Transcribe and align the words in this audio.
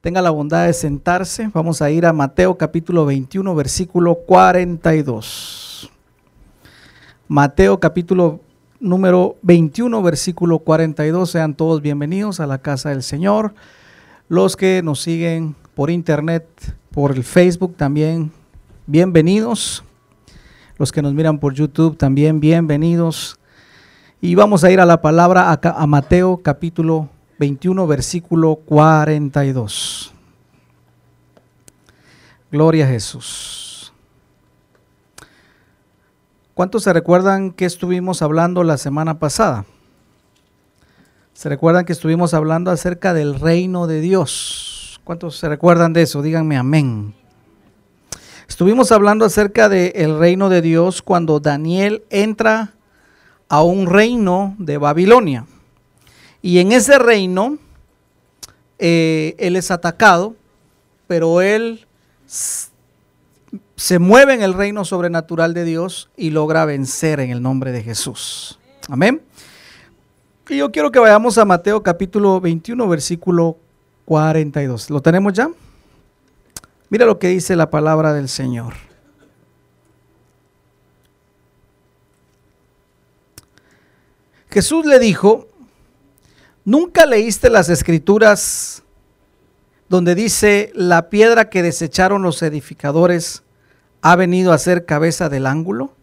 Tenga 0.00 0.22
la 0.22 0.30
bondad 0.30 0.64
de 0.64 0.72
sentarse. 0.72 1.50
Vamos 1.52 1.82
a 1.82 1.90
ir 1.90 2.06
a 2.06 2.14
Mateo 2.14 2.56
capítulo 2.56 3.04
21, 3.04 3.54
versículo 3.54 4.14
42. 4.14 5.90
Mateo 7.28 7.78
capítulo 7.78 8.40
número 8.80 9.36
21, 9.42 10.02
versículo 10.02 10.60
42. 10.60 11.30
Sean 11.30 11.54
todos 11.54 11.82
bienvenidos 11.82 12.40
a 12.40 12.46
la 12.46 12.56
casa 12.56 12.88
del 12.88 13.02
Señor. 13.02 13.52
Los 14.30 14.56
que 14.56 14.80
nos 14.82 15.02
siguen 15.02 15.54
por 15.74 15.90
internet, 15.90 16.46
por 16.92 17.12
el 17.12 17.22
Facebook 17.22 17.76
también, 17.76 18.32
bienvenidos. 18.86 19.84
Los 20.78 20.92
que 20.92 21.02
nos 21.02 21.12
miran 21.12 21.38
por 21.38 21.52
YouTube 21.52 21.98
también, 21.98 22.40
bienvenidos. 22.40 23.38
Y 24.22 24.34
vamos 24.34 24.64
a 24.64 24.70
ir 24.70 24.80
a 24.80 24.86
la 24.86 25.02
palabra 25.02 25.52
acá, 25.52 25.74
a 25.76 25.86
Mateo 25.86 26.40
capítulo 26.42 27.00
21, 27.00 27.19
versículo 27.86 28.56
42. 28.56 30.12
Gloria 32.52 32.84
a 32.84 32.88
Jesús. 32.88 33.92
¿Cuántos 36.54 36.82
se 36.82 36.92
recuerdan 36.92 37.52
que 37.52 37.64
estuvimos 37.64 38.20
hablando 38.20 38.62
la 38.62 38.76
semana 38.76 39.18
pasada? 39.18 39.64
¿Se 41.32 41.48
recuerdan 41.48 41.86
que 41.86 41.94
estuvimos 41.94 42.34
hablando 42.34 42.70
acerca 42.70 43.14
del 43.14 43.40
reino 43.40 43.86
de 43.86 44.02
Dios? 44.02 45.00
¿Cuántos 45.04 45.38
se 45.38 45.48
recuerdan 45.48 45.94
de 45.94 46.02
eso? 46.02 46.20
Díganme 46.20 46.58
amén. 46.58 47.14
Estuvimos 48.46 48.92
hablando 48.92 49.24
acerca 49.24 49.70
del 49.70 50.18
reino 50.18 50.50
de 50.50 50.60
Dios 50.60 51.00
cuando 51.00 51.40
Daniel 51.40 52.04
entra 52.10 52.74
a 53.48 53.62
un 53.62 53.86
reino 53.86 54.54
de 54.58 54.76
Babilonia. 54.76 55.46
Y 56.42 56.58
en 56.58 56.72
ese 56.72 56.98
reino, 56.98 57.58
eh, 58.78 59.34
él 59.38 59.56
es 59.56 59.70
atacado, 59.70 60.36
pero 61.06 61.42
él 61.42 61.86
se 62.26 63.98
mueve 63.98 64.34
en 64.34 64.42
el 64.42 64.54
reino 64.54 64.84
sobrenatural 64.84 65.54
de 65.54 65.64
Dios 65.64 66.10
y 66.16 66.30
logra 66.30 66.64
vencer 66.64 67.20
en 67.20 67.30
el 67.30 67.42
nombre 67.42 67.72
de 67.72 67.82
Jesús. 67.82 68.58
Amén. 68.88 69.20
Y 70.48 70.56
yo 70.56 70.72
quiero 70.72 70.90
que 70.90 70.98
vayamos 70.98 71.38
a 71.38 71.44
Mateo 71.44 71.82
capítulo 71.82 72.40
21, 72.40 72.88
versículo 72.88 73.56
42. 74.04 74.90
¿Lo 74.90 75.00
tenemos 75.00 75.32
ya? 75.32 75.48
Mira 76.88 77.06
lo 77.06 77.18
que 77.18 77.28
dice 77.28 77.54
la 77.54 77.70
palabra 77.70 78.12
del 78.12 78.28
Señor. 78.28 78.74
Jesús 84.50 84.84
le 84.84 84.98
dijo, 84.98 85.46
¿Nunca 86.70 87.04
leíste 87.04 87.50
las 87.50 87.68
escrituras 87.68 88.84
donde 89.88 90.14
dice, 90.14 90.70
la 90.72 91.10
piedra 91.10 91.50
que 91.50 91.64
desecharon 91.64 92.22
los 92.22 92.42
edificadores 92.42 93.42
ha 94.02 94.14
venido 94.14 94.52
a 94.52 94.58
ser 94.58 94.86
cabeza 94.86 95.28
del 95.28 95.46
ángulo? 95.46 95.96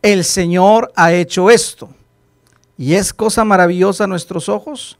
El 0.00 0.24
Señor 0.24 0.90
ha 0.96 1.12
hecho 1.12 1.50
esto 1.50 1.90
y 2.78 2.94
es 2.94 3.12
cosa 3.12 3.44
maravillosa 3.44 4.04
a 4.04 4.06
nuestros 4.06 4.48
ojos. 4.48 4.98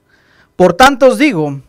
Por 0.56 0.74
tanto 0.74 1.06
os 1.06 1.16
digo 1.16 1.62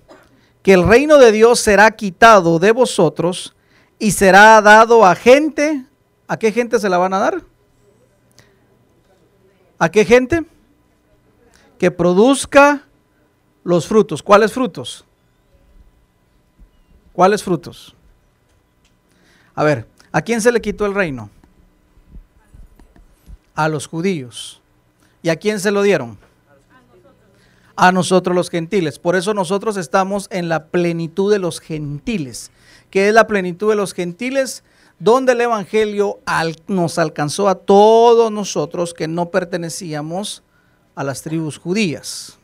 que 0.62 0.73
el 0.73 0.86
reino 0.86 1.17
de 1.17 1.31
Dios 1.31 1.62
será 1.62 1.92
quitado 1.92 2.59
de 2.59 2.73
vosotros 2.73 3.56
y 4.00 4.12
será 4.12 4.62
dado 4.62 5.06
a 5.06 5.16
gente. 5.16 5.86
¿A 6.28 6.38
qué 6.38 6.52
gente 6.52 6.78
se 6.78 6.89
la 6.89 6.97
van 6.97 7.14
a 7.14 7.19
dar? 7.19 7.42
¿A 9.80 9.88
qué 9.88 10.03
gente? 10.03 10.45
Que 11.81 11.89
produzca 11.89 12.83
los 13.63 13.87
frutos. 13.87 14.21
¿Cuáles 14.21 14.53
frutos? 14.53 15.03
¿Cuáles 17.11 17.43
frutos? 17.43 17.95
A 19.55 19.63
ver, 19.63 19.88
¿a 20.11 20.21
quién 20.21 20.41
se 20.41 20.51
le 20.51 20.61
quitó 20.61 20.85
el 20.85 20.93
reino? 20.93 21.31
A 23.56 23.67
los 23.67 23.88
judíos. 23.88 24.61
¿Y 25.23 25.29
a 25.29 25.38
quién 25.38 25.59
se 25.59 25.72
lo 25.72 25.81
dieron? 25.81 26.19
A 27.75 27.91
nosotros 27.91 28.35
los 28.35 28.51
gentiles. 28.51 29.00
Por 29.00 29.16
eso 29.16 29.33
nosotros 29.33 29.75
estamos 29.75 30.27
en 30.29 30.50
la 30.50 30.66
plenitud 30.66 31.31
de 31.31 31.39
los 31.39 31.59
gentiles. 31.59 32.51
¿Qué 32.91 33.07
es 33.07 33.13
la 33.16 33.25
plenitud 33.25 33.72
de 33.72 33.75
los 33.75 33.95
gentiles? 33.95 34.63
Donde 35.00 35.31
el 35.31 35.41
Evangelio 35.41 36.19
nos 36.67 37.00
alcanzó 37.00 37.50
a 37.50 37.56
todos 37.56 38.31
nosotros 38.31 38.94
que 38.94 39.07
no 39.07 39.31
pertenecíamos 39.31 40.44
a 40.96 41.03
las 41.03 41.22
tribus 41.22 41.57
judías. 41.57 42.38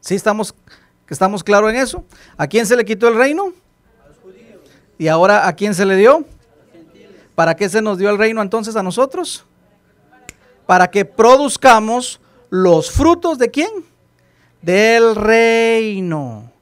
¿Sí 0.00 0.14
estamos, 0.14 0.54
estamos 1.08 1.44
claros 1.44 1.70
en 1.70 1.76
eso? 1.76 2.04
¿A 2.36 2.46
quién 2.46 2.66
se 2.66 2.76
le 2.76 2.84
quitó 2.84 3.08
el 3.08 3.16
reino? 3.16 3.52
A 4.04 4.08
los 4.08 4.18
judíos. 4.18 4.60
¿Y 4.98 5.08
ahora 5.08 5.46
a 5.46 5.54
quién 5.54 5.74
se 5.74 5.84
le 5.84 5.96
dio? 5.96 6.24
¿Para 7.34 7.56
qué 7.56 7.68
se 7.68 7.80
nos 7.80 7.98
dio 7.98 8.10
el 8.10 8.18
reino 8.18 8.42
entonces 8.42 8.76
a 8.76 8.82
nosotros? 8.82 9.44
Para 10.66 10.90
que 10.90 11.04
produzcamos 11.04 12.20
los 12.50 12.90
frutos 12.90 13.38
de 13.38 13.50
quién? 13.50 13.70
Del 14.62 15.16
reino. 15.16 16.52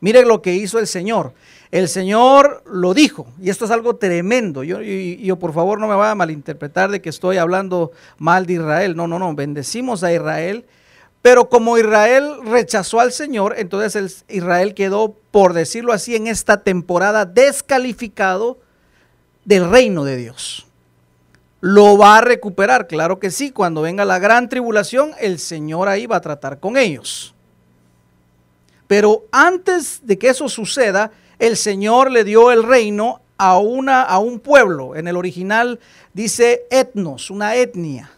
Mire 0.00 0.24
lo 0.24 0.42
que 0.42 0.54
hizo 0.54 0.78
el 0.78 0.86
Señor. 0.86 1.32
El 1.70 1.88
Señor 1.88 2.62
lo 2.70 2.94
dijo, 2.94 3.26
y 3.40 3.50
esto 3.50 3.64
es 3.64 3.70
algo 3.70 3.96
tremendo. 3.96 4.62
Yo, 4.62 4.80
yo, 4.80 5.36
por 5.36 5.52
favor 5.52 5.80
no 5.80 5.88
me 5.88 5.94
vaya 5.94 6.12
a 6.12 6.14
malinterpretar 6.14 6.90
de 6.90 7.00
que 7.00 7.08
estoy 7.08 7.38
hablando 7.38 7.92
mal 8.18 8.46
de 8.46 8.54
Israel. 8.54 8.94
No, 8.94 9.08
no, 9.08 9.18
no. 9.18 9.34
Bendecimos 9.34 10.04
a 10.04 10.12
Israel 10.12 10.64
pero 11.26 11.48
como 11.48 11.76
Israel 11.76 12.36
rechazó 12.44 13.00
al 13.00 13.10
Señor, 13.10 13.56
entonces 13.58 14.24
Israel 14.28 14.74
quedó, 14.74 15.16
por 15.32 15.54
decirlo 15.54 15.92
así, 15.92 16.14
en 16.14 16.28
esta 16.28 16.62
temporada 16.62 17.24
descalificado 17.24 18.60
del 19.44 19.68
reino 19.68 20.04
de 20.04 20.18
Dios. 20.18 20.68
¿Lo 21.60 21.98
va 21.98 22.18
a 22.18 22.20
recuperar? 22.20 22.86
Claro 22.86 23.18
que 23.18 23.32
sí. 23.32 23.50
Cuando 23.50 23.82
venga 23.82 24.04
la 24.04 24.20
gran 24.20 24.48
tribulación, 24.48 25.14
el 25.18 25.40
Señor 25.40 25.88
ahí 25.88 26.06
va 26.06 26.14
a 26.14 26.20
tratar 26.20 26.60
con 26.60 26.76
ellos. 26.76 27.34
Pero 28.86 29.24
antes 29.32 30.06
de 30.06 30.20
que 30.20 30.28
eso 30.28 30.48
suceda, 30.48 31.10
el 31.40 31.56
Señor 31.56 32.12
le 32.12 32.22
dio 32.22 32.52
el 32.52 32.62
reino 32.62 33.20
a, 33.36 33.58
una, 33.58 34.02
a 34.02 34.20
un 34.20 34.38
pueblo. 34.38 34.94
En 34.94 35.08
el 35.08 35.16
original 35.16 35.80
dice 36.14 36.68
etnos, 36.70 37.32
una 37.32 37.56
etnia. 37.56 38.15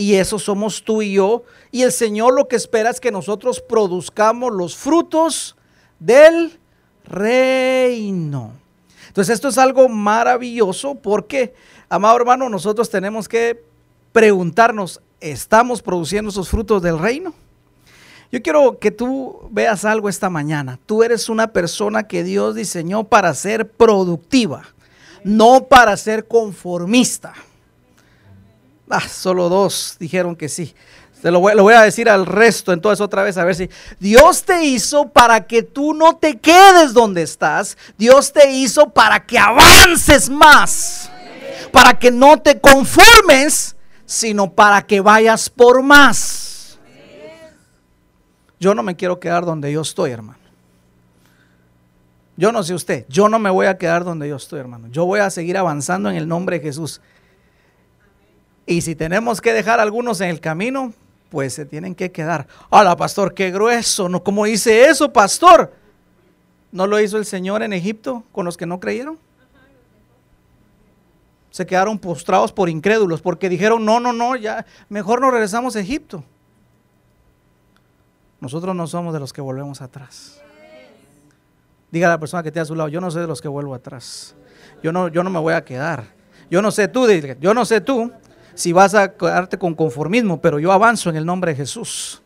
Y 0.00 0.14
eso 0.14 0.38
somos 0.38 0.82
tú 0.82 1.02
y 1.02 1.12
yo. 1.12 1.42
Y 1.70 1.82
el 1.82 1.92
Señor 1.92 2.32
lo 2.32 2.48
que 2.48 2.56
espera 2.56 2.88
es 2.88 3.00
que 3.00 3.12
nosotros 3.12 3.60
produzcamos 3.60 4.50
los 4.50 4.74
frutos 4.74 5.56
del 5.98 6.58
reino. 7.04 8.54
Entonces 9.08 9.34
esto 9.34 9.48
es 9.48 9.58
algo 9.58 9.90
maravilloso 9.90 10.94
porque, 10.94 11.52
amado 11.90 12.16
hermano, 12.16 12.48
nosotros 12.48 12.88
tenemos 12.88 13.28
que 13.28 13.62
preguntarnos, 14.10 15.02
¿estamos 15.20 15.82
produciendo 15.82 16.30
esos 16.30 16.48
frutos 16.48 16.80
del 16.80 16.98
reino? 16.98 17.34
Yo 18.32 18.40
quiero 18.40 18.78
que 18.78 18.90
tú 18.90 19.50
veas 19.50 19.84
algo 19.84 20.08
esta 20.08 20.30
mañana. 20.30 20.78
Tú 20.86 21.02
eres 21.02 21.28
una 21.28 21.48
persona 21.48 22.04
que 22.08 22.24
Dios 22.24 22.54
diseñó 22.54 23.04
para 23.04 23.34
ser 23.34 23.70
productiva, 23.70 24.62
no 25.24 25.64
para 25.64 25.94
ser 25.98 26.26
conformista. 26.26 27.34
Ah, 28.90 29.08
solo 29.08 29.48
dos 29.48 29.96
dijeron 29.98 30.36
que 30.36 30.48
sí. 30.48 30.74
Se 31.22 31.30
lo 31.30 31.40
voy, 31.40 31.54
lo 31.54 31.62
voy, 31.62 31.74
a 31.74 31.82
decir 31.82 32.08
al 32.08 32.24
resto 32.24 32.72
entonces 32.72 33.00
otra 33.00 33.22
vez 33.22 33.36
a 33.36 33.44
ver 33.44 33.54
si 33.54 33.68
Dios 33.98 34.42
te 34.42 34.64
hizo 34.64 35.08
para 35.08 35.46
que 35.46 35.62
tú 35.62 35.92
no 35.92 36.16
te 36.16 36.38
quedes 36.38 36.94
donde 36.94 37.22
estás. 37.22 37.76
Dios 37.98 38.32
te 38.32 38.50
hizo 38.50 38.88
para 38.90 39.24
que 39.24 39.38
avances 39.38 40.30
más. 40.30 41.10
Para 41.72 41.98
que 41.98 42.10
no 42.10 42.40
te 42.40 42.58
conformes, 42.58 43.76
sino 44.06 44.50
para 44.50 44.82
que 44.82 45.00
vayas 45.00 45.50
por 45.50 45.82
más. 45.82 46.78
Yo 48.58 48.74
no 48.74 48.82
me 48.82 48.96
quiero 48.96 49.20
quedar 49.20 49.44
donde 49.44 49.70
yo 49.72 49.82
estoy, 49.82 50.10
hermano. 50.10 50.40
Yo 52.36 52.52
no 52.52 52.62
sé 52.62 52.72
usted, 52.72 53.04
yo 53.08 53.28
no 53.28 53.38
me 53.38 53.50
voy 53.50 53.66
a 53.66 53.76
quedar 53.76 54.02
donde 54.02 54.26
yo 54.26 54.36
estoy, 54.36 54.60
hermano. 54.60 54.88
Yo 54.88 55.04
voy 55.04 55.20
a 55.20 55.28
seguir 55.28 55.58
avanzando 55.58 56.08
en 56.08 56.16
el 56.16 56.26
nombre 56.26 56.58
de 56.58 56.64
Jesús. 56.64 57.02
Y 58.70 58.82
si 58.82 58.94
tenemos 58.94 59.40
que 59.40 59.52
dejar 59.52 59.80
algunos 59.80 60.20
en 60.20 60.30
el 60.30 60.38
camino, 60.38 60.92
pues 61.28 61.54
se 61.54 61.66
tienen 61.66 61.92
que 61.92 62.12
quedar. 62.12 62.46
Hola, 62.68 62.94
pastor, 62.94 63.34
qué 63.34 63.50
grueso. 63.50 64.08
¿No? 64.08 64.22
¿Cómo 64.22 64.44
dice 64.44 64.84
eso, 64.84 65.12
pastor? 65.12 65.74
¿No 66.70 66.86
lo 66.86 67.00
hizo 67.00 67.18
el 67.18 67.24
Señor 67.24 67.64
en 67.64 67.72
Egipto 67.72 68.22
con 68.30 68.44
los 68.44 68.56
que 68.56 68.66
no 68.66 68.78
creyeron? 68.78 69.18
Se 71.50 71.66
quedaron 71.66 71.98
postrados 71.98 72.52
por 72.52 72.68
incrédulos 72.68 73.20
porque 73.20 73.48
dijeron, 73.48 73.84
no, 73.84 73.98
no, 73.98 74.12
no, 74.12 74.36
ya 74.36 74.64
mejor 74.88 75.20
nos 75.20 75.32
regresamos 75.32 75.74
a 75.74 75.80
Egipto. 75.80 76.22
Nosotros 78.38 78.76
no 78.76 78.86
somos 78.86 79.12
de 79.12 79.18
los 79.18 79.32
que 79.32 79.40
volvemos 79.40 79.82
atrás. 79.82 80.40
Diga 81.90 82.06
a 82.06 82.10
la 82.10 82.20
persona 82.20 82.44
que 82.44 82.50
esté 82.50 82.60
a 82.60 82.64
su 82.64 82.76
lado, 82.76 82.88
yo 82.88 83.00
no 83.00 83.10
sé 83.10 83.18
de 83.18 83.26
los 83.26 83.42
que 83.42 83.48
vuelvo 83.48 83.74
atrás. 83.74 84.36
Yo 84.80 84.92
no, 84.92 85.08
yo 85.08 85.24
no 85.24 85.30
me 85.30 85.40
voy 85.40 85.54
a 85.54 85.64
quedar. 85.64 86.20
Yo 86.48 86.62
no 86.62 86.70
sé 86.70 86.88
tú, 86.88 87.08
yo 87.40 87.52
no 87.52 87.64
sé 87.64 87.80
tú, 87.80 88.12
si 88.54 88.72
vas 88.72 88.94
a 88.94 89.12
quedarte 89.12 89.58
con 89.58 89.74
conformismo, 89.74 90.40
pero 90.40 90.58
yo 90.58 90.72
avanzo 90.72 91.10
en 91.10 91.16
el 91.16 91.26
nombre 91.26 91.52
de 91.52 91.56
Jesús. 91.56 92.22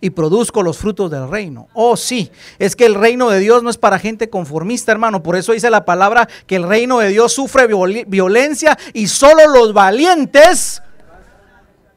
y 0.00 0.10
produzco 0.10 0.62
los 0.62 0.76
frutos 0.76 1.10
del 1.10 1.30
reino. 1.30 1.68
Oh, 1.72 1.96
sí, 1.96 2.30
es 2.58 2.76
que 2.76 2.84
el 2.84 2.94
reino 2.94 3.30
de 3.30 3.38
Dios 3.38 3.62
no 3.62 3.70
es 3.70 3.78
para 3.78 3.98
gente 3.98 4.28
conformista, 4.28 4.92
hermano. 4.92 5.22
Por 5.22 5.34
eso 5.34 5.52
dice 5.52 5.70
la 5.70 5.86
palabra 5.86 6.28
que 6.46 6.56
el 6.56 6.68
reino 6.68 6.98
de 6.98 7.08
Dios 7.08 7.32
sufre 7.32 7.66
violencia 8.06 8.76
y 8.92 9.06
solo 9.06 9.48
los 9.48 9.72
valientes 9.72 10.82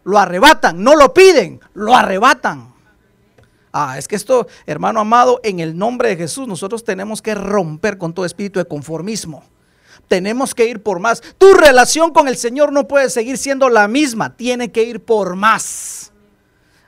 lo 0.05 0.17
arrebatan, 0.17 0.81
no 0.81 0.95
lo 0.95 1.13
piden, 1.13 1.59
lo 1.73 1.93
arrebatan. 1.93 2.73
Ah, 3.73 3.97
es 3.97 4.07
que 4.07 4.15
esto, 4.15 4.47
hermano 4.65 5.01
amado, 5.01 5.41
en 5.43 5.59
el 5.59 5.77
nombre 5.77 6.07
de 6.07 6.15
Jesús, 6.15 6.47
nosotros 6.47 6.85
tenemos 6.85 7.21
que 7.21 7.35
romper 7.35 7.97
con 7.97 8.13
todo 8.13 8.25
espíritu 8.25 8.59
de 8.59 8.65
conformismo. 8.65 9.43
Tenemos 10.07 10.55
que 10.55 10.65
ir 10.65 10.81
por 10.81 10.99
más. 10.99 11.21
Tu 11.37 11.53
relación 11.53 12.11
con 12.11 12.27
el 12.27 12.37
Señor 12.37 12.71
no 12.71 12.87
puede 12.87 13.09
seguir 13.09 13.37
siendo 13.37 13.69
la 13.69 13.87
misma, 13.87 14.35
tiene 14.35 14.71
que 14.71 14.83
ir 14.83 14.99
por 14.99 15.35
más. 15.35 16.11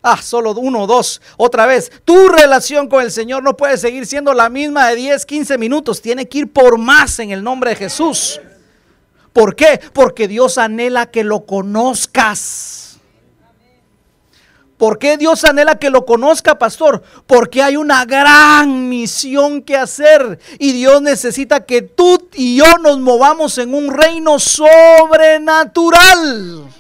Ah, 0.02 0.22
solo 0.22 0.52
uno 0.54 0.84
o 0.84 0.88
dos. 0.88 1.22
Otra 1.38 1.66
vez, 1.66 1.92
tu 2.06 2.30
relación 2.30 2.88
con 2.88 3.04
el 3.04 3.12
Señor 3.12 3.44
no 3.44 3.58
puede 3.58 3.78
seguir 3.78 4.06
siendo 4.06 4.34
la 4.34 4.50
misma 4.50 4.88
de 4.90 4.96
10, 4.96 5.26
15 5.26 5.58
minutos. 5.58 6.02
Tiene 6.02 6.28
que 6.28 6.40
ir 6.40 6.54
por 6.54 6.78
más 6.78 7.20
en 7.20 7.32
el 7.32 7.44
nombre 7.44 7.72
de 7.72 7.76
Jesús. 7.76 8.40
¿Por 9.34 9.56
qué? 9.56 9.80
Porque 9.94 10.28
Dios 10.28 10.58
anhela 10.58 11.08
que 11.08 11.24
lo 11.24 11.46
conozcas. 11.46 12.89
¿Por 14.80 14.98
qué 14.98 15.18
Dios 15.18 15.44
anhela 15.44 15.78
que 15.78 15.90
lo 15.90 16.06
conozca, 16.06 16.58
pastor? 16.58 17.04
Porque 17.28 17.62
hay 17.62 17.76
una 17.76 18.06
gran 18.06 18.88
misión 18.88 19.62
que 19.62 19.76
hacer 19.76 20.40
y 20.58 20.72
Dios 20.72 21.02
necesita 21.02 21.66
que 21.66 21.82
tú 21.82 22.30
y 22.34 22.56
yo 22.56 22.78
nos 22.82 22.98
movamos 22.98 23.58
en 23.58 23.74
un 23.74 23.94
reino 23.94 24.40
sobrenatural. 24.40 26.79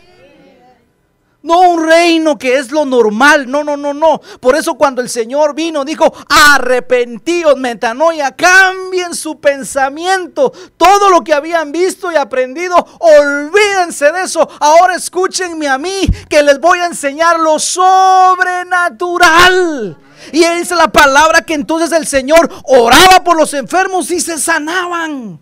No 1.41 1.61
un 1.61 1.87
reino 1.87 2.37
que 2.37 2.57
es 2.57 2.69
lo 2.69 2.83
normal, 2.83 3.49
no, 3.49 3.63
no, 3.63 3.77
no, 3.77 3.93
no. 3.93 4.19
Por 4.41 4.57
eso 4.57 4.75
cuando 4.75 5.01
el 5.01 5.09
Señor 5.09 5.55
vino 5.55 5.85
dijo, 5.85 6.13
arrepentíos, 6.27 7.55
metanoia, 7.55 8.35
cambien 8.35 9.15
su 9.15 9.39
pensamiento. 9.39 10.51
Todo 10.75 11.09
lo 11.09 11.23
que 11.23 11.33
habían 11.33 11.71
visto 11.71 12.11
y 12.11 12.17
aprendido, 12.17 12.75
olvídense 12.99 14.11
de 14.11 14.23
eso. 14.23 14.49
Ahora 14.59 14.95
escúchenme 14.95 15.69
a 15.69 15.77
mí, 15.77 16.09
que 16.29 16.43
les 16.43 16.59
voy 16.59 16.79
a 16.79 16.87
enseñar 16.87 17.39
lo 17.39 17.57
sobrenatural. 17.57 19.97
Y 20.33 20.45
dice 20.45 20.75
la 20.75 20.89
palabra 20.89 21.43
que 21.43 21.53
entonces 21.53 21.93
el 21.93 22.05
Señor 22.05 22.49
oraba 22.65 23.23
por 23.23 23.37
los 23.37 23.53
enfermos 23.53 24.11
y 24.11 24.19
se 24.19 24.37
sanaban. 24.37 25.39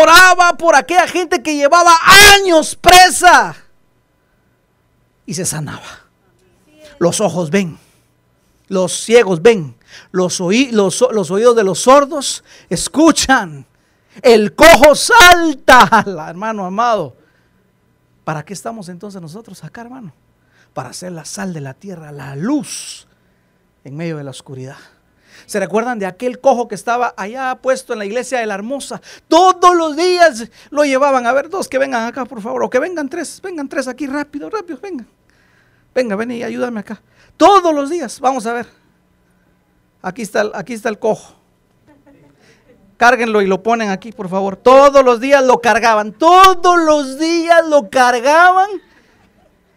Oraba 0.00 0.56
por 0.56 0.76
aquella 0.76 1.06
gente 1.06 1.42
que 1.42 1.56
llevaba 1.56 1.94
años 2.34 2.74
presa 2.74 3.54
y 5.26 5.34
se 5.34 5.44
sanaba. 5.44 5.82
Los 6.98 7.20
ojos 7.20 7.50
ven, 7.50 7.78
los 8.68 8.92
ciegos 9.04 9.42
ven, 9.42 9.76
los, 10.12 10.40
los, 10.40 11.04
los 11.12 11.30
oídos 11.30 11.56
de 11.56 11.64
los 11.64 11.80
sordos 11.80 12.42
escuchan, 12.70 13.66
el 14.22 14.54
cojo 14.54 14.94
salta, 14.94 16.04
hermano 16.28 16.64
amado. 16.64 17.16
¿Para 18.24 18.44
qué 18.44 18.54
estamos 18.54 18.88
entonces 18.88 19.20
nosotros 19.20 19.62
acá, 19.62 19.82
hermano? 19.82 20.12
Para 20.72 20.92
ser 20.92 21.12
la 21.12 21.24
sal 21.24 21.52
de 21.52 21.60
la 21.60 21.74
tierra, 21.74 22.12
la 22.12 22.34
luz 22.34 23.06
en 23.84 23.96
medio 23.96 24.16
de 24.16 24.24
la 24.24 24.30
oscuridad. 24.30 24.76
¿Se 25.44 25.60
recuerdan 25.60 25.98
de 25.98 26.06
aquel 26.06 26.40
cojo 26.40 26.66
que 26.66 26.74
estaba 26.74 27.14
allá 27.16 27.54
puesto 27.60 27.92
en 27.92 27.98
la 27.98 28.04
iglesia 28.06 28.40
de 28.40 28.46
la 28.46 28.54
Hermosa? 28.54 29.00
Todos 29.28 29.76
los 29.76 29.96
días 29.96 30.50
lo 30.70 30.84
llevaban. 30.84 31.26
A 31.26 31.32
ver, 31.32 31.50
dos 31.50 31.68
que 31.68 31.78
vengan 31.78 32.06
acá, 32.06 32.24
por 32.24 32.40
favor. 32.40 32.64
O 32.64 32.70
que 32.70 32.78
vengan 32.78 33.08
tres. 33.08 33.40
Vengan 33.42 33.68
tres 33.68 33.86
aquí 33.86 34.06
rápido, 34.06 34.50
rápido, 34.50 34.78
vengan. 34.82 35.06
Venga, 35.96 36.14
ven 36.14 36.30
y 36.30 36.42
ayúdame 36.42 36.80
acá. 36.80 37.00
Todos 37.38 37.74
los 37.74 37.88
días, 37.88 38.20
vamos 38.20 38.44
a 38.44 38.52
ver. 38.52 38.66
Aquí 40.02 40.20
está, 40.20 40.50
aquí 40.52 40.74
está 40.74 40.90
el 40.90 40.98
cojo. 40.98 41.34
Cárguenlo 42.98 43.40
y 43.40 43.46
lo 43.46 43.62
ponen 43.62 43.88
aquí, 43.88 44.12
por 44.12 44.28
favor. 44.28 44.56
Todos 44.56 45.02
los 45.02 45.20
días 45.20 45.42
lo 45.42 45.62
cargaban. 45.62 46.12
Todos 46.12 46.78
los 46.84 47.18
días 47.18 47.66
lo 47.66 47.88
cargaban 47.88 48.68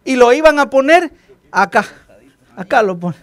y 0.03 0.17
lo 0.17 0.33
iban 0.33 0.59
a 0.59 0.69
poner 0.69 1.09
acá. 1.51 1.85
Acá 2.53 2.83
lo 2.83 2.99
ponen. 2.99 3.21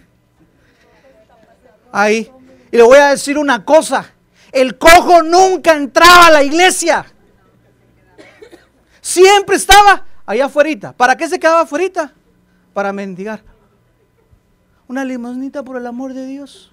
Ahí. 1.91 2.31
Y 2.71 2.77
le 2.77 2.81
voy 2.81 2.97
a 2.97 3.09
decir 3.09 3.37
una 3.37 3.63
cosa. 3.63 4.11
El 4.51 4.75
cojo 4.79 5.21
nunca 5.21 5.75
entraba 5.75 6.27
a 6.27 6.31
la 6.31 6.41
iglesia. 6.41 7.05
Siempre 9.01 9.55
estaba 9.55 10.03
allá 10.25 10.45
afuera. 10.45 10.93
¿Para 10.93 11.15
qué 11.15 11.29
se 11.29 11.39
quedaba 11.39 11.61
afuera? 11.61 12.11
Para 12.77 12.93
mendigar. 12.93 13.41
Una 14.87 15.03
limonita 15.03 15.63
por 15.63 15.77
el 15.77 15.87
amor 15.87 16.13
de 16.13 16.27
Dios. 16.27 16.71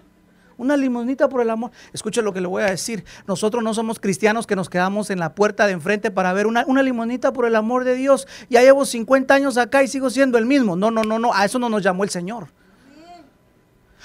Una 0.58 0.76
limonita 0.76 1.30
por 1.30 1.40
el 1.40 1.48
amor. 1.48 1.70
Escuche 1.94 2.20
lo 2.20 2.34
que 2.34 2.42
le 2.42 2.46
voy 2.46 2.62
a 2.62 2.66
decir. 2.66 3.06
Nosotros 3.26 3.64
no 3.64 3.72
somos 3.72 4.00
cristianos 4.00 4.46
que 4.46 4.54
nos 4.54 4.68
quedamos 4.68 5.08
en 5.08 5.18
la 5.18 5.34
puerta 5.34 5.66
de 5.66 5.72
enfrente 5.72 6.10
para 6.10 6.34
ver 6.34 6.46
una, 6.46 6.66
una 6.66 7.32
por 7.32 7.46
el 7.46 7.56
amor 7.56 7.84
de 7.84 7.94
Dios. 7.94 8.28
Ya 8.50 8.60
llevo 8.60 8.84
50 8.84 9.32
años 9.32 9.56
acá 9.56 9.82
y 9.82 9.88
sigo 9.88 10.10
siendo 10.10 10.36
el 10.36 10.44
mismo. 10.44 10.76
No, 10.76 10.90
no, 10.90 11.04
no, 11.04 11.18
no. 11.18 11.32
A 11.32 11.46
eso 11.46 11.58
no 11.58 11.70
nos 11.70 11.82
llamó 11.82 12.04
el 12.04 12.10
Señor. 12.10 12.48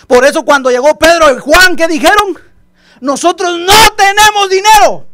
Por 0.08 0.24
eso 0.24 0.46
cuando 0.46 0.72
llegó 0.72 0.98
Pedro 0.98 1.36
y 1.36 1.40
Juan, 1.42 1.76
¿qué 1.76 1.90
dijeron? 1.90 2.38
Nosotros 3.02 3.60
no 3.60 3.94
tenemos 3.98 4.50
dinero. 4.50 5.06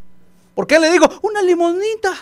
¿Por 0.53 0.67
qué 0.67 0.79
le 0.79 0.91
digo? 0.91 1.09
Una 1.23 1.41
limonita. 1.41 2.13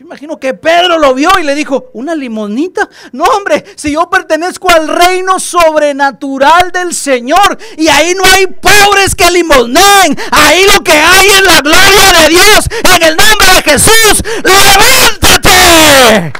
Yo 0.00 0.06
imagino 0.06 0.40
que 0.40 0.54
Pedro 0.54 0.98
lo 0.98 1.12
vio 1.12 1.28
y 1.38 1.44
le 1.44 1.54
dijo, 1.54 1.90
¿una 1.92 2.14
limonita? 2.14 2.88
No, 3.12 3.24
hombre, 3.24 3.62
si 3.76 3.92
yo 3.92 4.08
pertenezco 4.08 4.70
al 4.70 4.88
reino 4.88 5.38
sobrenatural 5.38 6.72
del 6.72 6.94
Señor 6.94 7.58
y 7.76 7.86
ahí 7.88 8.14
no 8.14 8.24
hay 8.24 8.46
pobres 8.46 9.14
que 9.14 9.30
limoneen, 9.30 10.16
ahí 10.30 10.64
lo 10.74 10.82
que 10.82 10.92
hay 10.92 11.26
es 11.28 11.42
la 11.42 11.60
gloria 11.60 12.12
de 12.14 12.28
Dios. 12.30 12.66
En 12.96 13.02
el 13.02 13.14
nombre 13.14 13.46
de 13.56 13.62
Jesús, 13.62 14.22
levántate. 14.42 16.32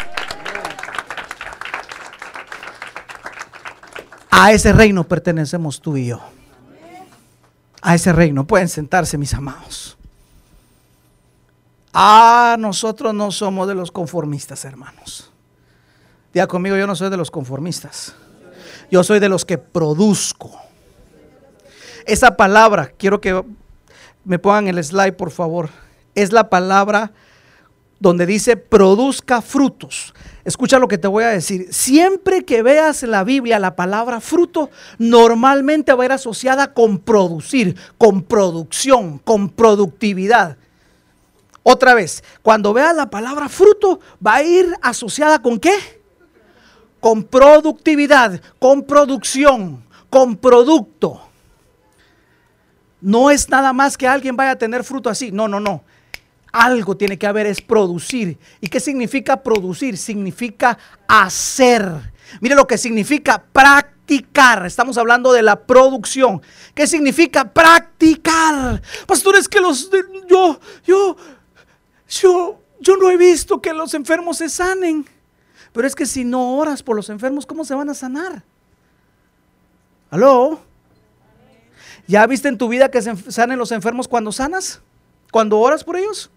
A 4.31 4.53
ese 4.53 4.73
reino 4.73 5.05
pertenecemos 5.05 5.83
tú 5.83 5.99
y 5.99 6.07
yo. 6.07 6.21
A 7.83 7.95
ese 7.95 8.11
reino. 8.15 8.47
Pueden 8.47 8.71
sentarse, 8.71 9.19
mis 9.19 9.35
amados. 9.35 9.99
Ah, 11.93 12.57
nosotros 12.59 13.15
no 13.15 13.31
somos 13.31 13.67
de 13.67 13.75
los 13.75 13.91
conformistas, 13.91 14.65
hermanos. 14.65 15.31
Diga 16.33 16.47
conmigo, 16.47 16.77
yo 16.77 16.87
no 16.87 16.95
soy 16.95 17.11
de 17.11 17.17
los 17.17 17.31
conformistas. 17.31 18.15
Yo 18.91 19.03
soy 19.03 19.19
de 19.19 19.29
los 19.29 19.45
que 19.45 19.59
produzco. 19.59 20.51
Esa 22.07 22.37
palabra, 22.37 22.93
quiero 22.97 23.21
que 23.21 23.43
me 24.25 24.39
pongan 24.39 24.69
el 24.69 24.83
slide, 24.83 25.15
por 25.15 25.31
favor. 25.31 25.71
Es 26.15 26.33
la 26.33 26.49
palabra 26.49 27.13
donde 27.99 28.27
dice 28.27 28.57
produzca 28.57 29.43
frutos. 29.43 30.15
Escucha 30.45 30.79
lo 30.79 30.89
que 30.89 30.99
te 30.99 31.07
voy 31.07 31.25
a 31.25 31.29
decir. 31.29 31.69
Siempre 31.71 32.45
que 32.45 32.63
veas 32.63 33.03
en 33.03 33.11
la 33.11 33.25
Biblia 33.25 33.59
la 33.59 33.77
palabra 33.77 34.21
fruto, 34.21 34.71
normalmente 34.99 35.93
va 35.93 36.05
a 36.05 36.07
ir 36.07 36.13
asociada 36.13 36.73
con 36.73 36.99
producir, 36.99 37.77
con 37.99 38.23
producción, 38.23 39.19
con 39.19 39.51
productividad. 39.51 40.57
Otra 41.63 41.95
vez, 41.95 42.25
cuando 42.43 42.73
veas 42.73 42.97
la 42.97 43.11
palabra 43.11 43.49
fruto, 43.49 44.01
va 44.25 44.37
a 44.37 44.43
ir 44.43 44.75
asociada 44.81 45.43
con 45.43 45.59
qué? 45.59 46.01
Con 47.01 47.25
productividad, 47.25 48.41
con 48.59 48.83
producción, 48.83 49.85
con 50.09 50.37
producto. 50.37 51.21
No 53.01 53.31
es 53.31 53.49
nada 53.49 53.73
más 53.73 53.97
que 53.97 54.07
alguien 54.07 54.37
vaya 54.37 54.53
a 54.53 54.59
tener 54.59 54.85
fruto 54.85 55.09
así. 55.09 55.33
No, 55.33 55.49
no, 55.49 55.61
no. 55.61 55.83
Algo 56.53 56.97
tiene 56.97 57.19
que 57.19 57.27
haber, 57.27 57.47
es 57.47 57.61
producir. 57.61 58.39
¿Y 58.61 58.69
qué 58.69 58.81
significa 58.81 59.43
producir? 59.43 59.97
Significa 59.97 60.77
hacer. 61.07 62.13
Mire 62.41 62.55
lo 62.55 62.67
que 62.67 62.77
significa 62.77 63.43
practicar. 63.53 64.67
Estamos 64.67 64.99
hablando 64.99 65.33
de 65.33 65.43
la 65.43 65.65
producción. 65.65 66.43
¿Qué 66.75 66.87
significa 66.87 67.53
practicar? 67.53 68.83
Pastores, 69.07 69.49
que 69.49 69.61
los 69.61 69.91
yo 70.29 70.59
yo 70.85 71.17
yo 72.11 72.61
yo 72.81 72.97
no 72.97 73.11
he 73.11 73.17
visto 73.17 73.61
que 73.61 73.73
los 73.75 73.95
enfermos 73.95 74.39
se 74.39 74.49
sanen. 74.49 75.07
Pero 75.73 75.87
es 75.87 75.95
que 75.95 76.07
si 76.07 76.25
no 76.25 76.57
oras 76.57 76.83
por 76.83 76.97
los 76.97 77.11
enfermos, 77.11 77.47
¿cómo 77.47 77.65
se 77.65 77.75
van 77.75 77.91
a 77.91 77.95
sanar? 77.95 78.43
¿Aló? 80.11 80.61
¿Ya 82.09 82.27
viste 82.27 82.49
en 82.49 82.59
tu 82.59 82.69
vida 82.69 82.91
que 82.91 83.03
se 83.03 83.15
sanen 83.31 83.59
los 83.59 83.71
enfermos 83.71 84.09
cuando 84.09 84.33
sanas? 84.33 84.81
¿Cuando 85.31 85.61
oras 85.61 85.85
por 85.85 85.97
ellos? 85.97 86.31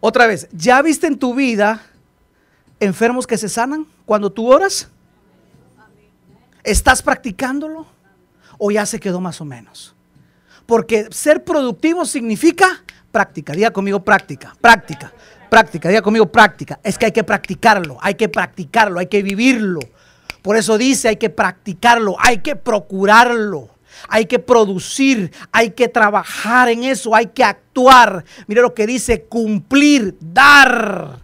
Otra 0.00 0.26
vez, 0.26 0.48
¿ya 0.52 0.80
viste 0.80 1.06
en 1.06 1.18
tu 1.18 1.34
vida 1.34 1.82
enfermos 2.80 3.26
que 3.26 3.36
se 3.36 3.48
sanan 3.48 3.86
cuando 4.06 4.32
tú 4.32 4.50
oras? 4.50 4.88
¿Estás 6.62 7.02
practicándolo? 7.02 7.86
¿O 8.56 8.70
ya 8.70 8.86
se 8.86 9.00
quedó 9.00 9.20
más 9.20 9.40
o 9.40 9.44
menos? 9.44 9.94
Porque 10.64 11.08
ser 11.10 11.44
productivo 11.44 12.06
significa 12.06 12.83
práctica. 13.14 13.52
Diga 13.52 13.70
conmigo 13.70 14.02
práctica, 14.02 14.52
práctica, 14.60 15.12
práctica. 15.48 15.88
Diga 15.88 16.02
conmigo 16.02 16.26
práctica. 16.26 16.80
Es 16.82 16.98
que 16.98 17.06
hay 17.06 17.12
que 17.12 17.22
practicarlo, 17.22 17.96
hay 18.00 18.16
que 18.16 18.28
practicarlo, 18.28 18.98
hay 18.98 19.06
que 19.06 19.22
vivirlo. 19.22 19.78
Por 20.42 20.56
eso 20.56 20.76
dice, 20.76 21.08
hay 21.08 21.16
que 21.16 21.30
practicarlo, 21.30 22.16
hay 22.18 22.38
que 22.38 22.56
procurarlo. 22.56 23.70
Hay 24.08 24.26
que 24.26 24.40
producir, 24.40 25.32
hay 25.52 25.70
que 25.70 25.88
trabajar 25.88 26.68
en 26.68 26.82
eso, 26.82 27.14
hay 27.14 27.26
que 27.26 27.44
actuar. 27.44 28.24
Mire 28.48 28.60
lo 28.60 28.74
que 28.74 28.86
dice, 28.86 29.22
cumplir, 29.22 30.16
dar. 30.20 31.23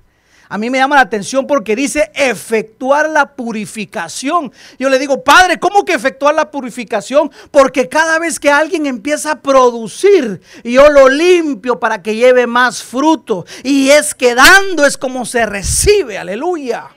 A 0.50 0.59
mí 0.59 0.69
me 0.69 0.78
llama 0.78 0.97
la 0.97 1.02
atención 1.02 1.47
porque 1.47 1.76
dice 1.76 2.11
efectuar 2.12 3.09
la 3.09 3.35
purificación. 3.37 4.52
Yo 4.80 4.88
le 4.88 4.99
digo, 4.99 5.23
Padre, 5.23 5.61
¿cómo 5.61 5.85
que 5.85 5.95
efectuar 5.95 6.35
la 6.35 6.50
purificación? 6.50 7.30
Porque 7.52 7.88
cada 7.88 8.19
vez 8.19 8.40
que 8.40 8.50
alguien 8.50 8.87
empieza 8.87 9.30
a 9.30 9.40
producir, 9.40 10.40
yo 10.64 10.90
lo 10.90 11.09
limpio 11.09 11.78
para 11.78 12.02
que 12.02 12.16
lleve 12.16 12.49
más 12.49 12.83
fruto. 12.83 13.47
Y 13.62 13.90
es 13.90 14.12
que 14.12 14.35
dando 14.35 14.85
es 14.85 14.99
como 14.99 15.25
se 15.25 15.47
recibe, 15.47 16.19
aleluya. 16.19 16.90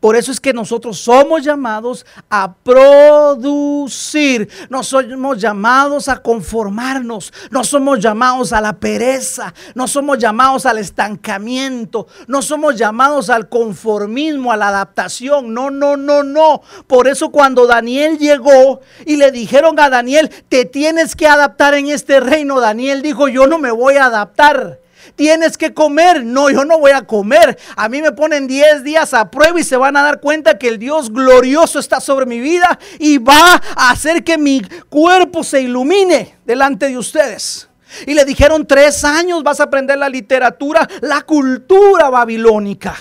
Por 0.00 0.14
eso 0.14 0.30
es 0.30 0.40
que 0.40 0.52
nosotros 0.52 0.98
somos 0.98 1.42
llamados 1.42 2.06
a 2.30 2.54
producir. 2.54 4.48
No 4.70 4.84
somos 4.84 5.38
llamados 5.38 6.08
a 6.08 6.18
conformarnos. 6.22 7.32
No 7.50 7.64
somos 7.64 7.98
llamados 7.98 8.52
a 8.52 8.60
la 8.60 8.74
pereza. 8.74 9.52
No 9.74 9.88
somos 9.88 10.18
llamados 10.18 10.66
al 10.66 10.78
estancamiento. 10.78 12.06
No 12.28 12.42
somos 12.42 12.76
llamados 12.76 13.28
al 13.28 13.48
conformismo, 13.48 14.52
a 14.52 14.56
la 14.56 14.68
adaptación. 14.68 15.52
No, 15.52 15.70
no, 15.70 15.96
no, 15.96 16.22
no. 16.22 16.62
Por 16.86 17.08
eso 17.08 17.30
cuando 17.30 17.66
Daniel 17.66 18.18
llegó 18.18 18.80
y 19.04 19.16
le 19.16 19.32
dijeron 19.32 19.80
a 19.80 19.90
Daniel, 19.90 20.30
te 20.48 20.64
tienes 20.64 21.16
que 21.16 21.26
adaptar 21.26 21.74
en 21.74 21.88
este 21.88 22.20
reino, 22.20 22.60
Daniel 22.60 23.02
dijo, 23.02 23.28
yo 23.28 23.46
no 23.46 23.58
me 23.58 23.70
voy 23.70 23.94
a 23.96 24.06
adaptar 24.06 24.78
tienes 25.18 25.58
que 25.58 25.74
comer. 25.74 26.24
No, 26.24 26.48
yo 26.48 26.64
no 26.64 26.78
voy 26.78 26.92
a 26.92 27.02
comer. 27.02 27.58
A 27.76 27.88
mí 27.88 28.00
me 28.00 28.12
ponen 28.12 28.46
10 28.46 28.84
días 28.84 29.12
a 29.12 29.30
prueba 29.30 29.60
y 29.60 29.64
se 29.64 29.76
van 29.76 29.96
a 29.96 30.02
dar 30.02 30.20
cuenta 30.20 30.56
que 30.56 30.68
el 30.68 30.78
Dios 30.78 31.12
glorioso 31.12 31.80
está 31.80 32.00
sobre 32.00 32.24
mi 32.24 32.38
vida 32.38 32.78
y 33.00 33.18
va 33.18 33.60
a 33.76 33.90
hacer 33.90 34.22
que 34.22 34.38
mi 34.38 34.62
cuerpo 34.88 35.42
se 35.42 35.60
ilumine 35.60 36.36
delante 36.46 36.86
de 36.86 36.96
ustedes. 36.96 37.68
Y 38.06 38.14
le 38.14 38.24
dijeron, 38.24 38.64
tres 38.64 39.04
años 39.04 39.42
vas 39.42 39.58
a 39.58 39.64
aprender 39.64 39.98
la 39.98 40.08
literatura, 40.08 40.88
la 41.00 41.22
cultura 41.22 42.08
babilónica. 42.10 42.94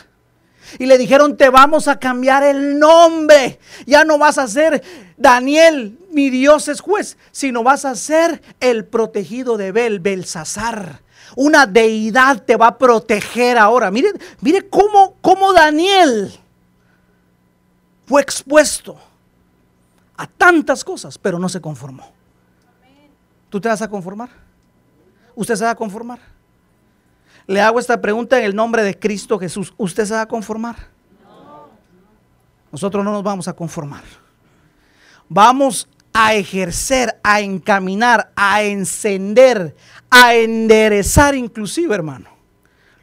Y 0.80 0.88
le 0.88 0.98
dijeron, 0.98 1.38
te 1.38 1.50
vamos 1.50 1.88
a 1.88 2.00
cambiar 2.00 2.44
el 2.44 2.80
nombre. 2.80 3.60
Ya 3.86 4.04
no 4.04 4.18
vas 4.18 4.40
a 4.40 4.48
ser 4.48 4.82
Daniel, 5.18 6.00
mi 6.12 6.32
Dios 6.32 6.68
es 6.68 6.82
juez, 6.82 7.16
sino 7.32 7.62
vas 7.62 7.86
a 7.86 7.96
ser 7.96 8.42
el 8.60 8.86
protegido 8.86 9.58
de 9.58 9.72
Bel, 9.72 10.00
Belsasar. 10.00 11.02
Una 11.40 11.68
deidad 11.68 12.42
te 12.42 12.56
va 12.56 12.66
a 12.66 12.78
proteger 12.80 13.60
ahora. 13.60 13.92
Mire, 13.92 14.10
mire 14.42 14.68
cómo, 14.68 15.14
cómo 15.22 15.54
Daniel 15.54 16.34
fue 18.08 18.24
expuesto 18.24 18.98
a 20.18 20.26
tantas 20.26 20.84
cosas, 20.84 21.16
pero 21.20 21.38
no 21.38 21.48
se 21.48 21.62
conformó. 21.62 22.12
¿Tú 23.52 23.62
te 23.62 23.70
vas 23.70 23.84
a 23.84 23.88
conformar? 23.88 24.30
¿Usted 25.36 25.56
se 25.56 25.64
va 25.64 25.70
a 25.70 25.76
conformar? 25.76 26.18
Le 27.46 27.62
hago 27.62 27.80
esta 27.80 28.02
pregunta 28.02 28.40
en 28.40 28.46
el 28.46 28.56
nombre 28.56 28.82
de 28.82 28.98
Cristo 28.98 29.38
Jesús. 29.38 29.76
¿Usted 29.78 30.06
se 30.06 30.16
va 30.16 30.22
a 30.22 30.28
conformar? 30.28 30.76
Nosotros 32.72 33.06
no 33.06 33.12
nos 33.12 33.22
vamos 33.22 33.48
a 33.48 33.54
conformar. 33.54 34.04
Vamos 35.30 35.88
a 36.20 36.34
ejercer, 36.34 37.20
a 37.22 37.42
encaminar, 37.42 38.32
a 38.36 38.64
encender, 38.64 39.76
a 40.10 40.36
enderezar 40.36 41.36
inclusive, 41.36 41.94
hermano, 41.94 42.30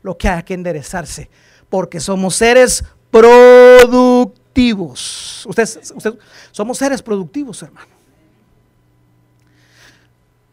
lo 0.02 0.16
que 0.16 0.28
hay 0.28 0.42
que 0.42 0.54
enderezarse, 0.54 1.28
porque 1.68 2.00
somos 2.00 2.37
seres 2.37 2.84
productivos. 3.11 5.44
Usted, 5.46 5.68
somos 6.50 6.78
seres 6.78 7.02
productivos, 7.02 7.62
hermano. 7.62 7.92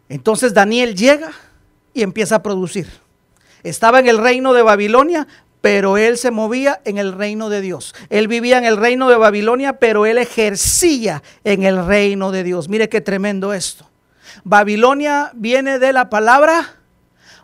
Entonces 0.10 0.54
Daniel 0.54 0.96
llega 0.96 1.32
y 1.94 2.02
empieza 2.02 2.36
a 2.36 2.44
producir. 2.44 2.88
Estaba 3.64 4.00
en 4.00 4.08
el 4.08 4.18
reino 4.18 4.54
de 4.54 4.62
Babilonia, 4.62 5.28
pero 5.62 5.98
él 5.98 6.18
se 6.18 6.32
movía 6.32 6.82
en 6.86 6.98
el 6.98 7.14
reino 7.14 7.50
de 7.50 7.62
Dios. 7.62 7.94
Él 8.10 8.28
vivía 8.28 8.58
en 8.58 8.66
el 8.66 8.78
reino 8.78 9.10
de 9.10 9.16
Babilonia, 9.16 9.80
pero 9.80 10.06
él 10.06 10.18
ejercía 10.18 11.22
en 11.44 11.64
el 11.64 11.86
reino 11.86 12.32
de 12.32 12.44
Dios. 12.44 12.68
Mire 12.68 12.90
qué 12.90 13.02
tremendo 13.02 13.54
esto. 13.54 13.91
Babilonia 14.44 15.32
viene 15.34 15.80
de 15.80 15.94
la 15.94 16.10
palabra 16.10 16.76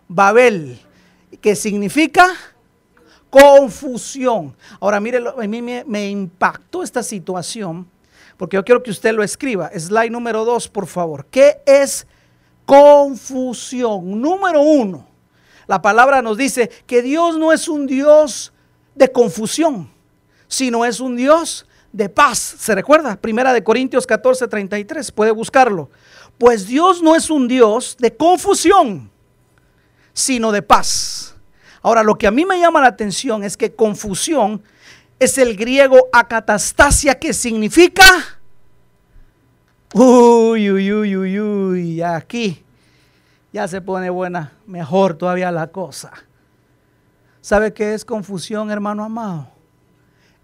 Babel, 0.07 0.79
que 1.41 1.55
significa 1.55 2.27
confusión. 3.29 4.55
Ahora, 4.79 4.99
mire, 4.99 5.17
a 5.17 5.47
mí 5.47 5.61
me, 5.61 6.09
impactó 6.09 6.83
esta 6.83 7.03
situación, 7.03 7.87
porque 8.37 8.55
yo 8.55 8.63
quiero 8.63 8.83
que 8.83 8.91
usted 8.91 9.13
lo 9.13 9.23
escriba. 9.23 9.69
Slide 9.77 10.09
número 10.09 10.45
dos, 10.45 10.67
por 10.67 10.87
favor. 10.87 11.25
¿Qué 11.25 11.57
es 11.65 12.07
confusión? 12.65 14.21
Número 14.21 14.61
uno, 14.61 15.07
la 15.67 15.81
palabra 15.81 16.21
nos 16.21 16.37
dice 16.37 16.69
que 16.85 17.01
Dios 17.01 17.37
no 17.37 17.51
es 17.51 17.67
un 17.67 17.87
Dios 17.87 18.53
de 18.95 19.11
confusión, 19.11 19.89
sino 20.47 20.85
es 20.85 20.99
un 20.99 21.15
Dios 21.15 21.67
de 21.91 22.09
paz. 22.09 22.37
¿Se 22.37 22.73
recuerda? 22.73 23.17
Primera 23.17 23.53
de 23.53 23.63
Corintios 23.63 24.07
14, 24.07 24.47
33. 24.47 25.11
Puede 25.11 25.31
buscarlo. 25.31 25.89
Pues 26.37 26.67
Dios 26.67 27.01
no 27.01 27.15
es 27.15 27.29
un 27.29 27.47
Dios 27.47 27.97
de 27.99 28.15
confusión, 28.15 29.09
sino 30.13 30.51
de 30.51 30.61
paz. 30.61 31.35
Ahora, 31.81 32.03
lo 32.03 32.17
que 32.17 32.27
a 32.27 32.31
mí 32.31 32.45
me 32.45 32.59
llama 32.59 32.81
la 32.81 32.87
atención 32.87 33.43
es 33.43 33.57
que 33.57 33.73
confusión 33.73 34.61
es 35.19 35.37
el 35.37 35.55
griego 35.55 36.07
acatastasia 36.11 37.17
que 37.17 37.33
significa... 37.33 38.03
Uy, 39.93 40.69
uy, 40.69 40.93
uy, 40.93 41.15
uy, 41.15 41.39
uy, 41.39 42.01
aquí 42.01 42.63
ya 43.57 43.67
se 43.67 43.81
pone 43.81 44.09
buena, 44.09 44.51
mejor 44.67 45.15
todavía 45.15 45.51
la 45.51 45.67
cosa. 45.67 46.11
¿Sabe 47.41 47.73
qué 47.73 47.93
es 47.95 48.05
confusión, 48.05 48.69
hermano 48.69 49.03
amado? 49.03 49.49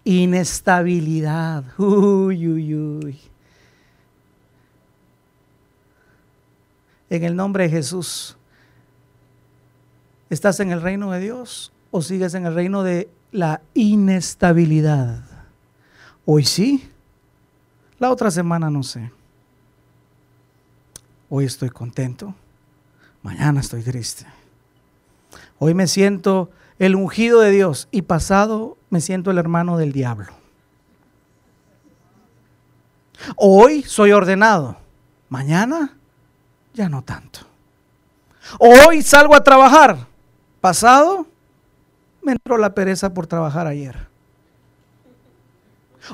Inestabilidad. 0.02 1.64
Uy, 1.78 2.48
uy, 2.48 2.74
uy. 2.74 3.20
En 7.14 7.24
el 7.24 7.36
nombre 7.36 7.64
de 7.64 7.70
Jesús. 7.70 8.36
¿Estás 10.30 10.60
en 10.60 10.70
el 10.70 10.80
reino 10.80 11.10
de 11.12 11.20
Dios 11.20 11.72
o 11.90 12.02
sigues 12.02 12.34
en 12.34 12.46
el 12.46 12.54
reino 12.54 12.82
de 12.82 13.08
la 13.30 13.60
inestabilidad? 13.74 15.22
Hoy 16.26 16.44
sí, 16.44 16.90
la 17.98 18.10
otra 18.10 18.30
semana 18.30 18.70
no 18.70 18.82
sé. 18.82 19.10
Hoy 21.28 21.44
estoy 21.44 21.70
contento, 21.70 22.34
mañana 23.22 23.60
estoy 23.60 23.82
triste. 23.82 24.26
Hoy 25.58 25.74
me 25.74 25.86
siento 25.86 26.50
el 26.78 26.96
ungido 26.96 27.40
de 27.40 27.50
Dios 27.50 27.88
y 27.90 28.02
pasado 28.02 28.76
me 28.90 29.00
siento 29.00 29.30
el 29.30 29.38
hermano 29.38 29.76
del 29.76 29.92
diablo. 29.92 30.32
Hoy 33.36 33.82
soy 33.82 34.12
ordenado, 34.12 34.76
mañana 35.28 35.96
ya 36.74 36.88
no 36.88 37.02
tanto. 37.02 37.40
Hoy 38.58 39.02
salgo 39.02 39.34
a 39.34 39.42
trabajar, 39.42 40.06
pasado 40.60 41.26
me 42.24 42.32
entró 42.32 42.56
la 42.58 42.74
pereza 42.74 43.12
por 43.12 43.26
trabajar 43.26 43.66
ayer. 43.66 43.96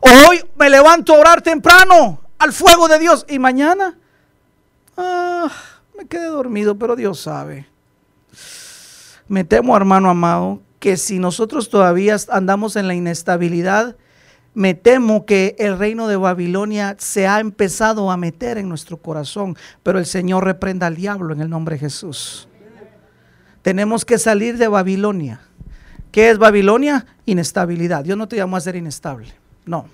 Hoy 0.00 0.44
me 0.56 0.68
levanto 0.68 1.14
a 1.14 1.18
orar 1.18 1.42
temprano 1.42 2.20
al 2.38 2.52
fuego 2.52 2.88
de 2.88 2.98
Dios 2.98 3.24
y 3.28 3.38
mañana 3.38 3.96
ah, 4.96 5.50
me 5.96 6.06
quedé 6.06 6.26
dormido, 6.26 6.76
pero 6.76 6.96
Dios 6.96 7.20
sabe. 7.20 7.66
Me 9.28 9.44
temo, 9.44 9.76
hermano 9.76 10.10
amado, 10.10 10.60
que 10.80 10.96
si 10.96 11.18
nosotros 11.18 11.68
todavía 11.70 12.16
andamos 12.28 12.76
en 12.76 12.88
la 12.88 12.94
inestabilidad, 12.94 13.96
me 14.54 14.74
temo 14.74 15.26
que 15.26 15.54
el 15.58 15.78
reino 15.78 16.08
de 16.08 16.16
Babilonia 16.16 16.96
se 16.98 17.26
ha 17.26 17.40
empezado 17.40 18.10
a 18.10 18.16
meter 18.16 18.58
en 18.58 18.68
nuestro 18.68 18.96
corazón, 18.96 19.56
pero 19.82 19.98
el 19.98 20.06
Señor 20.06 20.44
reprenda 20.44 20.86
al 20.86 20.96
diablo 20.96 21.32
en 21.32 21.40
el 21.40 21.48
nombre 21.48 21.76
de 21.76 21.80
Jesús. 21.80 22.48
Tenemos 23.62 24.04
que 24.04 24.18
salir 24.18 24.56
de 24.56 24.68
Babilonia. 24.68 25.40
¿Qué 26.10 26.30
es 26.30 26.38
Babilonia? 26.38 27.06
Inestabilidad. 27.26 28.02
Dios 28.02 28.18
no 28.18 28.26
te 28.26 28.36
llamó 28.36 28.56
a 28.56 28.60
ser 28.60 28.74
inestable. 28.74 29.32
No. 29.64 29.86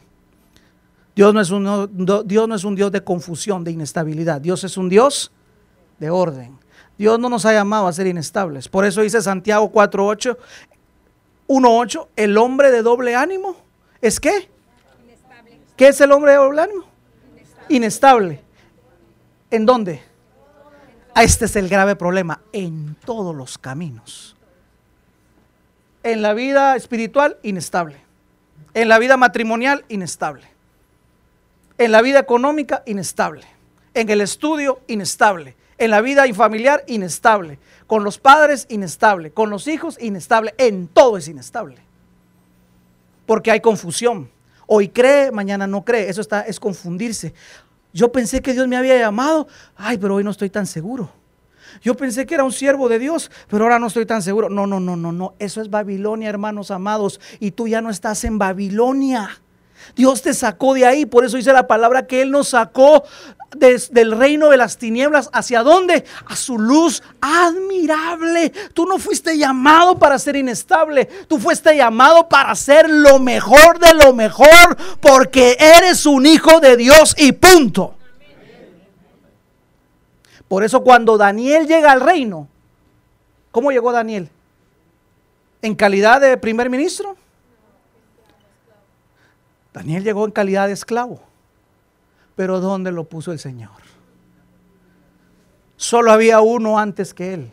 Dios 1.14 1.34
no, 1.34 1.40
es 1.40 1.50
un, 1.50 1.90
Dios 2.26 2.48
no 2.48 2.54
es 2.54 2.64
un 2.64 2.74
Dios 2.74 2.92
de 2.92 3.02
confusión, 3.02 3.64
de 3.64 3.72
inestabilidad. 3.72 4.40
Dios 4.40 4.64
es 4.64 4.76
un 4.76 4.88
Dios 4.88 5.32
de 5.98 6.10
orden. 6.10 6.58
Dios 6.96 7.18
no 7.18 7.28
nos 7.28 7.44
ha 7.44 7.52
llamado 7.52 7.86
a 7.86 7.92
ser 7.92 8.06
inestables. 8.06 8.68
Por 8.68 8.86
eso 8.86 9.02
dice 9.02 9.20
Santiago 9.20 9.70
4.8, 9.70 10.36
1.8, 11.48 12.08
el 12.16 12.38
hombre 12.38 12.70
de 12.70 12.82
doble 12.82 13.14
ánimo 13.14 13.65
¿Es 14.00 14.20
qué? 14.20 14.48
¿Qué 15.76 15.88
es 15.88 16.00
el 16.00 16.12
hombre 16.12 16.32
de 16.32 16.38
doble 16.38 16.62
Inestable. 16.62 16.86
Inestable. 17.68 18.40
¿En 19.50 19.66
dónde? 19.66 20.02
Ah, 21.14 21.22
este 21.22 21.44
es 21.46 21.56
el 21.56 21.68
grave 21.68 21.96
problema. 21.96 22.40
En 22.52 22.96
todos 23.04 23.34
los 23.34 23.58
caminos. 23.58 24.36
En 26.02 26.22
la 26.22 26.34
vida 26.34 26.76
espiritual, 26.76 27.38
inestable. 27.42 28.00
En 28.74 28.88
la 28.88 28.98
vida 28.98 29.16
matrimonial, 29.16 29.84
inestable. 29.88 30.46
En 31.78 31.92
la 31.92 32.02
vida 32.02 32.20
económica, 32.20 32.82
inestable. 32.86 33.44
En 33.94 34.08
el 34.08 34.20
estudio, 34.20 34.80
inestable. 34.86 35.56
En 35.78 35.90
la 35.90 36.00
vida 36.00 36.24
familiar, 36.32 36.84
inestable. 36.86 37.58
Con 37.86 38.04
los 38.04 38.18
padres, 38.18 38.66
inestable. 38.70 39.30
Con 39.30 39.50
los 39.50 39.66
hijos, 39.68 39.98
inestable. 40.00 40.54
En 40.58 40.88
todo 40.88 41.16
es 41.16 41.28
inestable. 41.28 41.85
Porque 43.26 43.50
hay 43.50 43.60
confusión. 43.60 44.30
Hoy 44.66 44.88
cree, 44.88 45.30
mañana 45.30 45.66
no 45.66 45.84
cree. 45.84 46.08
Eso 46.08 46.20
está, 46.20 46.42
es 46.42 46.58
confundirse. 46.58 47.34
Yo 47.92 48.10
pensé 48.12 48.42
que 48.42 48.52
Dios 48.52 48.66
me 48.68 48.76
había 48.76 48.98
llamado. 48.98 49.46
Ay, 49.76 49.98
pero 49.98 50.16
hoy 50.16 50.24
no 50.24 50.30
estoy 50.30 50.50
tan 50.50 50.66
seguro. 50.66 51.10
Yo 51.82 51.96
pensé 51.96 52.26
que 52.26 52.34
era 52.34 52.44
un 52.44 52.52
siervo 52.52 52.88
de 52.88 52.98
Dios, 52.98 53.30
pero 53.48 53.64
ahora 53.64 53.78
no 53.78 53.86
estoy 53.86 54.06
tan 54.06 54.22
seguro. 54.22 54.48
No, 54.48 54.66
no, 54.66 54.80
no, 54.80 54.96
no, 54.96 55.12
no. 55.12 55.34
Eso 55.38 55.60
es 55.60 55.70
Babilonia, 55.70 56.28
hermanos 56.28 56.70
amados. 56.70 57.20
Y 57.40 57.52
tú 57.52 57.68
ya 57.68 57.80
no 57.80 57.90
estás 57.90 58.24
en 58.24 58.38
Babilonia. 58.38 59.40
Dios 59.94 60.22
te 60.22 60.34
sacó 60.34 60.74
de 60.74 60.86
ahí. 60.86 61.06
Por 61.06 61.24
eso 61.24 61.36
dice 61.36 61.52
la 61.52 61.66
palabra 61.66 62.06
que 62.06 62.22
Él 62.22 62.30
nos 62.30 62.48
sacó 62.48 63.04
desde 63.54 64.00
el 64.00 64.12
reino 64.12 64.48
de 64.48 64.56
las 64.56 64.78
tinieblas. 64.78 65.30
¿Hacia 65.32 65.62
dónde? 65.62 66.04
A 66.26 66.36
su 66.36 66.58
luz 66.58 67.02
admirable. 67.20 68.50
Tú 68.72 68.86
no 68.86 68.98
fuiste 68.98 69.36
llamado 69.36 69.98
para 69.98 70.18
ser 70.18 70.36
inestable. 70.36 71.06
Tú 71.28 71.38
fuiste 71.38 71.76
llamado 71.76 72.28
para 72.28 72.54
ser 72.54 72.88
lo 72.88 73.18
mejor 73.18 73.78
de 73.78 73.94
lo 73.94 74.12
mejor. 74.12 74.76
Porque 75.00 75.56
eres 75.58 76.06
un 76.06 76.26
hijo 76.26 76.60
de 76.60 76.76
Dios 76.76 77.14
y 77.18 77.32
punto. 77.32 77.94
Por 80.48 80.62
eso 80.62 80.82
cuando 80.82 81.18
Daniel 81.18 81.66
llega 81.66 81.90
al 81.90 82.00
reino, 82.00 82.48
¿cómo 83.50 83.72
llegó 83.72 83.90
Daniel? 83.90 84.30
¿En 85.60 85.74
calidad 85.74 86.20
de 86.20 86.36
primer 86.36 86.70
ministro? 86.70 87.16
Daniel 89.72 90.04
llegó 90.04 90.24
en 90.24 90.30
calidad 90.30 90.68
de 90.68 90.72
esclavo. 90.72 91.20
Pero 92.36 92.60
¿dónde 92.60 92.92
lo 92.92 93.04
puso 93.04 93.32
el 93.32 93.38
Señor? 93.38 93.70
Solo 95.76 96.12
había 96.12 96.40
uno 96.40 96.78
antes 96.78 97.12
que 97.12 97.34
él. 97.34 97.50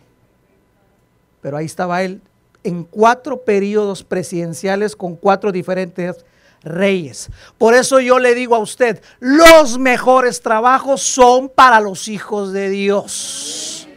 Pero 1.42 1.58
ahí 1.58 1.66
estaba 1.66 2.04
él 2.04 2.22
en 2.64 2.84
cuatro 2.84 3.44
periodos 3.44 4.04
presidenciales 4.04 4.96
con 4.96 5.16
cuatro 5.16 5.52
diferentes 5.52 6.26
reyes. 6.64 7.30
Por 7.58 7.74
eso 7.74 8.00
yo 8.00 8.20
le 8.20 8.36
digo 8.36 8.56
a 8.56 8.60
usted, 8.60 9.02
los 9.20 9.78
mejores 9.78 10.42
trabajos 10.42 11.02
son 11.02 11.50
para 11.50 11.80
los 11.80 12.08
hijos 12.08 12.54
de 12.54 12.70
Dios. 12.70 13.88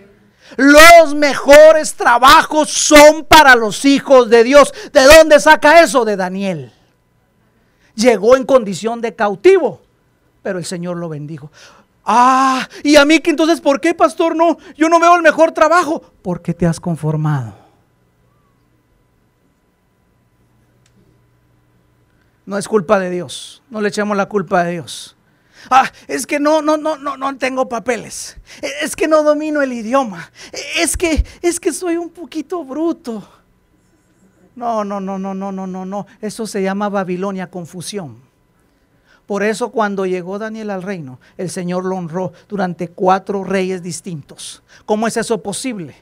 Los 0.57 1.15
mejores 1.15 1.95
trabajos 1.95 2.71
son 2.71 3.25
para 3.25 3.55
los 3.55 3.85
hijos 3.85 4.31
de 4.31 4.43
Dios. 4.43 4.73
¿De 4.93 5.05
dónde 5.05 5.39
saca 5.39 5.83
eso? 5.83 6.05
De 6.05 6.17
Daniel. 6.17 6.73
Llegó 7.95 8.37
en 8.37 8.45
condición 8.45 9.01
de 9.01 9.15
cautivo, 9.15 9.83
pero 10.47 10.61
el 10.61 10.65
Señor 10.65 10.97
lo 10.97 11.09
bendijo. 11.09 11.51
Ah, 12.05 12.69
y 12.85 12.95
a 12.95 13.05
mí 13.05 13.19
que 13.19 13.31
entonces, 13.31 13.61
¿por 13.61 13.81
qué, 13.81 13.95
pastor? 13.95 14.37
No, 14.37 14.59
yo 14.77 14.89
no 14.89 15.01
veo 15.01 15.17
el 15.17 15.23
mejor 15.23 15.51
trabajo. 15.51 16.01
Porque 16.23 16.55
te 16.55 16.67
has 16.67 16.79
conformado. 16.79 17.53
No 22.45 22.57
es 22.57 22.69
culpa 22.69 23.01
de 23.01 23.11
Dios. 23.11 23.61
No 23.71 23.81
le 23.81 23.89
echemos 23.89 24.17
la 24.17 24.27
culpa 24.27 24.61
a 24.61 24.67
Dios. 24.67 25.17
Ah, 25.69 25.91
es 26.07 26.29
que 26.29 26.39
no, 26.39 26.63
no, 26.63 26.77
no, 26.77 26.97
no, 26.97 27.17
no 27.17 27.37
tengo 27.39 27.69
papeles. 27.69 28.37
Es 28.81 28.95
que 28.95 29.09
no 29.09 29.25
domino 29.25 29.63
el 29.63 29.73
idioma. 29.73 30.31
Es 30.77 30.97
que, 30.97 31.27
es 31.43 31.59
que 31.59 31.73
soy 31.73 31.97
un 31.97 32.11
poquito 32.11 32.63
bruto. 32.63 33.29
No, 34.55 34.85
no, 34.85 35.01
no, 35.01 35.19
no, 35.19 35.35
no, 35.35 35.51
no, 35.51 35.67
no, 35.67 35.85
no. 35.85 36.07
Eso 36.21 36.47
se 36.47 36.63
llama 36.63 36.89
Babilonia, 36.89 37.51
confusión. 37.51 38.26
Por 39.27 39.43
eso 39.43 39.71
cuando 39.71 40.07
llegó 40.07 40.39
Daniel 40.39 40.71
al 40.71 40.83
reino, 40.83 41.19
el 41.37 41.51
Señor 41.51 41.85
lo 41.85 41.97
honró 41.97 42.33
durante 42.49 42.89
cuatro 42.89 43.43
reyes 43.43 43.83
distintos. 43.83 44.63
¿Cómo 44.85 45.07
es 45.09 45.17
eso 45.17 45.43
posible? 45.43 45.97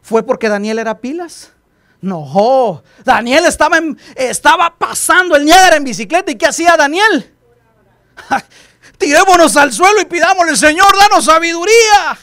¿Fue 0.00 0.22
porque 0.22 0.48
Daniel 0.48 0.78
era 0.78 0.98
pilas? 0.98 1.52
No, 2.00 2.82
Daniel 3.04 3.46
estaba, 3.46 3.78
estaba 4.14 4.74
pasando 4.76 5.36
el 5.36 5.44
Niágara 5.44 5.76
en 5.76 5.84
bicicleta. 5.84 6.30
¿Y 6.30 6.36
qué 6.36 6.46
hacía 6.46 6.76
Daniel? 6.76 7.32
Tirémonos 8.98 9.56
al 9.56 9.72
suelo 9.72 10.00
y 10.00 10.04
pidámosle, 10.04 10.56
Señor, 10.56 10.96
danos 10.98 11.24
sabiduría. 11.24 12.18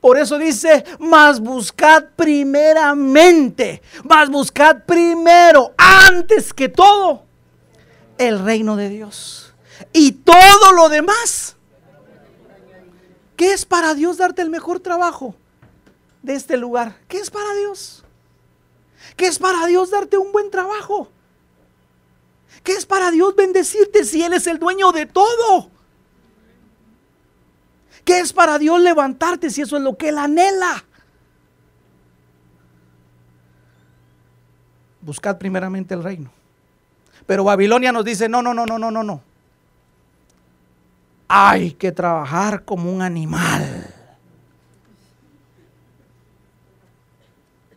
Por 0.00 0.16
eso 0.16 0.38
dice, 0.38 0.84
más 1.00 1.40
buscad 1.40 2.04
primeramente, 2.14 3.82
más 4.04 4.30
buscad 4.30 4.84
primero, 4.86 5.74
antes 5.76 6.54
que 6.54 6.68
todo, 6.68 7.27
el 8.18 8.44
reino 8.44 8.76
de 8.76 8.88
Dios. 8.88 9.54
Y 9.92 10.12
todo 10.12 10.72
lo 10.72 10.88
demás. 10.88 11.56
¿Qué 13.36 13.52
es 13.52 13.64
para 13.64 13.94
Dios 13.94 14.18
darte 14.18 14.42
el 14.42 14.50
mejor 14.50 14.80
trabajo 14.80 15.34
de 16.22 16.34
este 16.34 16.56
lugar? 16.56 16.96
¿Qué 17.06 17.18
es 17.18 17.30
para 17.30 17.54
Dios? 17.54 18.04
¿Qué 19.16 19.26
es 19.26 19.38
para 19.38 19.64
Dios 19.66 19.90
darte 19.90 20.18
un 20.18 20.32
buen 20.32 20.50
trabajo? 20.50 21.08
¿Qué 22.64 22.72
es 22.72 22.84
para 22.84 23.10
Dios 23.10 23.36
bendecirte 23.36 24.04
si 24.04 24.22
Él 24.22 24.32
es 24.32 24.46
el 24.48 24.58
dueño 24.58 24.90
de 24.90 25.06
todo? 25.06 25.70
¿Qué 28.04 28.20
es 28.20 28.32
para 28.32 28.58
Dios 28.58 28.80
levantarte 28.80 29.50
si 29.50 29.62
eso 29.62 29.76
es 29.76 29.82
lo 29.82 29.96
que 29.96 30.08
Él 30.08 30.18
anhela? 30.18 30.84
Buscad 35.00 35.38
primeramente 35.38 35.94
el 35.94 36.02
reino. 36.02 36.37
Pero 37.28 37.44
Babilonia 37.44 37.92
nos 37.92 38.06
dice, 38.06 38.26
no, 38.26 38.40
no, 38.40 38.54
no, 38.54 38.64
no, 38.64 38.78
no, 38.78 38.90
no, 38.90 39.02
no. 39.02 39.20
Hay 41.28 41.72
que 41.72 41.92
trabajar 41.92 42.64
como 42.64 42.90
un 42.90 43.02
animal. 43.02 43.94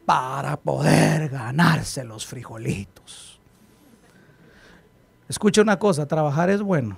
para 0.06 0.58
poder 0.58 1.30
ganarse 1.30 2.04
los 2.04 2.26
frijolitos. 2.26 3.40
Escucha 5.30 5.62
una 5.62 5.80
cosa, 5.80 6.06
trabajar 6.06 6.50
es 6.50 6.62
bueno. 6.62 6.98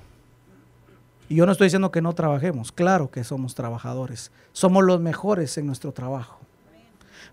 Y 1.29 1.35
yo 1.35 1.45
no 1.45 1.51
estoy 1.51 1.67
diciendo 1.67 1.91
que 1.91 2.01
no 2.01 2.13
trabajemos, 2.13 2.71
claro 2.71 3.11
que 3.11 3.23
somos 3.23 3.53
trabajadores, 3.53 4.31
somos 4.51 4.83
los 4.83 4.99
mejores 4.99 5.55
en 5.59 5.67
nuestro 5.67 5.91
trabajo. 5.91 6.39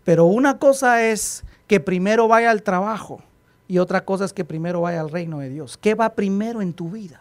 Pero 0.05 0.27
una 0.27 0.59
cosa 0.59 1.03
es 1.03 1.45
que 1.67 1.81
primero 1.81 2.29
vaya 2.29 2.51
al 2.51 2.63
trabajo 2.63 3.23
y 3.71 3.79
otra 3.79 4.05
cosa 4.05 4.25
es 4.25 4.33
que 4.33 4.45
primero 4.45 4.83
vaya 4.83 5.01
al 5.01 5.11
reino 5.11 5.39
de 5.39 5.49
Dios. 5.49 5.79
¿Qué 5.79 5.95
va 5.95 6.11
primero 6.11 6.61
en 6.61 6.73
tu 6.73 6.91
vida? 6.91 7.21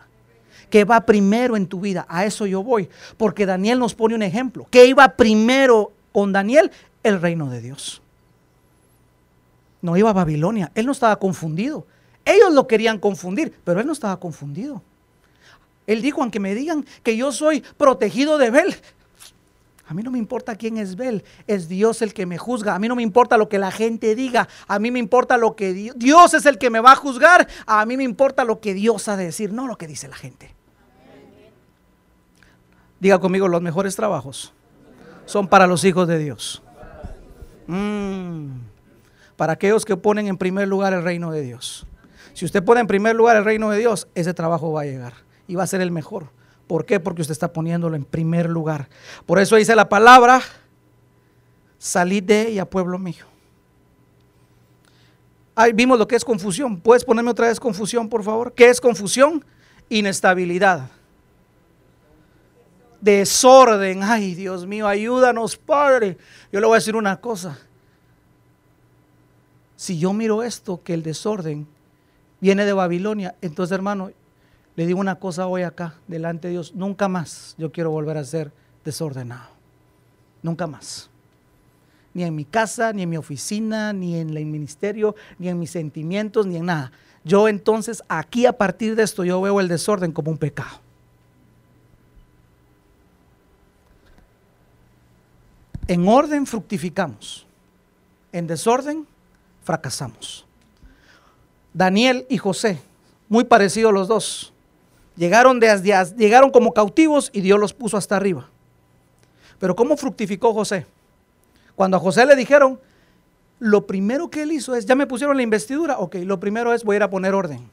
¿Qué 0.70 0.84
va 0.84 1.06
primero 1.06 1.56
en 1.56 1.68
tu 1.68 1.80
vida? 1.80 2.06
A 2.10 2.26
eso 2.26 2.46
yo 2.46 2.64
voy, 2.64 2.90
porque 3.18 3.46
Daniel 3.46 3.80
nos 3.80 3.94
pone 3.94 4.16
un 4.16 4.24
ejemplo. 4.24 4.68
¿Qué 4.70 4.86
iba 4.86 5.08
primero 5.10 5.92
con 6.12 6.32
Daniel? 6.34 6.72
El 7.04 7.22
reino 7.22 7.50
de 7.50 7.62
Dios 7.62 8.02
no 9.82 9.98
iba 9.98 10.10
a 10.10 10.14
Babilonia. 10.14 10.72
Él 10.76 10.86
no 10.86 10.92
estaba 10.92 11.18
confundido. 11.18 11.86
Ellos 12.26 12.54
lo 12.54 12.68
querían 12.68 13.00
confundir, 13.00 13.54
pero 13.64 13.80
él 13.80 13.88
no 13.88 13.94
estaba 13.94 14.20
confundido. 14.20 14.82
Él 15.88 16.02
dijo, 16.02 16.22
aunque 16.22 16.40
me 16.40 16.54
digan 16.54 16.86
que 17.02 17.18
yo 17.18 17.32
soy 17.32 17.62
protegido 17.78 18.38
de 18.38 18.52
Bel, 18.52 18.76
a 19.90 19.94
mí 19.94 20.04
no 20.04 20.12
me 20.12 20.20
importa 20.20 20.56
quién 20.56 20.78
es 20.78 20.96
Bel, 20.96 21.24
es 21.48 21.68
Dios 21.68 22.02
el 22.02 22.14
que 22.14 22.26
me 22.26 22.38
juzga. 22.38 22.76
A 22.76 22.80
mí 22.80 22.88
no 22.88 22.96
me 22.96 23.02
importa 23.02 23.38
lo 23.38 23.50
que 23.50 23.58
la 23.58 23.72
gente 23.72 24.14
diga, 24.14 24.48
a 24.68 24.78
mí 24.78 24.92
me 24.92 25.00
importa 25.00 25.38
lo 25.38 25.56
que 25.56 25.74
Dios, 25.74 26.34
es 26.34 26.46
el 26.46 26.58
que 26.58 26.70
me 26.70 26.80
va 26.80 26.92
a 26.92 26.96
juzgar, 26.96 27.48
a 27.66 27.86
mí 27.86 27.98
me 27.98 28.04
importa 28.04 28.44
lo 28.44 28.60
que 28.60 28.74
Dios 28.74 29.08
ha 29.08 29.18
de 29.18 29.26
decir, 29.26 29.52
no 29.52 29.68
lo 29.68 29.78
que 29.78 29.88
dice 29.88 30.08
la 30.08 30.16
gente. 30.16 30.54
Diga 33.00 33.20
conmigo, 33.20 33.48
los 33.48 33.62
mejores 33.62 33.96
trabajos 33.96 34.54
son 35.26 35.48
para 35.48 35.68
los 35.68 35.84
hijos 35.84 36.08
de 36.08 36.20
Dios. 36.20 36.62
Mm 37.68 38.70
para 39.40 39.54
aquellos 39.54 39.86
que 39.86 39.96
ponen 39.96 40.28
en 40.28 40.38
primer 40.38 40.68
lugar 40.68 40.92
el 40.92 41.02
reino 41.02 41.32
de 41.32 41.42
Dios. 41.42 41.88
Si 42.34 42.44
usted 42.44 42.62
pone 42.62 42.82
en 42.82 42.88
primer 42.88 43.16
lugar 43.16 43.38
el 43.38 43.46
reino 43.46 43.70
de 43.70 43.78
Dios, 43.78 44.10
ese 44.14 44.34
trabajo 44.34 44.74
va 44.74 44.82
a 44.82 44.84
llegar 44.84 45.14
y 45.48 45.56
va 45.56 45.64
a 45.64 45.68
ser 45.68 45.80
el 45.80 45.92
mejor. 45.92 46.28
¿Por 46.70 46.86
qué? 46.86 47.00
Porque 47.00 47.22
usted 47.22 47.32
está 47.32 47.52
poniéndolo 47.52 47.96
en 47.96 48.06
primer 48.06 48.48
lugar. 48.48 48.88
Por 49.26 49.40
eso 49.40 49.56
dice 49.56 49.76
la 49.76 49.90
palabra, 49.90 50.40
salid 51.80 52.22
de 52.22 52.50
ella, 52.50 52.70
pueblo 52.70 53.00
mío. 53.00 53.26
Ahí 55.56 55.74
vimos 55.74 55.98
lo 55.98 56.08
que 56.08 56.16
es 56.16 56.24
confusión. 56.24 56.80
¿Puedes 56.80 57.04
ponerme 57.04 57.32
otra 57.32 57.48
vez 57.48 57.60
confusión, 57.60 58.08
por 58.08 58.24
favor? 58.24 58.54
¿Qué 58.54 58.70
es 58.70 58.80
confusión? 58.80 59.44
Inestabilidad. 59.90 60.92
Desorden. 63.02 64.04
Ay, 64.04 64.36
Dios 64.36 64.68
mío, 64.68 64.88
ayúdanos, 64.88 65.58
Padre. 65.58 66.20
Yo 66.52 66.60
le 66.60 66.68
voy 66.68 66.76
a 66.76 66.78
decir 66.78 66.96
una 66.96 67.20
cosa 67.20 67.58
si 69.80 69.98
yo 69.98 70.12
miro 70.12 70.44
esto, 70.44 70.84
que 70.84 70.94
el 70.94 71.04
desorden 71.04 71.66
viene 72.42 72.66
de 72.66 72.74
Babilonia, 72.74 73.36
entonces 73.42 73.74
hermano, 73.74 74.12
le 74.80 74.88
digo 74.88 75.02
una 75.02 75.16
cosa 75.16 75.46
hoy 75.46 75.64
acá, 75.64 75.96
delante 76.08 76.48
de 76.48 76.54
Dios, 76.54 76.74
nunca 76.74 77.10
más 77.10 77.54
yo 77.58 77.70
quiero 77.70 77.92
volver 77.92 78.16
a 78.16 78.24
ser 78.24 78.50
desordenado. 78.86 79.50
Nunca 80.42 80.68
más. 80.68 81.10
Ni 82.14 82.24
en 82.24 82.34
mi 82.34 82.46
casa, 82.46 82.94
ni 82.94 83.02
en 83.02 83.10
mi 83.10 83.18
oficina, 83.18 83.92
ni 83.92 84.16
en 84.16 84.30
el 84.30 84.46
ministerio, 84.46 85.18
ni 85.38 85.50
en 85.50 85.60
mis 85.60 85.72
sentimientos, 85.72 86.48
ni 86.48 86.56
en 86.56 86.68
nada. 86.68 86.94
yo 87.26 87.50
entonces 87.50 88.02
aquí 88.08 88.46
a 88.46 88.54
partir 88.54 88.96
de 88.96 89.04
esto 89.04 89.26
yo 89.26 89.42
veo 89.42 89.60
el 89.60 89.68
desorden 89.68 90.14
como 90.14 90.32
un 90.32 90.38
pecado. 90.38 90.80
En 95.88 96.08
orden 96.08 96.46
fructificamos, 96.46 97.46
en 98.32 98.48
desorden 98.48 99.06
fracasamos. 99.66 100.46
Daniel 101.74 102.26
y 102.30 102.38
José, 102.38 102.80
muy 103.28 103.44
parecidos 103.44 103.92
los 103.92 104.08
dos, 104.08 104.54
llegaron, 105.16 105.60
desde, 105.60 105.94
llegaron 106.16 106.52
como 106.52 106.74
cautivos 106.74 107.30
y 107.34 107.42
Dios 107.42 107.60
los 107.60 107.74
puso 107.74 107.98
hasta 107.98 108.16
arriba. 108.16 108.50
Pero 109.60 109.76
¿cómo 109.76 109.98
fructificó 109.98 110.54
José? 110.54 110.86
Cuando 111.76 111.98
a 111.98 112.00
José 112.00 112.26
le 112.26 112.36
dijeron, 112.36 112.80
lo 113.60 113.86
primero 113.86 114.30
que 114.30 114.44
él 114.44 114.52
hizo 114.52 114.76
es, 114.76 114.86
ya 114.86 114.96
me 114.96 115.08
pusieron 115.08 115.36
la 115.36 115.44
investidura, 115.44 116.00
ok, 116.00 116.16
lo 116.24 116.40
primero 116.40 116.74
es 116.74 116.84
voy 116.84 116.96
a 116.96 116.98
ir 116.98 117.04
a 117.04 117.10
poner 117.10 117.34
orden. 117.34 117.70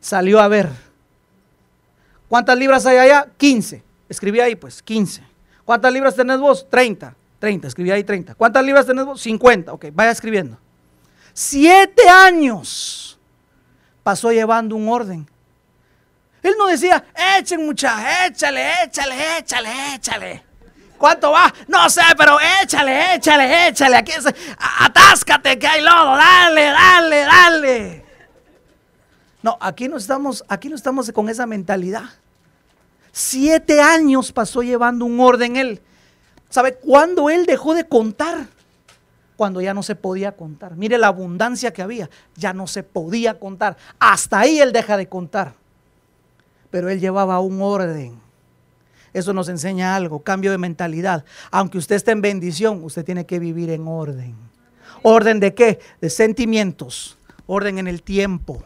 Salió 0.00 0.40
a 0.40 0.48
ver. 0.48 0.70
¿Cuántas 2.28 2.56
libras 2.56 2.86
hay 2.86 2.98
allá? 2.98 3.28
15. 3.36 3.82
Escribí 4.08 4.40
ahí 4.40 4.56
pues, 4.56 4.82
15. 4.82 5.22
¿Cuántas 5.64 5.92
libras 5.92 6.14
tenés 6.14 6.38
vos? 6.38 6.66
30. 6.68 7.14
30, 7.38 7.68
escribí 7.68 7.90
ahí 7.90 8.04
30. 8.04 8.34
¿Cuántas 8.34 8.64
libras 8.64 8.86
tenés 8.86 9.04
vos? 9.04 9.20
50. 9.20 9.72
Ok, 9.72 9.86
vaya 9.92 10.10
escribiendo. 10.10 10.58
Siete 11.32 12.08
años 12.08 13.18
pasó 14.02 14.30
llevando 14.30 14.76
un 14.76 14.88
orden. 14.88 15.26
Él 16.42 16.54
no 16.58 16.66
decía, 16.66 17.04
echen 17.38 17.64
mucha, 17.64 18.26
échale, 18.26 18.84
échale, 18.84 19.38
échale, 19.38 19.94
échale. 19.94 20.44
¿Cuánto 20.96 21.30
va? 21.32 21.52
No 21.66 21.88
sé, 21.88 22.02
pero 22.16 22.38
échale, 22.62 23.14
échale, 23.14 23.68
échale. 23.68 23.96
Aquí 23.96 24.12
atáscate 24.80 25.58
que 25.58 25.66
hay 25.66 25.82
lodo. 25.82 26.16
Dale, 26.16 26.64
dale, 26.64 27.20
dale. 27.20 28.04
No, 29.42 29.56
aquí 29.60 29.88
no 29.88 29.96
estamos, 29.96 30.44
aquí 30.46 30.68
no 30.68 30.76
estamos 30.76 31.10
con 31.12 31.28
esa 31.30 31.46
mentalidad. 31.46 32.04
Siete 33.12 33.80
años 33.80 34.30
pasó 34.32 34.62
llevando 34.62 35.06
un 35.06 35.18
orden 35.20 35.56
él. 35.56 35.80
¿Sabe 36.50 36.74
cuándo 36.74 37.30
él 37.30 37.46
dejó 37.46 37.74
de 37.74 37.84
contar? 37.84 38.46
Cuando 39.36 39.62
ya 39.62 39.72
no 39.72 39.82
se 39.82 39.94
podía 39.94 40.32
contar. 40.32 40.76
Mire 40.76 40.98
la 40.98 41.06
abundancia 41.06 41.72
que 41.72 41.80
había. 41.80 42.10
Ya 42.36 42.52
no 42.52 42.66
se 42.66 42.82
podía 42.82 43.38
contar. 43.38 43.78
Hasta 43.98 44.40
ahí 44.40 44.60
él 44.60 44.72
deja 44.72 44.98
de 44.98 45.08
contar. 45.08 45.54
Pero 46.70 46.88
él 46.88 47.00
llevaba 47.00 47.40
un 47.40 47.60
orden. 47.62 48.20
Eso 49.12 49.32
nos 49.32 49.48
enseña 49.48 49.96
algo, 49.96 50.20
cambio 50.22 50.50
de 50.50 50.58
mentalidad. 50.58 51.24
Aunque 51.50 51.78
usted 51.78 51.96
esté 51.96 52.12
en 52.12 52.22
bendición, 52.22 52.84
usted 52.84 53.04
tiene 53.04 53.26
que 53.26 53.38
vivir 53.38 53.70
en 53.70 53.88
orden. 53.88 54.34
¿Orden 55.02 55.40
de 55.40 55.54
qué? 55.54 55.80
De 56.00 56.10
sentimientos. 56.10 57.18
Orden 57.46 57.78
en 57.78 57.88
el 57.88 58.02
tiempo. 58.02 58.62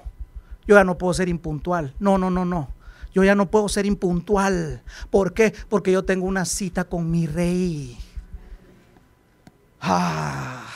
Yo 0.66 0.76
ya 0.76 0.84
no 0.84 0.98
puedo 0.98 1.14
ser 1.14 1.28
impuntual. 1.28 1.94
No, 1.98 2.18
no, 2.18 2.30
no, 2.30 2.44
no. 2.44 2.68
Yo 3.14 3.22
ya 3.24 3.34
no 3.34 3.50
puedo 3.50 3.68
ser 3.68 3.86
impuntual. 3.86 4.82
¿Por 5.10 5.32
qué? 5.32 5.54
Porque 5.68 5.92
yo 5.92 6.04
tengo 6.04 6.26
una 6.26 6.44
cita 6.44 6.84
con 6.84 7.10
mi 7.10 7.26
rey. 7.26 7.96
Ah, 9.80 10.66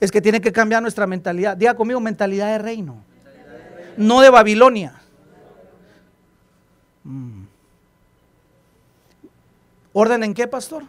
es 0.00 0.10
que 0.10 0.20
tiene 0.20 0.40
que 0.40 0.52
cambiar 0.52 0.82
nuestra 0.82 1.06
mentalidad. 1.06 1.56
Diga 1.56 1.74
conmigo, 1.74 2.00
mentalidad 2.00 2.48
de 2.48 2.58
reino. 2.58 3.02
No 3.96 4.20
de 4.20 4.30
Babilonia. 4.30 5.01
Mm. 7.04 7.44
¿Orden 9.92 10.24
en 10.24 10.34
qué, 10.34 10.46
pastor? 10.46 10.84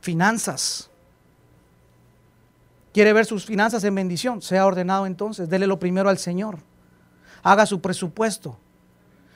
Finanzas. 0.00 0.90
¿Quiere 2.92 3.12
ver 3.12 3.26
sus 3.26 3.44
finanzas 3.44 3.84
en 3.84 3.94
bendición? 3.94 4.40
Sea 4.40 4.66
ordenado 4.66 5.06
entonces. 5.06 5.50
Dele 5.50 5.66
lo 5.66 5.78
primero 5.78 6.08
al 6.08 6.18
Señor. 6.18 6.58
Haga 7.42 7.66
su 7.66 7.80
presupuesto. 7.80 8.56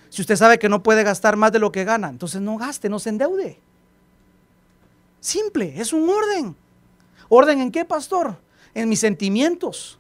Si 0.09 0.23
usted 0.23 0.37
sabe 0.37 0.59
que 0.59 0.69
no 0.69 0.83
puede 0.83 1.05
gastar 1.05 1.37
más 1.37 1.53
de 1.53 1.59
lo 1.59 1.71
que 1.71 1.85
gana, 1.85 2.09
entonces 2.09 2.41
no 2.41 2.57
gaste, 2.57 2.89
no 2.89 2.99
se 2.99 3.11
endeude. 3.11 3.61
Simple, 5.21 5.79
es 5.81 5.93
un 5.93 6.09
orden. 6.09 6.57
¿Orden 7.29 7.61
en 7.61 7.71
qué, 7.71 7.85
pastor? 7.85 8.37
En 8.75 8.89
mis 8.89 9.01
sentimientos. 9.01 10.00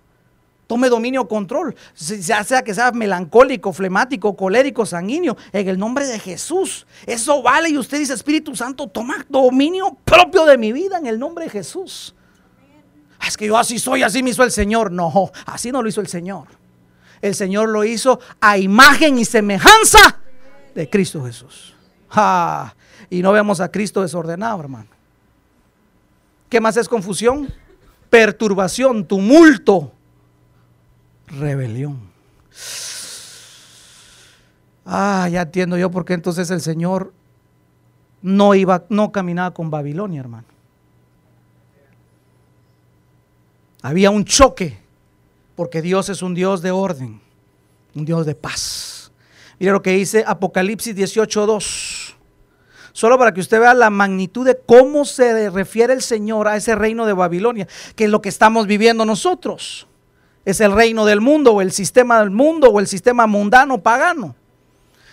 Tome 0.71 0.89
dominio 0.89 1.27
control, 1.27 1.75
ya 1.97 2.45
sea 2.45 2.63
que 2.63 2.73
sea 2.73 2.93
melancólico, 2.93 3.73
flemático, 3.73 4.37
colérico, 4.37 4.87
sanguíneo, 4.87 5.37
en 5.53 5.67
el 5.67 5.77
nombre 5.77 6.07
de 6.07 6.21
Jesús. 6.21 6.87
Eso 7.07 7.43
vale 7.43 7.71
y 7.71 7.77
usted 7.77 7.99
dice, 7.99 8.15
Espíritu 8.15 8.55
Santo, 8.55 8.87
toma 8.87 9.27
dominio 9.29 9.97
propio 10.05 10.45
de 10.45 10.57
mi 10.57 10.73
vida 10.73 10.99
en 10.99 11.09
el 11.09 11.19
nombre 11.19 11.47
de 11.47 11.51
Jesús. 11.51 12.15
Ah, 13.19 13.27
es 13.27 13.37
que 13.37 13.49
yo 13.49 13.59
así 13.59 13.81
soy, 13.81 14.05
así 14.05 14.23
me 14.23 14.31
hizo 14.31 14.45
el 14.45 14.53
Señor. 14.53 14.93
No, 14.93 15.33
así 15.47 15.73
no 15.73 15.83
lo 15.83 15.89
hizo 15.89 16.01
el 16.01 16.07
Señor 16.07 16.47
el 17.21 17.35
Señor 17.35 17.69
lo 17.69 17.85
hizo 17.85 18.21
a 18.41 18.57
imagen 18.57 19.19
y 19.19 19.25
semejanza 19.25 20.21
de 20.75 20.89
Cristo 20.89 21.25
Jesús. 21.25 21.75
y 23.11 23.23
no 23.23 23.33
vemos 23.33 23.61
a 23.61 23.71
Cristo 23.71 24.03
desordenado, 24.03 24.61
hermano. 24.61 24.89
¿Qué 26.49 26.61
más 26.61 26.77
es 26.77 26.89
confusión? 26.89 27.53
Perturbación, 28.09 29.05
tumulto, 29.05 29.93
rebelión. 31.31 31.99
Ah, 34.85 35.29
ya 35.31 35.43
entiendo 35.43 35.77
yo 35.77 35.91
por 35.91 36.05
qué 36.05 36.15
entonces 36.15 36.51
el 36.51 36.61
Señor 36.61 37.13
no 38.23 38.55
iba, 38.55 38.85
no 38.89 39.13
caminaba 39.13 39.55
con 39.55 39.71
Babilonia, 39.71 40.21
hermano. 40.21 40.47
Había 43.83 44.11
un 44.11 44.25
choque 44.25 44.79
porque 45.55 45.81
Dios 45.81 46.09
es 46.09 46.23
un 46.23 46.35
Dios 46.35 46.61
de 46.61 46.71
orden, 46.71 47.21
un 47.95 48.05
Dios 48.05 48.27
de 48.27 48.35
paz. 48.35 49.13
Mire 49.59 49.73
lo 49.73 49.83
que 49.83 49.93
dice 49.93 50.25
Apocalipsis 50.27 50.97
18.2. 50.97 52.15
Solo 52.93 53.19
para 53.19 53.33
que 53.33 53.41
usted 53.41 53.61
vea 53.61 53.73
la 53.75 53.89
magnitud 53.89 54.45
de 54.45 54.59
cómo 54.59 55.05
se 55.05 55.49
refiere 55.51 55.93
el 55.93 56.03
Señor 56.03 56.49
a 56.49 56.57
ese 56.57 56.75
reino 56.75 57.07
de 57.07 57.13
Babilonia, 57.13 57.69
que 57.95 58.05
es 58.05 58.11
lo 58.11 58.21
que 58.21 58.29
estamos 58.29 58.67
viviendo 58.67 59.05
nosotros. 59.05 59.87
Es 60.45 60.61
el 60.61 60.73
reino 60.73 61.05
del 61.05 61.21
mundo 61.21 61.53
o 61.53 61.61
el 61.61 61.73
sistema 61.73 62.21
del 62.21 62.31
mundo 62.31 62.71
o 62.71 62.81
el 62.81 62.87
sistema 62.87 63.27
mundano 63.27 63.79
pagano. 63.79 64.35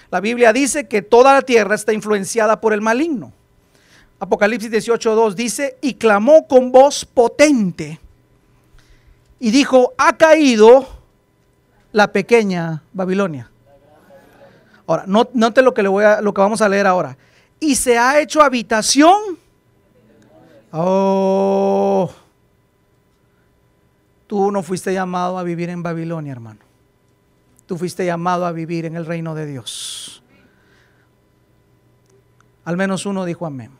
La 0.09 0.21
Biblia 0.21 0.53
dice 0.53 0.87
que 0.87 1.01
toda 1.01 1.33
la 1.33 1.41
tierra 1.41 1.75
está 1.75 1.93
influenciada 1.93 2.61
por 2.61 2.73
el 2.73 2.81
maligno. 2.81 3.33
Apocalipsis 4.19 4.71
18.2 4.71 5.33
dice, 5.33 5.77
y 5.81 5.95
clamó 5.95 6.47
con 6.47 6.71
voz 6.71 7.05
potente 7.05 7.99
y 9.39 9.51
dijo, 9.51 9.93
ha 9.97 10.17
caído 10.17 10.87
la 11.91 12.11
pequeña 12.11 12.81
Babilonia. 12.93 13.49
Ahora, 14.87 15.03
note 15.05 15.61
lo 15.61 15.73
que, 15.73 15.83
le 15.83 15.89
voy 15.89 16.05
a, 16.05 16.21
lo 16.21 16.33
que 16.33 16.41
vamos 16.41 16.61
a 16.61 16.69
leer 16.69 16.87
ahora. 16.87 17.17
Y 17.59 17.75
se 17.75 17.97
ha 17.97 18.19
hecho 18.19 18.41
habitación. 18.41 19.37
Oh, 20.71 22.09
tú 24.27 24.51
no 24.51 24.61
fuiste 24.61 24.93
llamado 24.93 25.37
a 25.37 25.43
vivir 25.43 25.69
en 25.69 25.81
Babilonia, 25.81 26.31
hermano. 26.31 26.59
Tú 27.65 27.77
fuiste 27.77 28.05
llamado 28.05 28.45
a 28.45 28.51
vivir 28.51 28.85
en 28.85 28.95
el 28.95 29.05
reino 29.05 29.35
de 29.35 29.45
Dios. 29.45 30.23
Al 32.63 32.77
menos 32.77 33.05
uno 33.05 33.25
dijo 33.25 33.45
amén. 33.45 33.71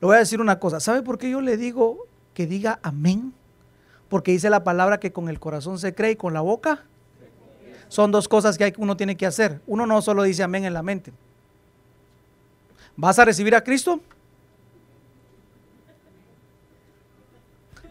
Le 0.00 0.06
voy 0.06 0.16
a 0.16 0.20
decir 0.20 0.40
una 0.40 0.58
cosa. 0.58 0.80
¿Sabe 0.80 1.02
por 1.02 1.18
qué 1.18 1.30
yo 1.30 1.40
le 1.40 1.56
digo 1.56 2.06
que 2.34 2.46
diga 2.46 2.80
amén? 2.82 3.32
Porque 4.08 4.32
dice 4.32 4.50
la 4.50 4.64
palabra 4.64 4.98
que 4.98 5.12
con 5.12 5.28
el 5.28 5.40
corazón 5.40 5.78
se 5.78 5.94
cree 5.94 6.12
y 6.12 6.16
con 6.16 6.34
la 6.34 6.40
boca. 6.40 6.84
Son 7.88 8.10
dos 8.10 8.28
cosas 8.28 8.58
que 8.58 8.72
uno 8.78 8.96
tiene 8.96 9.16
que 9.16 9.26
hacer. 9.26 9.60
Uno 9.66 9.86
no 9.86 10.02
solo 10.02 10.22
dice 10.22 10.42
amén 10.42 10.64
en 10.64 10.74
la 10.74 10.82
mente. 10.82 11.12
¿Vas 12.96 13.18
a 13.18 13.24
recibir 13.24 13.54
a 13.54 13.62
Cristo? 13.62 14.00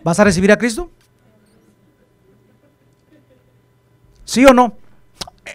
¿Vas 0.03 0.19
a 0.19 0.23
recibir 0.23 0.51
a 0.51 0.57
Cristo? 0.57 0.89
¿Sí 4.31 4.45
o 4.45 4.53
no? 4.53 4.77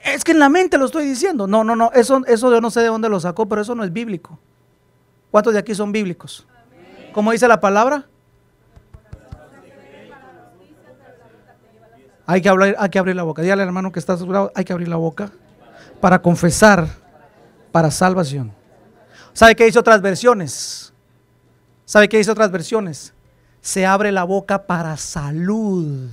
Es 0.05 0.23
que 0.23 0.33
en 0.33 0.39
la 0.39 0.51
mente 0.51 0.77
lo 0.77 0.85
estoy 0.85 1.07
diciendo. 1.07 1.47
No, 1.47 1.65
no, 1.65 1.75
no. 1.75 1.91
Eso, 1.93 2.21
eso 2.27 2.51
yo 2.51 2.61
no 2.61 2.71
sé 2.71 2.81
de 2.81 2.89
dónde 2.89 3.09
lo 3.09 3.19
sacó, 3.19 3.49
pero 3.49 3.63
eso 3.63 3.75
no 3.75 3.85
es 3.85 3.91
bíblico. 3.91 4.39
¿Cuántos 5.31 5.55
de 5.55 5.59
aquí 5.59 5.75
son 5.75 5.93
bíblicos? 5.93 6.47
¿Cómo 7.15 7.33
dice 7.33 7.49
la 7.49 7.59
palabra? 7.59 8.05
Hay 12.27 12.43
que, 12.43 12.51
hablar, 12.51 12.77
hay 12.79 12.91
que 12.91 12.99
abrir 12.99 13.17
la 13.17 13.23
boca. 13.23 13.41
Dígale 13.41 13.63
al 13.63 13.69
hermano 13.69 13.91
que 13.91 13.99
está 13.99 14.13
asegurado, 14.13 14.53
hay 14.55 14.67
que 14.67 14.75
abrir 14.75 14.89
la 14.89 14.97
boca 14.97 15.31
para 16.03 16.21
confesar, 16.21 16.87
para 17.73 17.91
salvación. 17.91 18.53
¿Sabe 19.33 19.57
qué 19.57 19.65
dice 19.65 19.79
otras 19.79 20.03
versiones? 20.03 20.93
¿Sabe 21.87 22.11
qué 22.11 22.19
dice 22.19 22.31
otras 22.31 22.51
versiones? 22.51 23.15
Se 23.63 23.87
abre 23.87 24.13
la 24.13 24.25
boca 24.25 24.67
para 24.67 24.99
salud. 24.99 26.11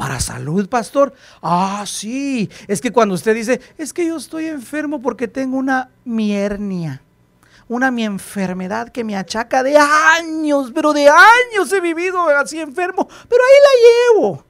Para 0.00 0.18
salud, 0.18 0.66
pastor. 0.66 1.12
Ah, 1.42 1.84
sí. 1.86 2.48
Es 2.66 2.80
que 2.80 2.90
cuando 2.90 3.14
usted 3.14 3.34
dice, 3.34 3.60
es 3.76 3.92
que 3.92 4.06
yo 4.06 4.16
estoy 4.16 4.46
enfermo 4.46 5.02
porque 5.02 5.28
tengo 5.28 5.58
una 5.58 5.90
miernia 6.06 7.02
una 7.68 7.90
mi 7.90 8.04
enfermedad 8.04 8.88
que 8.88 9.04
me 9.04 9.14
achaca 9.14 9.62
de 9.62 9.76
años, 9.76 10.72
pero 10.74 10.92
de 10.92 11.06
años 11.08 11.72
he 11.72 11.80
vivido 11.80 12.18
así 12.30 12.58
enfermo, 12.58 13.06
pero 13.28 13.42
ahí 13.44 13.58
la 13.62 14.22
llevo. 14.22 14.44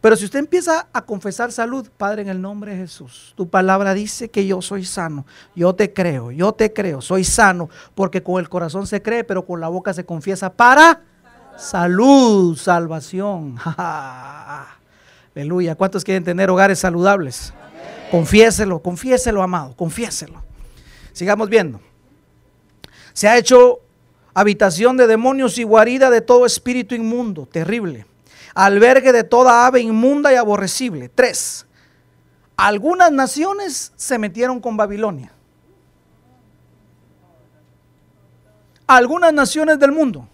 Pero 0.00 0.16
si 0.16 0.24
usted 0.26 0.38
empieza 0.38 0.86
a 0.92 1.04
confesar 1.04 1.52
salud, 1.52 1.90
Padre, 1.96 2.22
en 2.22 2.28
el 2.28 2.40
nombre 2.40 2.72
de 2.72 2.78
Jesús, 2.78 3.34
tu 3.36 3.50
palabra 3.50 3.92
dice 3.94 4.30
que 4.30 4.46
yo 4.46 4.62
soy 4.62 4.84
sano. 4.84 5.26
Yo 5.54 5.74
te 5.74 5.92
creo, 5.92 6.30
yo 6.30 6.52
te 6.52 6.72
creo, 6.72 7.02
soy 7.02 7.24
sano, 7.24 7.68
porque 7.94 8.22
con 8.22 8.40
el 8.40 8.48
corazón 8.48 8.86
se 8.86 9.02
cree, 9.02 9.24
pero 9.24 9.44
con 9.44 9.60
la 9.60 9.68
boca 9.68 9.92
se 9.92 10.06
confiesa 10.06 10.50
para 10.54 11.02
salud, 11.56 12.56
salvación. 12.56 13.56
Aleluya. 15.34 15.74
¿Cuántos 15.74 16.04
quieren 16.04 16.24
tener 16.24 16.50
hogares 16.50 16.78
saludables? 16.78 17.52
Confiéselo, 18.10 18.80
confiéselo, 18.80 19.42
amado, 19.42 19.74
confiéselo. 19.76 20.42
Sigamos 21.12 21.48
viendo. 21.48 21.80
Se 23.12 23.28
ha 23.28 23.38
hecho 23.38 23.80
habitación 24.34 24.96
de 24.96 25.06
demonios 25.06 25.58
y 25.58 25.62
guarida 25.62 26.10
de 26.10 26.20
todo 26.20 26.46
espíritu 26.46 26.94
inmundo, 26.94 27.46
terrible 27.46 28.06
albergue 28.54 29.12
de 29.12 29.24
toda 29.24 29.66
ave 29.66 29.80
inmunda 29.80 30.32
y 30.32 30.36
aborrecible. 30.36 31.08
Tres, 31.08 31.66
algunas 32.56 33.10
naciones 33.10 33.92
se 33.96 34.18
metieron 34.18 34.60
con 34.60 34.76
Babilonia. 34.76 35.32
Algunas 38.86 39.32
naciones 39.32 39.78
del 39.78 39.92
mundo. 39.92 40.28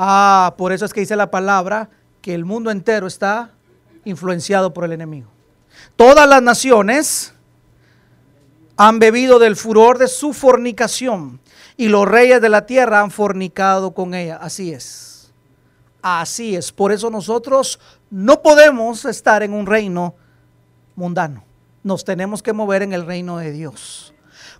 Ah, 0.00 0.54
por 0.56 0.72
eso 0.72 0.84
es 0.84 0.92
que 0.92 1.00
dice 1.00 1.16
la 1.16 1.28
palabra 1.28 1.90
que 2.22 2.32
el 2.32 2.44
mundo 2.44 2.70
entero 2.70 3.08
está 3.08 3.50
influenciado 4.04 4.72
por 4.72 4.84
el 4.84 4.92
enemigo. 4.92 5.28
Todas 5.96 6.28
las 6.28 6.40
naciones 6.40 7.34
han 8.76 9.00
bebido 9.00 9.40
del 9.40 9.56
furor 9.56 9.98
de 9.98 10.06
su 10.06 10.32
fornicación 10.32 11.40
y 11.76 11.88
los 11.88 12.06
reyes 12.06 12.40
de 12.40 12.48
la 12.48 12.64
tierra 12.64 13.00
han 13.00 13.10
fornicado 13.10 13.90
con 13.90 14.14
ella. 14.14 14.38
Así 14.40 14.72
es. 14.72 15.32
Así 16.00 16.54
es, 16.54 16.70
por 16.70 16.92
eso 16.92 17.10
nosotros 17.10 17.80
no 18.08 18.40
podemos 18.40 19.04
estar 19.04 19.42
en 19.42 19.52
un 19.52 19.66
reino 19.66 20.14
mundano. 20.94 21.42
Nos 21.82 22.04
tenemos 22.04 22.40
que 22.40 22.52
mover 22.52 22.82
en 22.82 22.92
el 22.92 23.04
reino 23.04 23.38
de 23.38 23.50
Dios. 23.50 24.14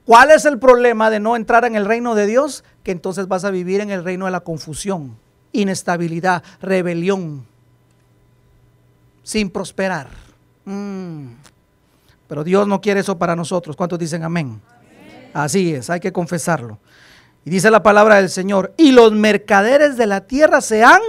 ¿Cuál 0.05 0.33
es 0.33 0.46
el 0.46 0.59
problema 0.59 1.11
de 1.11 1.20
no 1.20 1.37
entrar 1.37 1.64
en 1.64 1.77
el 1.77 1.85
reino 1.85 2.16
de 2.16 2.27
Dios? 2.27 2.64
Que 2.83 2.90
entonces 2.90 3.29
vas 3.29 3.44
a 3.44 3.53
vivir 3.53 3.81
en 3.81 3.90
el 3.90 4.03
reino 4.03 4.24
de 4.24 4.33
la 4.33 4.40
confusión, 4.40 5.16
inestabilidad, 5.53 6.43
rebelión, 6.61 7.45
sin 9.23 9.51
prosperar. 9.51 10.09
Mm. 10.65 11.29
Pero 12.27 12.45
Dios 12.45 12.67
no 12.69 12.81
quiere 12.81 13.01
eso 13.01 13.19
para 13.19 13.35
nosotros. 13.35 13.77
¿Cuántos 13.77 13.99
dicen 13.99 14.23
amén? 14.23 14.61
Así 15.33 15.75
es, 15.75 15.91
hay 15.91 16.01
que 16.01 16.13
confesarlo. 16.13 16.79
Y 17.45 17.51
dice 17.51 17.71
la 17.71 17.83
palabra 17.83 18.17
del 18.17 18.29
Señor, 18.29 18.75
y 18.77 18.93
los 18.93 19.13
mercaderes 19.13 19.97
de 19.97 20.07
la 20.07 20.23
tierra 20.23 20.61
se 20.61 20.85
han 20.85 21.01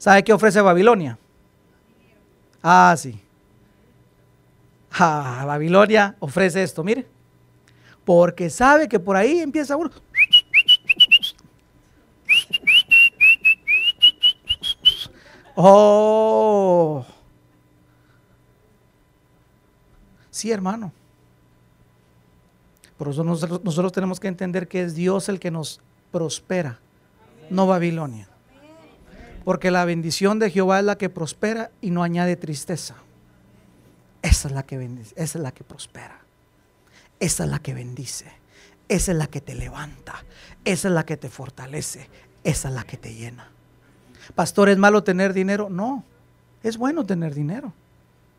¿Sabe 0.00 0.24
qué 0.24 0.32
ofrece 0.32 0.62
Babilonia? 0.62 1.18
Ah, 2.62 2.94
sí. 2.96 3.20
Ah, 4.92 5.44
Babilonia 5.46 6.16
ofrece 6.20 6.62
esto, 6.62 6.82
mire. 6.82 7.06
Porque 8.02 8.48
sabe 8.48 8.88
que 8.88 8.98
por 8.98 9.14
ahí 9.14 9.40
empieza 9.40 9.76
uno. 9.76 9.90
Oh. 15.56 17.04
Sí, 20.30 20.50
hermano. 20.50 20.92
Por 22.96 23.08
eso 23.08 23.24
nosotros, 23.24 23.92
tenemos 23.92 24.20
que 24.20 24.28
entender 24.28 24.68
que 24.68 24.82
es 24.82 24.94
Dios 24.94 25.28
el 25.28 25.40
que 25.40 25.50
nos 25.50 25.80
prospera, 26.12 26.78
no 27.48 27.66
Babilonia. 27.66 28.28
Porque 29.44 29.70
la 29.70 29.86
bendición 29.86 30.38
de 30.38 30.50
Jehová 30.50 30.80
es 30.80 30.84
la 30.84 30.98
que 30.98 31.08
prospera 31.08 31.70
y 31.80 31.90
no 31.90 32.02
añade 32.02 32.36
tristeza. 32.36 32.96
Esa 34.20 34.48
es 34.48 34.54
la 34.54 34.64
que 34.64 34.76
bendice, 34.76 35.14
esa 35.16 35.38
es 35.38 35.42
la 35.42 35.52
que 35.52 35.64
prospera. 35.64 36.20
Esa 37.20 37.44
es 37.44 37.50
la 37.50 37.58
que 37.58 37.74
bendice. 37.74 38.26
Esa 38.88 39.12
es 39.12 39.18
la 39.18 39.28
que 39.28 39.40
te 39.40 39.54
levanta. 39.54 40.24
Esa 40.64 40.88
es 40.88 40.94
la 40.94 41.04
que 41.04 41.16
te 41.16 41.28
fortalece. 41.28 42.08
Esa 42.44 42.68
es 42.68 42.74
la 42.74 42.84
que 42.84 42.96
te 42.96 43.14
llena. 43.14 43.50
Pastor, 44.34 44.68
¿es 44.68 44.78
malo 44.78 45.02
tener 45.02 45.32
dinero? 45.32 45.68
No, 45.70 46.04
es 46.62 46.76
bueno 46.76 47.04
tener 47.04 47.34
dinero. 47.34 47.72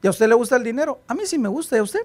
¿Y 0.01 0.07
a 0.07 0.09
usted 0.09 0.27
le 0.27 0.35
gusta 0.35 0.55
el 0.55 0.63
dinero? 0.63 0.99
A 1.07 1.13
mí 1.13 1.21
sí 1.25 1.37
me 1.37 1.49
gusta. 1.49 1.75
¿Y 1.75 1.79
a 1.79 1.83
usted? 1.83 2.01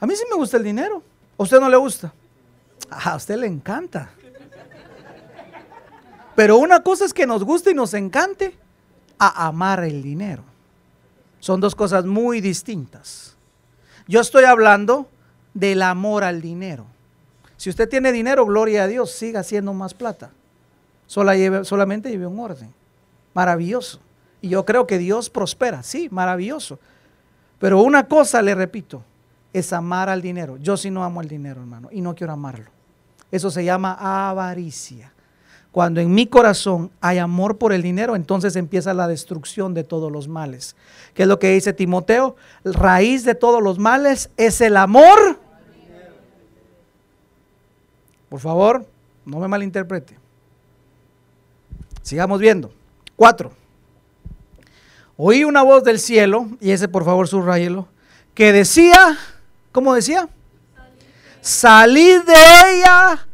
A 0.00 0.06
mí 0.06 0.14
sí 0.16 0.24
me 0.30 0.36
gusta 0.36 0.56
el 0.56 0.64
dinero. 0.64 1.02
¿A 1.38 1.42
usted 1.42 1.60
no 1.60 1.68
le 1.68 1.76
gusta? 1.76 2.12
a 2.90 3.16
usted 3.16 3.36
le 3.36 3.46
encanta. 3.46 4.10
Pero 6.34 6.56
una 6.56 6.82
cosa 6.82 7.04
es 7.04 7.14
que 7.14 7.26
nos 7.26 7.44
guste 7.44 7.70
y 7.70 7.74
nos 7.74 7.94
encante 7.94 8.56
a 9.18 9.46
amar 9.46 9.84
el 9.84 10.02
dinero. 10.02 10.42
Son 11.38 11.60
dos 11.60 11.74
cosas 11.74 12.04
muy 12.04 12.40
distintas. 12.40 13.36
Yo 14.06 14.20
estoy 14.20 14.44
hablando 14.44 15.08
del 15.54 15.82
amor 15.82 16.24
al 16.24 16.40
dinero. 16.40 16.86
Si 17.56 17.70
usted 17.70 17.88
tiene 17.88 18.12
dinero, 18.12 18.46
gloria 18.46 18.84
a 18.84 18.86
Dios, 18.86 19.12
siga 19.12 19.40
haciendo 19.40 19.72
más 19.72 19.94
plata. 19.94 20.30
Solamente 21.10 22.08
lleve 22.08 22.26
un 22.26 22.38
orden. 22.38 22.72
Maravilloso. 23.34 24.00
Y 24.40 24.48
yo 24.48 24.64
creo 24.64 24.86
que 24.86 24.98
Dios 24.98 25.28
prospera, 25.28 25.82
sí, 25.82 26.08
maravilloso. 26.10 26.78
Pero 27.58 27.82
una 27.82 28.06
cosa, 28.06 28.40
le 28.40 28.54
repito, 28.54 29.02
es 29.52 29.72
amar 29.72 30.08
al 30.08 30.22
dinero. 30.22 30.56
Yo 30.58 30.76
sí 30.76 30.90
no 30.90 31.04
amo 31.04 31.20
el 31.20 31.28
dinero, 31.28 31.60
hermano, 31.60 31.88
y 31.90 32.00
no 32.00 32.14
quiero 32.14 32.32
amarlo. 32.32 32.70
Eso 33.30 33.50
se 33.50 33.64
llama 33.64 33.96
avaricia. 34.30 35.12
Cuando 35.72 36.00
en 36.00 36.12
mi 36.12 36.26
corazón 36.26 36.90
hay 37.00 37.18
amor 37.18 37.58
por 37.58 37.72
el 37.72 37.82
dinero, 37.82 38.16
entonces 38.16 38.56
empieza 38.56 38.94
la 38.94 39.06
destrucción 39.06 39.74
de 39.74 39.84
todos 39.84 40.10
los 40.10 40.26
males. 40.26 40.74
¿Qué 41.14 41.22
es 41.22 41.28
lo 41.28 41.38
que 41.38 41.50
dice 41.50 41.72
Timoteo? 41.72 42.34
Raíz 42.64 43.24
de 43.24 43.34
todos 43.34 43.62
los 43.62 43.78
males 43.78 44.30
es 44.36 44.60
el 44.60 44.76
amor. 44.76 45.38
Por 48.28 48.40
favor, 48.40 48.86
no 49.24 49.38
me 49.38 49.48
malinterprete. 49.48 50.16
Sigamos 52.02 52.40
viendo. 52.40 52.72
Cuatro. 53.16 53.52
Oí 55.16 55.44
una 55.44 55.62
voz 55.62 55.84
del 55.84 55.98
cielo, 55.98 56.48
y 56.60 56.70
ese 56.70 56.88
por 56.88 57.04
favor 57.04 57.28
subrayelo, 57.28 57.88
que 58.34 58.52
decía, 58.52 59.18
¿cómo 59.72 59.94
decía? 59.94 60.28
Salid 61.42 62.20
de 62.22 62.34
ella 62.74 63.26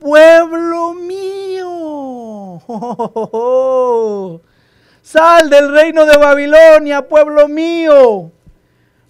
pueblo 0.00 0.94
mío. 0.94 2.60
Sal 5.02 5.50
del 5.50 5.72
reino 5.72 6.06
de 6.06 6.16
Babilonia, 6.16 7.06
pueblo 7.06 7.46
mío. 7.48 8.32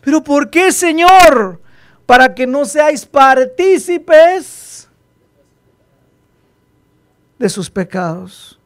Pero 0.00 0.22
¿por 0.22 0.50
qué, 0.50 0.72
Señor? 0.72 1.60
Para 2.06 2.34
que 2.34 2.46
no 2.46 2.64
seáis 2.64 3.06
partícipes 3.06 4.88
de 7.38 7.48
sus 7.48 7.70
pecados, 7.70 8.59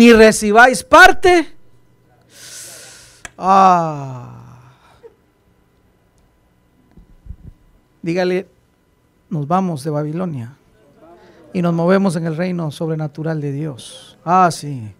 ni 0.00 0.14
recibáis 0.14 0.82
parte. 0.82 1.46
Ah. 3.36 4.72
Dígale, 8.00 8.48
nos 9.28 9.46
vamos 9.46 9.84
de 9.84 9.90
Babilonia 9.90 10.56
y 11.52 11.60
nos 11.60 11.74
movemos 11.74 12.16
en 12.16 12.24
el 12.24 12.34
reino 12.34 12.70
sobrenatural 12.70 13.42
de 13.42 13.52
Dios. 13.52 14.16
Ah, 14.24 14.48
sí, 14.50 14.90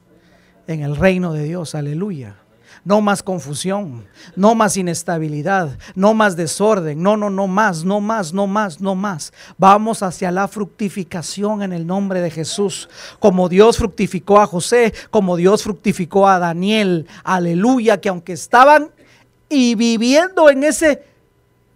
en 0.67 0.83
el 0.83 0.95
reino 0.95 1.33
de 1.33 1.45
Dios, 1.45 1.75
aleluya. 1.75 2.37
No 2.85 3.01
más 3.03 3.23
confusión, 3.23 4.07
no 4.37 4.55
más 4.55 4.77
inestabilidad, 4.77 5.79
no 5.95 6.14
más 6.14 6.35
desorden, 6.35 7.03
no, 7.03 7.16
no, 7.16 7.29
no 7.29 7.47
más, 7.47 7.85
no 7.85 8.01
más, 8.01 8.33
no 8.33 8.47
más, 8.47 8.81
no 8.81 8.95
más. 8.95 9.33
Vamos 9.59 10.03
hacia 10.03 10.31
la 10.31 10.49
fructificación 10.49 11.62
en 11.62 11.73
el 11.73 11.87
nombre 11.87 12.21
de 12.23 12.31
Jesús. 12.31 12.88
Como 13.19 13.49
Dios 13.51 13.77
fructificó 13.77 14.40
a 14.40 14.47
José, 14.47 14.95
como 15.11 15.37
Dios 15.37 15.62
fructificó 15.62 16.27
a 16.27 16.38
Daniel, 16.38 17.07
aleluya, 17.23 18.01
que 18.01 18.09
aunque 18.09 18.33
estaban 18.33 18.90
y 19.51 19.75
viviendo 19.75 20.49
en 20.49 20.64
ese 20.64 21.05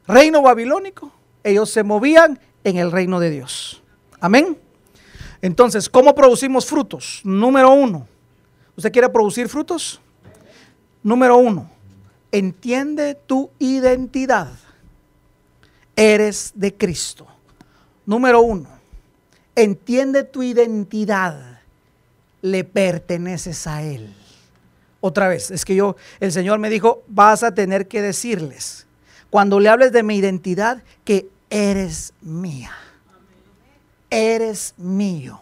reino 0.07 0.41
babilónico, 0.41 1.13
ellos 1.43 1.69
se 1.69 1.83
movían 1.83 2.39
en 2.63 2.79
el 2.79 2.91
reino 2.91 3.21
de 3.21 3.31
Dios. 3.31 3.83
Amén. 4.21 4.59
Entonces, 5.43 5.91
¿cómo 5.91 6.15
producimos 6.15 6.65
frutos? 6.65 7.21
Número 7.25 7.71
uno, 7.73 8.09
¿usted 8.75 8.91
quiere 8.91 9.11
producir 9.11 9.49
frutos? 9.49 10.01
Número 11.05 11.37
uno, 11.37 11.71
entiende 12.33 13.15
tu 13.15 13.51
identidad. 13.61 14.51
Eres 15.95 16.51
de 16.57 16.75
Cristo. 16.75 17.29
Número 18.05 18.41
uno, 18.41 18.69
entiende 19.55 20.25
tu 20.25 20.43
identidad. 20.43 21.61
Le 22.43 22.65
perteneces 22.65 23.69
a 23.69 23.85
Él. 23.85 24.13
Otra 25.01 25.29
vez, 25.29 25.53
es 25.53 25.65
que 25.65 25.77
yo, 25.77 25.95
el 26.19 26.33
Señor 26.33 26.59
me 26.59 26.69
dijo, 26.69 27.05
vas 27.07 27.45
a 27.45 27.55
tener 27.55 27.87
que 27.87 28.03
decirles, 28.03 28.87
cuando 29.31 29.61
le 29.61 29.69
hables 29.69 29.93
de 29.93 30.03
mi 30.03 30.17
identidad, 30.17 30.83
que 31.05 31.29
eres 31.49 32.13
mía 32.21 32.73
eres 34.15 34.75
mío. 34.77 35.41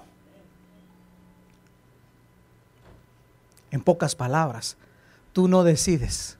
En 3.70 3.82
pocas 3.82 4.14
palabras, 4.14 4.76
tú 5.32 5.48
no 5.48 5.64
decides, 5.64 6.36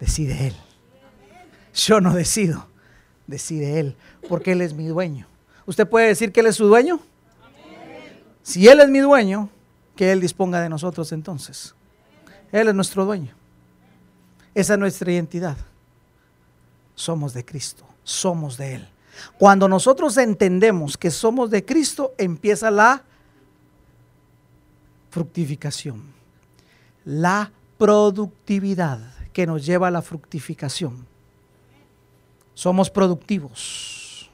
decide 0.00 0.48
Él. 0.48 0.56
Yo 1.74 2.00
no 2.00 2.14
decido, 2.14 2.66
decide 3.26 3.80
Él, 3.80 3.96
porque 4.28 4.52
Él 4.52 4.62
es 4.62 4.74
mi 4.74 4.86
dueño. 4.86 5.26
¿Usted 5.66 5.86
puede 5.88 6.08
decir 6.08 6.32
que 6.32 6.40
Él 6.40 6.46
es 6.46 6.56
su 6.56 6.66
dueño? 6.66 7.00
Si 8.42 8.66
Él 8.68 8.80
es 8.80 8.88
mi 8.88 9.00
dueño, 9.00 9.50
que 9.94 10.12
Él 10.12 10.20
disponga 10.20 10.60
de 10.60 10.68
nosotros 10.68 11.12
entonces. 11.12 11.74
Él 12.52 12.68
es 12.68 12.74
nuestro 12.74 13.04
dueño. 13.04 13.34
Esa 14.54 14.74
es 14.74 14.78
nuestra 14.78 15.12
identidad. 15.12 15.56
Somos 16.94 17.34
de 17.34 17.44
Cristo, 17.44 17.86
somos 18.04 18.56
de 18.56 18.76
Él. 18.76 18.88
Cuando 19.38 19.68
nosotros 19.68 20.16
entendemos 20.16 20.96
que 20.96 21.10
somos 21.10 21.50
de 21.50 21.64
Cristo, 21.64 22.14
empieza 22.16 22.70
la 22.70 23.02
fructificación, 25.10 26.02
la 27.04 27.50
productividad 27.78 29.00
que 29.32 29.46
nos 29.46 29.66
lleva 29.66 29.88
a 29.88 29.90
la 29.90 30.02
fructificación. 30.02 31.06
Somos 32.54 32.90
productivos. 32.90 34.30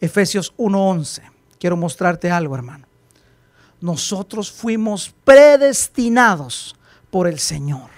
Efesios 0.00 0.52
1:11. 0.56 1.22
Quiero 1.58 1.76
mostrarte 1.76 2.30
algo, 2.30 2.54
hermano. 2.54 2.86
Nosotros 3.80 4.50
fuimos 4.50 5.14
predestinados 5.24 6.74
por 7.10 7.26
el 7.26 7.38
Señor. 7.38 7.90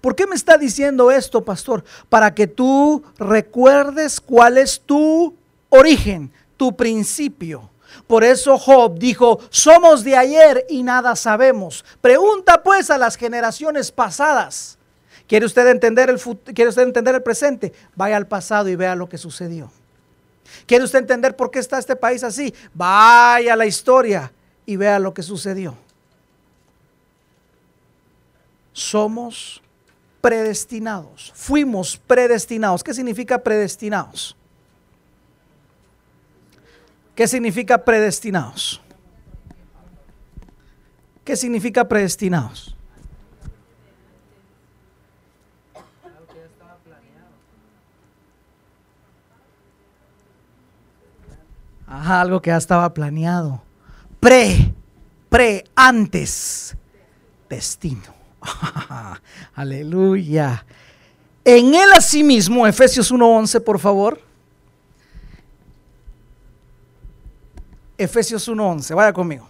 ¿Por 0.00 0.14
qué 0.14 0.26
me 0.26 0.34
está 0.34 0.58
diciendo 0.58 1.10
esto, 1.10 1.44
pastor? 1.44 1.84
Para 2.08 2.34
que 2.34 2.46
tú 2.46 3.02
recuerdes 3.18 4.20
cuál 4.20 4.58
es 4.58 4.80
tu 4.80 5.34
origen, 5.70 6.32
tu 6.56 6.76
principio. 6.76 7.70
Por 8.06 8.24
eso 8.24 8.58
Job 8.58 8.98
dijo, 8.98 9.40
somos 9.50 10.04
de 10.04 10.16
ayer 10.16 10.64
y 10.68 10.82
nada 10.82 11.16
sabemos. 11.16 11.84
Pregunta 12.00 12.62
pues 12.62 12.90
a 12.90 12.98
las 12.98 13.16
generaciones 13.16 13.90
pasadas. 13.92 14.78
¿Quiere 15.26 15.44
usted 15.44 15.66
entender 15.68 16.08
el, 16.08 16.18
¿quiere 16.54 16.70
usted 16.70 16.82
entender 16.82 17.14
el 17.14 17.22
presente? 17.22 17.72
Vaya 17.94 18.16
al 18.16 18.26
pasado 18.26 18.68
y 18.68 18.76
vea 18.76 18.94
lo 18.94 19.08
que 19.08 19.18
sucedió. 19.18 19.70
¿Quiere 20.66 20.84
usted 20.84 21.00
entender 21.00 21.36
por 21.36 21.50
qué 21.50 21.58
está 21.58 21.78
este 21.78 21.96
país 21.96 22.24
así? 22.24 22.54
Vaya 22.72 23.52
a 23.52 23.56
la 23.56 23.66
historia 23.66 24.32
y 24.64 24.76
vea 24.76 24.98
lo 24.98 25.12
que 25.12 25.22
sucedió. 25.22 25.76
Somos 28.72 29.60
predestinados, 30.20 31.32
fuimos 31.34 31.96
predestinados. 31.96 32.82
¿Qué 32.82 32.94
significa 32.94 33.38
predestinados? 33.38 34.37
¿Qué 37.18 37.26
significa 37.26 37.84
predestinados? 37.84 38.80
¿Qué 41.24 41.34
significa 41.34 41.88
predestinados? 41.88 42.76
Ajá, 51.88 52.20
algo 52.20 52.40
que 52.40 52.50
ya 52.50 52.56
estaba 52.56 52.94
planeado. 52.94 53.64
Pre, 54.20 54.72
pre, 55.28 55.64
antes, 55.74 56.76
destino. 57.50 58.14
Aleluya. 59.56 60.64
En 61.44 61.74
él 61.74 61.90
asimismo, 61.96 62.64
Efesios 62.64 63.12
1.11, 63.12 63.60
por 63.64 63.80
favor. 63.80 64.27
Efesios 67.98 68.48
1.11, 68.48 68.94
vaya 68.94 69.12
conmigo. 69.12 69.46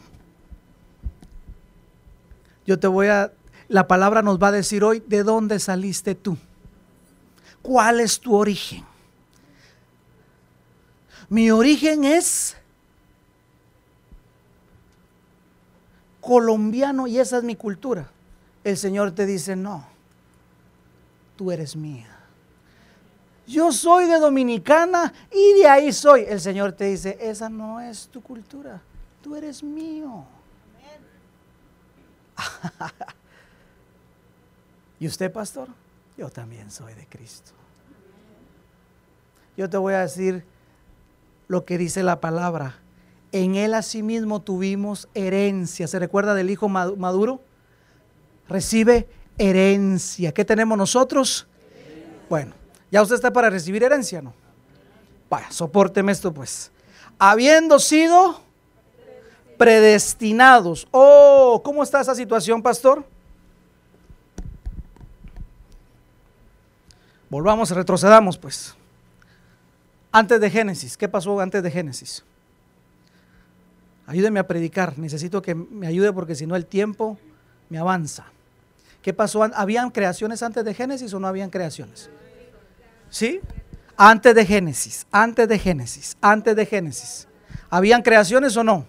Yo 2.66 2.78
te 2.78 2.88
voy 2.88 3.06
a, 3.06 3.32
la 3.68 3.86
palabra 3.86 4.22
nos 4.22 4.42
va 4.42 4.48
a 4.48 4.52
decir 4.52 4.82
hoy, 4.82 5.02
¿de 5.06 5.22
dónde 5.22 5.60
saliste 5.60 6.14
tú? 6.14 6.36
¿Cuál 7.62 8.00
es 8.00 8.18
tu 8.18 8.34
origen? 8.34 8.84
Mi 11.28 11.50
origen 11.50 12.04
es 12.04 12.56
colombiano 16.20 17.06
y 17.06 17.18
esa 17.18 17.38
es 17.38 17.44
mi 17.44 17.54
cultura 17.54 18.10
el 18.68 18.76
Señor 18.76 19.12
te 19.12 19.26
dice, 19.26 19.56
no, 19.56 19.86
tú 21.36 21.50
eres 21.50 21.76
mía. 21.76 22.17
Yo 23.48 23.72
soy 23.72 24.06
de 24.06 24.18
Dominicana 24.18 25.12
y 25.32 25.54
de 25.54 25.66
ahí 25.66 25.92
soy. 25.92 26.26
El 26.28 26.38
Señor 26.40 26.72
te 26.72 26.84
dice, 26.84 27.16
esa 27.20 27.48
no 27.48 27.80
es 27.80 28.08
tu 28.08 28.22
cultura, 28.22 28.82
tú 29.22 29.34
eres 29.34 29.62
mío. 29.62 30.24
¿Y 35.00 35.06
usted, 35.06 35.32
pastor? 35.32 35.68
Yo 36.16 36.28
también 36.28 36.70
soy 36.70 36.92
de 36.92 37.06
Cristo. 37.06 37.52
Yo 39.56 39.70
te 39.70 39.78
voy 39.78 39.94
a 39.94 40.00
decir 40.00 40.44
lo 41.48 41.64
que 41.64 41.78
dice 41.78 42.02
la 42.02 42.20
palabra. 42.20 42.76
En 43.32 43.54
él 43.54 43.72
asimismo 43.72 44.42
tuvimos 44.42 45.08
herencia. 45.14 45.88
¿Se 45.88 45.98
recuerda 45.98 46.34
del 46.34 46.50
hijo 46.50 46.68
maduro? 46.68 47.40
recibe 48.48 49.08
herencia. 49.36 50.32
¿Qué 50.32 50.44
tenemos 50.44 50.76
nosotros? 50.76 51.46
Bueno, 52.28 52.54
ya 52.90 53.02
usted 53.02 53.16
está 53.16 53.32
para 53.32 53.50
recibir 53.50 53.82
herencia, 53.82 54.22
¿no? 54.22 54.32
Vaya, 55.28 55.50
soporteme 55.50 56.12
esto 56.12 56.32
pues. 56.32 56.70
Habiendo 57.18 57.78
sido 57.78 58.40
predestinados. 59.58 60.88
Oh, 60.90 61.60
¿cómo 61.64 61.82
está 61.82 62.00
esa 62.00 62.14
situación, 62.14 62.62
pastor? 62.62 63.04
Volvamos, 67.28 67.70
retrocedamos 67.70 68.38
pues. 68.38 68.74
Antes 70.10 70.40
de 70.40 70.48
Génesis, 70.48 70.96
¿qué 70.96 71.08
pasó 71.08 71.38
antes 71.40 71.62
de 71.62 71.70
Génesis? 71.70 72.24
Ayúdeme 74.06 74.40
a 74.40 74.46
predicar, 74.46 74.98
necesito 74.98 75.42
que 75.42 75.54
me 75.54 75.86
ayude 75.86 76.14
porque 76.14 76.34
si 76.34 76.46
no 76.46 76.56
el 76.56 76.64
tiempo 76.64 77.18
me 77.68 77.76
avanza. 77.76 78.24
¿Qué 79.02 79.12
pasó? 79.12 79.42
¿Habían 79.42 79.90
creaciones 79.90 80.42
antes 80.42 80.64
de 80.64 80.72
Génesis 80.72 81.12
o 81.12 81.20
no 81.20 81.26
habían 81.26 81.50
creaciones? 81.50 82.08
¿Sí? 83.10 83.40
Antes 83.96 84.34
de 84.34 84.46
Génesis, 84.46 85.06
antes 85.10 85.48
de 85.48 85.58
Génesis, 85.58 86.16
antes 86.20 86.54
de 86.54 86.66
Génesis. 86.66 87.26
¿Habían 87.70 88.02
creaciones 88.02 88.56
o 88.56 88.64
no? 88.64 88.86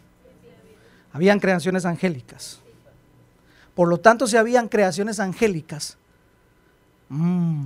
Habían 1.12 1.40
creaciones 1.40 1.86
angélicas. 1.86 2.60
Por 3.74 3.88
lo 3.88 3.98
tanto, 3.98 4.28
si 4.28 4.38
habían 4.38 4.68
creaciones 4.68 5.20
angélicas, 5.20 5.98
mm, 7.10 7.66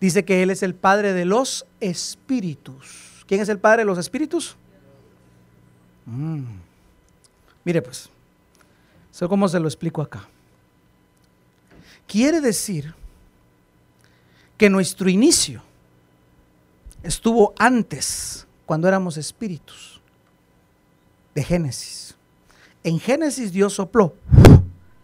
dice 0.00 0.24
que 0.24 0.42
Él 0.42 0.50
es 0.50 0.62
el 0.62 0.74
Padre 0.74 1.12
de 1.12 1.24
los 1.24 1.66
espíritus. 1.78 3.24
¿Quién 3.26 3.40
es 3.40 3.48
el 3.48 3.58
Padre 3.58 3.82
de 3.82 3.86
los 3.86 3.98
espíritus? 3.98 4.56
Mm. 6.06 6.44
Mire 7.64 7.82
pues, 7.82 8.10
¿Cómo 9.28 9.48
se 9.48 9.60
lo 9.60 9.68
explico 9.68 10.00
acá? 10.00 10.26
Quiere 12.06 12.40
decir 12.40 12.94
que 14.60 14.68
nuestro 14.68 15.08
inicio 15.08 15.62
estuvo 17.02 17.54
antes, 17.56 18.46
cuando 18.66 18.88
éramos 18.88 19.16
espíritus, 19.16 20.02
de 21.34 21.42
Génesis. 21.42 22.14
En 22.84 23.00
Génesis 23.00 23.52
Dios 23.52 23.72
sopló, 23.72 24.14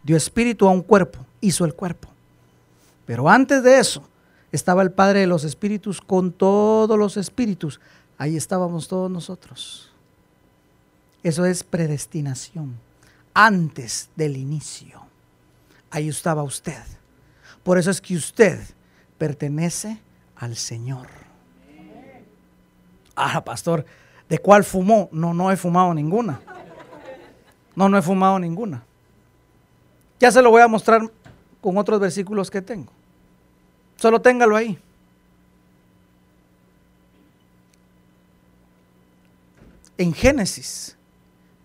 dio 0.03 0.15
espíritu 0.15 0.69
a 0.69 0.71
un 0.73 0.83
cuerpo, 0.83 1.25
hizo 1.41 1.65
el 1.65 1.73
cuerpo. 1.73 2.07
Pero 3.07 3.31
antes 3.31 3.63
de 3.63 3.79
eso 3.79 4.07
estaba 4.53 4.83
el 4.83 4.93
Padre 4.93 5.21
de 5.21 5.27
los 5.27 5.43
Espíritus 5.43 6.03
con 6.03 6.33
todos 6.33 6.99
los 6.99 7.17
espíritus. 7.17 7.81
Ahí 8.19 8.37
estábamos 8.37 8.89
todos 8.89 9.11
nosotros. 9.11 9.91
Eso 11.23 11.47
es 11.47 11.65
predestinación 11.65 12.75
antes 13.33 14.11
del 14.17 14.37
inicio. 14.37 15.01
Ahí 15.91 16.11
estaba 16.11 16.43
usted. 16.43 16.83
Por 17.63 17.79
eso 17.79 17.91
es 17.91 18.03
que 18.03 18.17
usted 18.17 18.61
pertenece 19.19 19.99
al 20.37 20.57
Señor. 20.57 21.07
Ah, 23.15 23.43
pastor, 23.45 23.87
¿de 24.29 24.39
cuál 24.39 24.65
fumó? 24.65 25.09
No, 25.13 25.33
no 25.33 25.51
he 25.51 25.57
fumado 25.57 25.95
ninguna. 25.95 26.41
No, 27.75 27.89
no 27.89 27.99
he 27.99 28.03
fumado 28.03 28.39
ninguna. 28.39 28.83
Ya 30.19 30.31
se 30.31 30.43
lo 30.43 30.51
voy 30.51 30.63
a 30.63 30.69
mostrar 30.69 31.03
con 31.61 31.77
otros 31.77 32.01
versículos 32.01 32.51
que 32.51 32.63
tengo. 32.63 32.93
Solo 33.97 34.21
téngalo 34.21 34.57
ahí. 34.57 34.79
En 39.99 40.13
Génesis, 40.13 40.97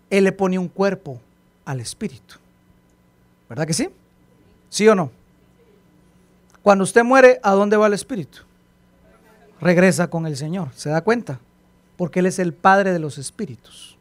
Él 0.08 0.24
le 0.24 0.32
pone 0.32 0.58
un 0.58 0.68
cuerpo 0.68 1.20
al 1.64 1.80
Espíritu. 1.80 2.36
¿Verdad 3.48 3.66
que 3.66 3.74
sí? 3.74 3.90
¿Sí 4.70 4.88
o 4.88 4.94
no? 4.94 5.10
Cuando 6.62 6.84
usted 6.84 7.04
muere, 7.04 7.40
¿a 7.42 7.52
dónde 7.52 7.76
va 7.76 7.86
el 7.86 7.94
Espíritu? 7.94 8.38
Regresa 9.60 10.08
con 10.08 10.26
el 10.26 10.36
Señor. 10.36 10.68
¿Se 10.74 10.90
da 10.90 11.02
cuenta? 11.02 11.40
Porque 11.96 12.20
Él 12.20 12.26
es 12.26 12.38
el 12.38 12.52
Padre 12.52 12.92
de 12.92 12.98
los 12.98 13.18
Espíritus. 13.18 13.96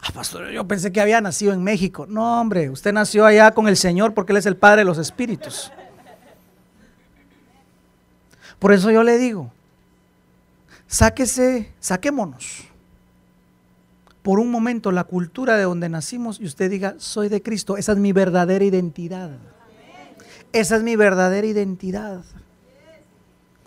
Ah, 0.00 0.10
pastor, 0.12 0.50
yo 0.50 0.66
pensé 0.66 0.92
que 0.92 1.00
había 1.00 1.20
nacido 1.20 1.52
en 1.52 1.62
México. 1.62 2.06
No, 2.08 2.40
hombre, 2.40 2.70
usted 2.70 2.92
nació 2.92 3.24
allá 3.24 3.52
con 3.52 3.68
el 3.68 3.76
Señor 3.76 4.14
porque 4.14 4.32
Él 4.32 4.38
es 4.38 4.46
el 4.46 4.56
Padre 4.56 4.82
de 4.82 4.84
los 4.84 4.98
Espíritus. 4.98 5.72
Por 8.58 8.72
eso 8.72 8.90
yo 8.90 9.02
le 9.02 9.18
digo, 9.18 9.52
sáquese, 10.86 11.72
saquémonos 11.80 12.64
por 14.26 14.40
un 14.40 14.50
momento 14.50 14.90
la 14.90 15.04
cultura 15.04 15.56
de 15.56 15.62
donde 15.62 15.88
nacimos 15.88 16.40
y 16.40 16.46
usted 16.46 16.68
diga, 16.68 16.96
soy 16.98 17.28
de 17.28 17.42
Cristo, 17.42 17.76
esa 17.76 17.92
es 17.92 17.98
mi 17.98 18.10
verdadera 18.10 18.64
identidad. 18.64 19.30
Esa 20.56 20.76
es 20.76 20.82
mi 20.82 20.96
verdadera 20.96 21.46
identidad. 21.46 22.22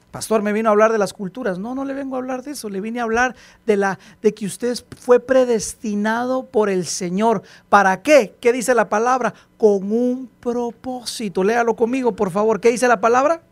Pastor, 0.10 0.42
me 0.42 0.54
vino 0.54 0.70
a 0.70 0.72
hablar 0.72 0.92
de 0.92 0.98
las 0.98 1.14
culturas. 1.14 1.60
No, 1.60 1.76
no 1.76 1.86
le 1.86 1.94
vengo 1.94 2.16
a 2.16 2.18
hablar 2.18 2.42
de 2.42 2.52
eso. 2.52 2.68
Le 2.68 2.82
vine 2.82 3.00
a 3.00 3.04
hablar 3.04 3.36
de 3.68 3.78
la 3.78 4.00
de 4.24 4.34
que 4.34 4.48
usted 4.48 4.76
fue 5.00 5.20
predestinado 5.20 6.48
por 6.48 6.68
el 6.68 6.88
Señor. 6.88 7.44
¿Para 7.70 8.02
qué? 8.02 8.34
¿Qué 8.42 8.52
dice 8.52 8.74
la 8.74 8.90
palabra? 8.90 9.36
Con 9.56 9.92
un 9.92 10.32
propósito. 10.40 11.44
Léalo 11.44 11.76
conmigo, 11.76 12.16
por 12.16 12.32
favor. 12.32 12.60
¿Qué 12.60 12.72
dice 12.72 12.88
la 12.88 13.00
palabra? 13.00 13.44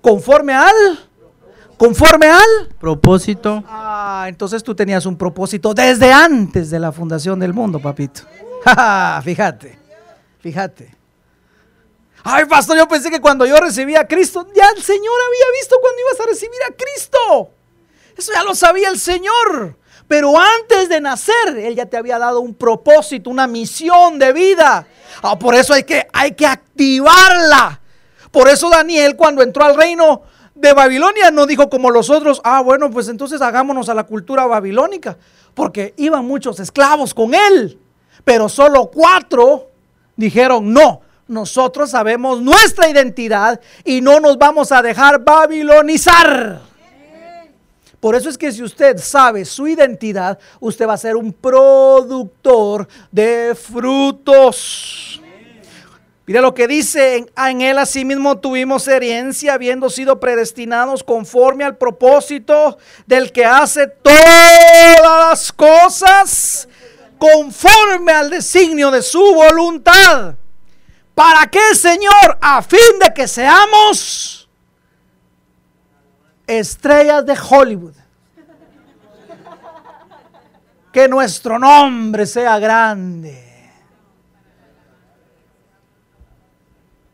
Conforme 0.00 0.54
al 0.54 0.74
conforme 1.76 2.26
al 2.26 2.68
propósito. 2.80 3.62
Ah, 3.68 4.26
entonces 4.26 4.64
tú 4.64 4.74
tenías 4.74 5.06
un 5.06 5.16
propósito 5.16 5.72
desde 5.72 6.12
antes 6.12 6.68
de 6.68 6.80
la 6.80 6.90
fundación 6.90 7.38
del 7.38 7.54
mundo, 7.54 7.78
papito. 7.78 8.22
fíjate. 9.22 9.81
Fíjate. 10.42 10.92
Ay, 12.24 12.44
pastor, 12.46 12.76
yo 12.76 12.86
pensé 12.86 13.10
que 13.10 13.20
cuando 13.20 13.46
yo 13.46 13.56
recibí 13.56 13.96
a 13.96 14.06
Cristo, 14.06 14.46
ya 14.54 14.68
el 14.76 14.82
Señor 14.82 15.14
había 15.26 15.60
visto 15.60 15.76
cuando 15.80 16.00
ibas 16.00 16.20
a 16.20 16.26
recibir 16.28 16.58
a 16.68 16.74
Cristo. 16.74 17.50
Eso 18.16 18.32
ya 18.32 18.42
lo 18.42 18.54
sabía 18.54 18.88
el 18.88 18.98
Señor. 18.98 19.76
Pero 20.08 20.34
antes 20.38 20.88
de 20.88 21.00
nacer, 21.00 21.56
Él 21.56 21.74
ya 21.74 21.86
te 21.86 21.96
había 21.96 22.18
dado 22.18 22.40
un 22.40 22.54
propósito, 22.54 23.30
una 23.30 23.46
misión 23.46 24.18
de 24.18 24.32
vida. 24.32 24.86
Ah, 25.22 25.38
por 25.38 25.54
eso 25.54 25.72
hay 25.72 25.84
que, 25.84 26.06
hay 26.12 26.32
que 26.32 26.46
activarla. 26.46 27.80
Por 28.30 28.48
eso 28.48 28.68
Daniel 28.68 29.16
cuando 29.16 29.42
entró 29.42 29.64
al 29.64 29.76
reino 29.76 30.22
de 30.54 30.72
Babilonia 30.72 31.30
no 31.30 31.46
dijo 31.46 31.70
como 31.70 31.90
los 31.90 32.10
otros, 32.10 32.40
ah, 32.44 32.60
bueno, 32.62 32.90
pues 32.90 33.08
entonces 33.08 33.40
hagámonos 33.40 33.88
a 33.88 33.94
la 33.94 34.04
cultura 34.04 34.46
babilónica. 34.46 35.16
Porque 35.54 35.94
iban 35.96 36.24
muchos 36.24 36.60
esclavos 36.60 37.14
con 37.14 37.34
él. 37.34 37.78
Pero 38.24 38.48
solo 38.48 38.90
cuatro 38.92 39.71
dijeron, 40.16 40.72
no, 40.72 41.00
nosotros 41.28 41.90
sabemos 41.90 42.40
nuestra 42.40 42.88
identidad 42.88 43.60
y 43.84 44.00
no 44.00 44.20
nos 44.20 44.38
vamos 44.38 44.72
a 44.72 44.82
dejar 44.82 45.22
babilonizar. 45.24 46.60
Por 48.00 48.16
eso 48.16 48.28
es 48.28 48.36
que 48.36 48.50
si 48.50 48.62
usted 48.62 48.98
sabe 48.98 49.44
su 49.44 49.68
identidad, 49.68 50.38
usted 50.58 50.88
va 50.88 50.94
a 50.94 50.98
ser 50.98 51.14
un 51.14 51.32
productor 51.32 52.88
de 53.12 53.54
frutos. 53.54 55.22
Mira 56.26 56.40
lo 56.40 56.52
que 56.52 56.66
dice, 56.66 57.16
en, 57.16 57.30
en 57.36 57.60
él 57.60 57.78
asimismo 57.78 58.38
tuvimos 58.38 58.88
herencia, 58.88 59.54
habiendo 59.54 59.88
sido 59.88 60.18
predestinados 60.18 61.04
conforme 61.04 61.64
al 61.64 61.76
propósito 61.76 62.76
del 63.06 63.30
que 63.30 63.44
hace 63.44 63.86
todas 63.86 65.00
las 65.02 65.52
cosas 65.52 66.68
conforme 67.22 68.10
al 68.10 68.30
designio 68.30 68.90
de 68.90 69.00
su 69.00 69.20
voluntad. 69.20 70.34
¿Para 71.14 71.46
qué, 71.46 71.72
Señor? 71.72 72.36
A 72.40 72.60
fin 72.62 72.98
de 72.98 73.14
que 73.14 73.28
seamos 73.28 74.48
estrellas 76.48 77.24
de 77.24 77.38
Hollywood. 77.38 77.94
Que 80.92 81.06
nuestro 81.06 81.60
nombre 81.60 82.26
sea 82.26 82.58
grande. 82.58 83.70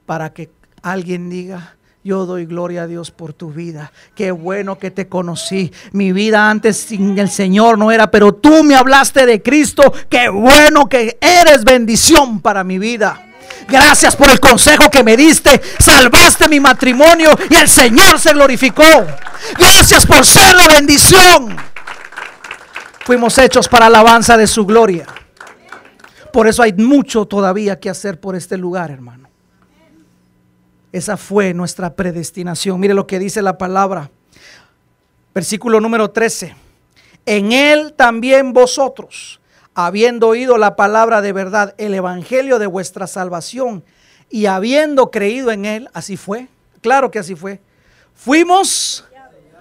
Para 0.06 0.32
que 0.32 0.50
alguien 0.80 1.28
diga, 1.28 1.76
yo 2.08 2.24
doy 2.24 2.46
gloria 2.46 2.84
a 2.84 2.86
Dios 2.86 3.10
por 3.10 3.34
tu 3.34 3.50
vida. 3.52 3.92
Qué 4.14 4.30
bueno 4.30 4.78
que 4.78 4.90
te 4.90 5.08
conocí. 5.08 5.70
Mi 5.92 6.12
vida 6.12 6.48
antes 6.48 6.78
sin 6.78 7.18
el 7.18 7.28
Señor 7.28 7.76
no 7.76 7.92
era, 7.92 8.10
pero 8.10 8.32
tú 8.32 8.64
me 8.64 8.76
hablaste 8.76 9.26
de 9.26 9.42
Cristo. 9.42 9.92
Qué 10.08 10.30
bueno 10.30 10.88
que 10.88 11.18
eres 11.20 11.64
bendición 11.64 12.40
para 12.40 12.64
mi 12.64 12.78
vida. 12.78 13.26
Gracias 13.68 14.16
por 14.16 14.30
el 14.30 14.40
consejo 14.40 14.90
que 14.90 15.04
me 15.04 15.18
diste. 15.18 15.60
Salvaste 15.78 16.48
mi 16.48 16.60
matrimonio 16.60 17.28
y 17.50 17.56
el 17.56 17.68
Señor 17.68 18.18
se 18.18 18.32
glorificó. 18.32 19.06
Gracias 19.58 20.06
por 20.06 20.24
ser 20.24 20.54
la 20.54 20.66
bendición. 20.66 21.58
Fuimos 23.04 23.36
hechos 23.36 23.68
para 23.68 23.84
alabanza 23.84 24.38
de 24.38 24.46
su 24.46 24.64
gloria. 24.64 25.04
Por 26.32 26.48
eso 26.48 26.62
hay 26.62 26.72
mucho 26.72 27.26
todavía 27.26 27.78
que 27.78 27.90
hacer 27.90 28.18
por 28.18 28.34
este 28.34 28.56
lugar, 28.56 28.90
hermano. 28.90 29.27
Esa 30.92 31.16
fue 31.16 31.54
nuestra 31.54 31.94
predestinación. 31.94 32.80
Mire 32.80 32.94
lo 32.94 33.06
que 33.06 33.18
dice 33.18 33.42
la 33.42 33.58
palabra. 33.58 34.10
Versículo 35.34 35.80
número 35.80 36.10
13. 36.10 36.54
En 37.26 37.52
él 37.52 37.92
también 37.94 38.52
vosotros 38.52 39.40
habiendo 39.80 40.26
oído 40.26 40.58
la 40.58 40.74
palabra 40.74 41.20
de 41.20 41.32
verdad, 41.32 41.72
el 41.78 41.94
evangelio 41.94 42.58
de 42.58 42.66
vuestra 42.66 43.06
salvación, 43.06 43.84
y 44.28 44.46
habiendo 44.46 45.12
creído 45.12 45.52
en 45.52 45.64
él, 45.66 45.88
así 45.92 46.16
fue. 46.16 46.48
Claro 46.80 47.12
que 47.12 47.20
así 47.20 47.36
fue. 47.36 47.60
Fuimos. 48.12 49.04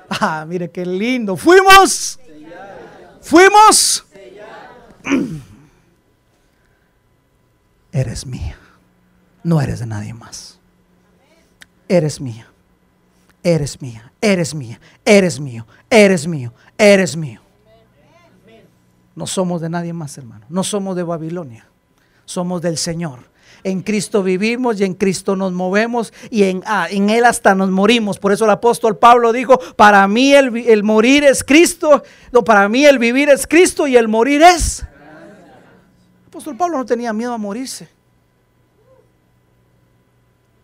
Ah, 0.10 0.44
mire 0.48 0.72
qué 0.72 0.88
lindo. 0.88 1.38
Fuimos. 1.38 2.20
Fuimos. 3.22 4.08
Eres 7.92 8.26
mía. 8.26 8.58
No 9.44 9.62
eres 9.62 9.82
de 9.82 9.86
nadie 9.86 10.16
más. 10.16 10.57
Eres 11.88 12.20
mía. 12.20 12.48
Eres 13.44 13.82
mía. 13.82 14.12
Eres 14.22 14.54
mía. 14.54 14.80
Eres 15.06 15.40
mío. 15.40 15.66
Eres 15.90 16.28
mío. 16.28 16.54
Eres 16.78 17.16
mío. 17.16 17.42
No 19.16 19.26
somos 19.26 19.62
de 19.62 19.70
nadie 19.70 19.94
más, 19.94 20.18
hermano. 20.18 20.46
No 20.50 20.64
somos 20.64 20.96
de 20.96 21.04
Babilonia. 21.04 21.68
Somos 22.26 22.62
del 22.62 22.78
Señor. 22.78 23.20
En 23.64 23.82
Cristo 23.82 24.22
vivimos 24.22 24.80
y 24.80 24.84
en 24.84 24.94
Cristo 24.94 25.36
nos 25.36 25.52
movemos 25.52 26.14
y 26.30 26.44
en, 26.44 26.62
ah, 26.66 26.88
en 26.90 27.10
Él 27.10 27.26
hasta 27.26 27.56
nos 27.56 27.72
morimos. 27.72 28.20
Por 28.20 28.32
eso 28.32 28.46
el 28.46 28.52
apóstol 28.52 28.98
Pablo 28.98 29.34
dijo, 29.34 29.58
para 29.76 30.08
mí 30.08 30.34
el, 30.34 30.56
el, 30.56 30.84
morir 30.84 31.24
es 31.24 31.44
Cristo, 31.44 32.04
no, 32.32 32.44
para 32.44 32.70
mí 32.70 32.86
el 32.86 33.00
vivir 33.00 33.30
es 33.30 33.48
Cristo 33.48 33.88
y 33.88 33.98
el 33.98 34.08
morir 34.08 34.44
es. 34.44 34.82
El 34.82 36.28
apóstol 36.28 36.56
Pablo 36.56 36.78
no 36.78 36.86
tenía 36.86 37.12
miedo 37.12 37.34
a 37.34 37.38
morirse. 37.38 37.90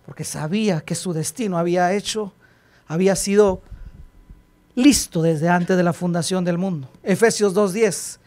Porque 0.06 0.24
sabía 0.24 0.82
que 0.82 0.95
su 0.95 1.14
destino 1.14 1.58
había 1.58 1.93
hecho, 1.93 2.34
había 2.88 3.16
sido 3.16 3.62
listo 4.76 5.22
desde 5.22 5.49
antes 5.49 5.78
de 5.78 5.84
la 5.84 5.93
fundación 5.93 6.43
del 6.43 6.58
mundo. 6.58 6.89
Efesios 7.04 7.56
2.10 7.56 8.20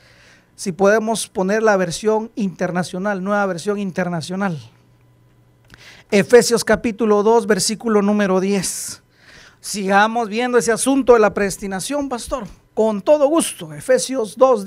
si 0.56 0.72
podemos 0.72 1.28
poner 1.28 1.62
la 1.62 1.76
versión 1.76 2.32
internacional, 2.34 3.22
nueva 3.22 3.44
versión 3.44 3.78
internacional. 3.78 4.58
Efesios 6.10 6.64
capítulo 6.64 7.22
2, 7.22 7.46
versículo 7.46 8.00
número 8.00 8.40
10. 8.40 9.02
Sigamos 9.60 10.30
viendo 10.30 10.56
ese 10.56 10.72
asunto 10.72 11.12
de 11.12 11.20
la 11.20 11.34
predestinación, 11.34 12.08
pastor, 12.08 12.46
con 12.72 13.02
todo 13.02 13.28
gusto. 13.28 13.74
Efesios 13.74 14.36
2, 14.38 14.64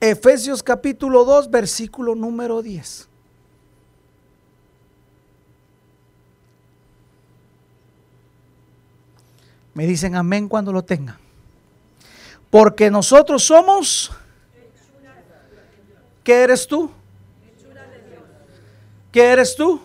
Efesios 0.00 0.62
capítulo 0.62 1.24
2, 1.26 1.50
versículo 1.50 2.14
número 2.14 2.62
10. 2.62 3.06
Me 9.74 9.86
dicen 9.86 10.16
amén 10.16 10.48
cuando 10.48 10.72
lo 10.72 10.82
tengan. 10.82 11.18
Porque 12.48 12.90
nosotros 12.90 13.44
somos... 13.44 14.10
¿Qué 16.24 16.42
eres 16.42 16.66
tú? 16.66 16.90
¿Qué 19.12 19.22
eres 19.22 19.54
tú? 19.54 19.80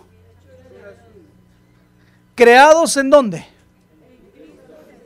¿Creados 2.34 2.96
en 2.96 3.10
dónde? 3.10 3.46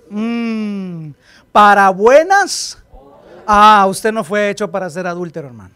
Mm, 0.09 1.13
para 1.53 1.89
buenas. 1.91 2.80
Ah, 3.47 3.87
usted 3.89 4.13
no 4.13 4.23
fue 4.23 4.51
hecho 4.51 4.71
para 4.71 4.89
ser 4.91 5.07
adúltero, 5.07 5.49
hermano. 5.49 5.75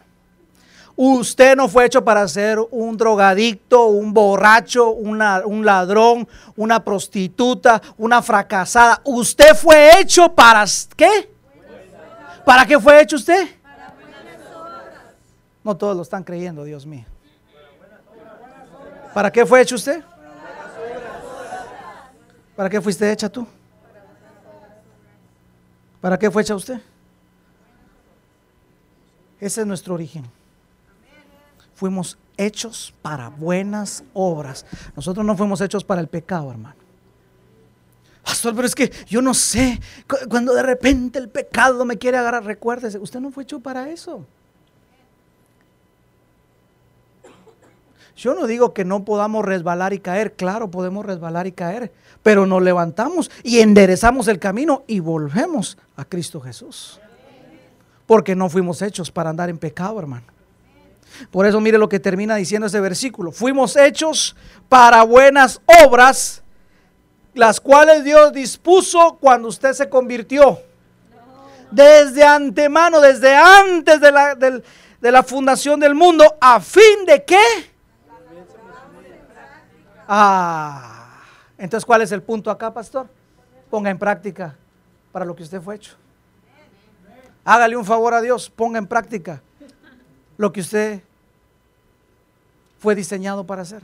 Usted 0.97 1.57
no 1.57 1.69
fue 1.69 1.87
hecho 1.87 2.05
para 2.05 2.27
ser 2.29 2.59
un 2.71 2.97
drogadicto, 2.97 3.87
un 3.87 4.15
borracho, 4.15 4.91
un 4.91 5.19
ladrón, 5.65 6.29
una 6.57 6.85
prostituta, 6.85 7.83
una 7.99 8.23
fracasada. 8.23 9.01
Usted 9.03 9.57
fue 9.57 10.01
hecho 10.01 10.33
para 10.33 10.65
qué? 10.97 11.29
¿Para 12.45 12.65
qué 12.65 12.79
fue 12.79 13.01
hecho 13.01 13.17
usted? 13.17 13.49
No 15.65 15.77
todos 15.77 15.97
lo 15.97 16.03
están 16.03 16.23
creyendo, 16.23 16.63
Dios 16.63 16.87
mío. 16.87 17.07
¿Para 19.13 19.33
qué 19.33 19.45
fue 19.45 19.63
hecho 19.63 19.75
usted? 19.75 20.03
¿Para 22.55 22.71
qué 22.71 22.81
fuiste 22.81 23.11
hecha 23.11 23.29
tú? 23.29 23.47
¿Para 26.01 26.17
qué 26.19 26.31
fue 26.31 26.43
hecha 26.43 26.55
usted? 26.55 26.81
Ese 29.45 29.61
es 29.61 29.67
nuestro 29.67 29.93
origen. 29.93 30.25
Fuimos 31.75 32.17
hechos 32.39 32.95
para 33.03 33.29
buenas 33.29 34.03
obras. 34.15 34.65
Nosotros 34.97 35.27
no 35.27 35.37
fuimos 35.37 35.61
hechos 35.61 35.85
para 35.85 36.01
el 36.01 36.09
pecado, 36.09 36.51
hermano. 36.51 36.77
Pastor, 38.25 38.55
pero 38.55 38.67
es 38.67 38.75
que 38.75 38.91
yo 39.07 39.21
no 39.21 39.35
sé, 39.35 39.79
cuando 40.31 40.55
de 40.55 40.63
repente 40.63 41.19
el 41.19 41.29
pecado 41.29 41.85
me 41.85 41.99
quiere 41.99 42.17
agarrar, 42.17 42.45
recuérdese, 42.45 42.99
usted 42.99 43.21
no 43.21 43.31
fue 43.31 43.43
hecho 43.43 43.61
para 43.61 43.91
eso. 43.91 44.25
Yo 48.17 48.33
no 48.33 48.47
digo 48.47 48.73
que 48.73 48.87
no 48.87 49.05
podamos 49.05 49.45
resbalar 49.45 49.93
y 49.93 49.99
caer, 49.99 50.33
claro, 50.33 50.71
podemos 50.71 51.05
resbalar 51.05 51.47
y 51.47 51.53
caer, 51.53 51.93
pero 52.23 52.47
nos 52.47 52.63
levantamos 52.63 53.31
y 53.43 53.59
enderezamos 53.59 54.27
el 54.29 54.39
camino 54.39 54.85
y 54.87 55.01
volvemos 55.01 55.77
a 55.97 56.07
Cristo 56.07 56.41
Jesús. 56.41 56.99
Porque 58.07 58.35
no 58.35 58.49
fuimos 58.49 58.83
hechos 58.83 59.11
para 59.11 59.31
andar 59.31 59.49
en 59.49 59.59
pecado, 59.59 59.99
hermano. 59.99 60.27
Por 61.31 61.47
eso 61.47 61.61
mire 61.61 61.79
lo 61.79 61.89
que 61.89 62.01
termina 62.01 62.37
diciendo 62.37 62.67
ese 62.67 62.81
versículo. 62.81 63.33
Fuimos 63.33 63.77
hechos 63.77 64.37
para 64.69 65.03
buenas 65.05 65.61
obras, 65.85 66.43
las 67.35 67.61
cuales 67.61 68.05
Dios 68.05 68.33
dispuso 68.33 69.17
cuando 69.21 69.49
usted 69.49 69.73
se 69.73 69.89
convirtió. 69.89 70.61
Desde 71.71 72.25
antemano, 72.25 73.01
desde 73.01 73.35
antes 73.35 74.01
de 74.01 75.11
la, 75.11 75.23
fundación 75.23 75.81
del 75.81 75.95
mundo, 75.95 76.37
a 76.41 76.61
fin 76.61 77.05
de 77.07 77.25
que 77.25 77.75
Ah, 80.07 81.23
entonces, 81.57 81.85
¿cuál 81.87 82.03
es 82.03 82.13
el 82.13 82.23
punto 82.23 82.51
acá, 82.51 82.73
pastor? 82.73 83.09
Ponga 83.71 83.91
en 83.91 83.99
práctica 83.99 84.55
para 85.13 85.25
lo 85.25 85.35
que 85.35 85.43
usted 85.43 85.61
fue 85.61 85.77
hecho. 85.77 85.97
Hágale 87.45 87.77
un 87.77 87.85
favor 87.85 88.15
a 88.15 88.23
Dios, 88.23 88.51
ponga 88.51 88.79
en 88.79 88.87
práctica 88.87 89.43
lo 90.37 90.53
que 90.53 90.61
usted 90.61 91.03
fue 92.79 92.95
diseñado 92.95 93.45
para 93.45 93.63
hacer. 93.63 93.83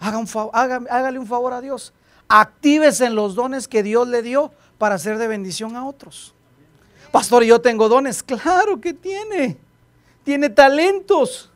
Hágale 0.00 1.18
un 1.18 1.26
favor 1.26 1.52
a 1.52 1.60
Dios. 1.60 1.92
Actívese 2.28 3.06
en 3.06 3.14
los 3.14 3.34
dones 3.34 3.68
que 3.68 3.82
Dios 3.82 4.08
le 4.08 4.22
dio 4.22 4.52
para 4.78 4.96
hacer 4.96 5.18
de 5.18 5.28
bendición 5.28 5.76
a 5.76 5.86
otros. 5.86 6.34
Pastor, 7.12 7.44
yo 7.44 7.60
tengo 7.60 7.88
dones. 7.88 8.22
Claro 8.22 8.80
que 8.80 8.94
tiene. 8.94 9.56
Tiene 10.24 10.50
talentos. 10.50 11.50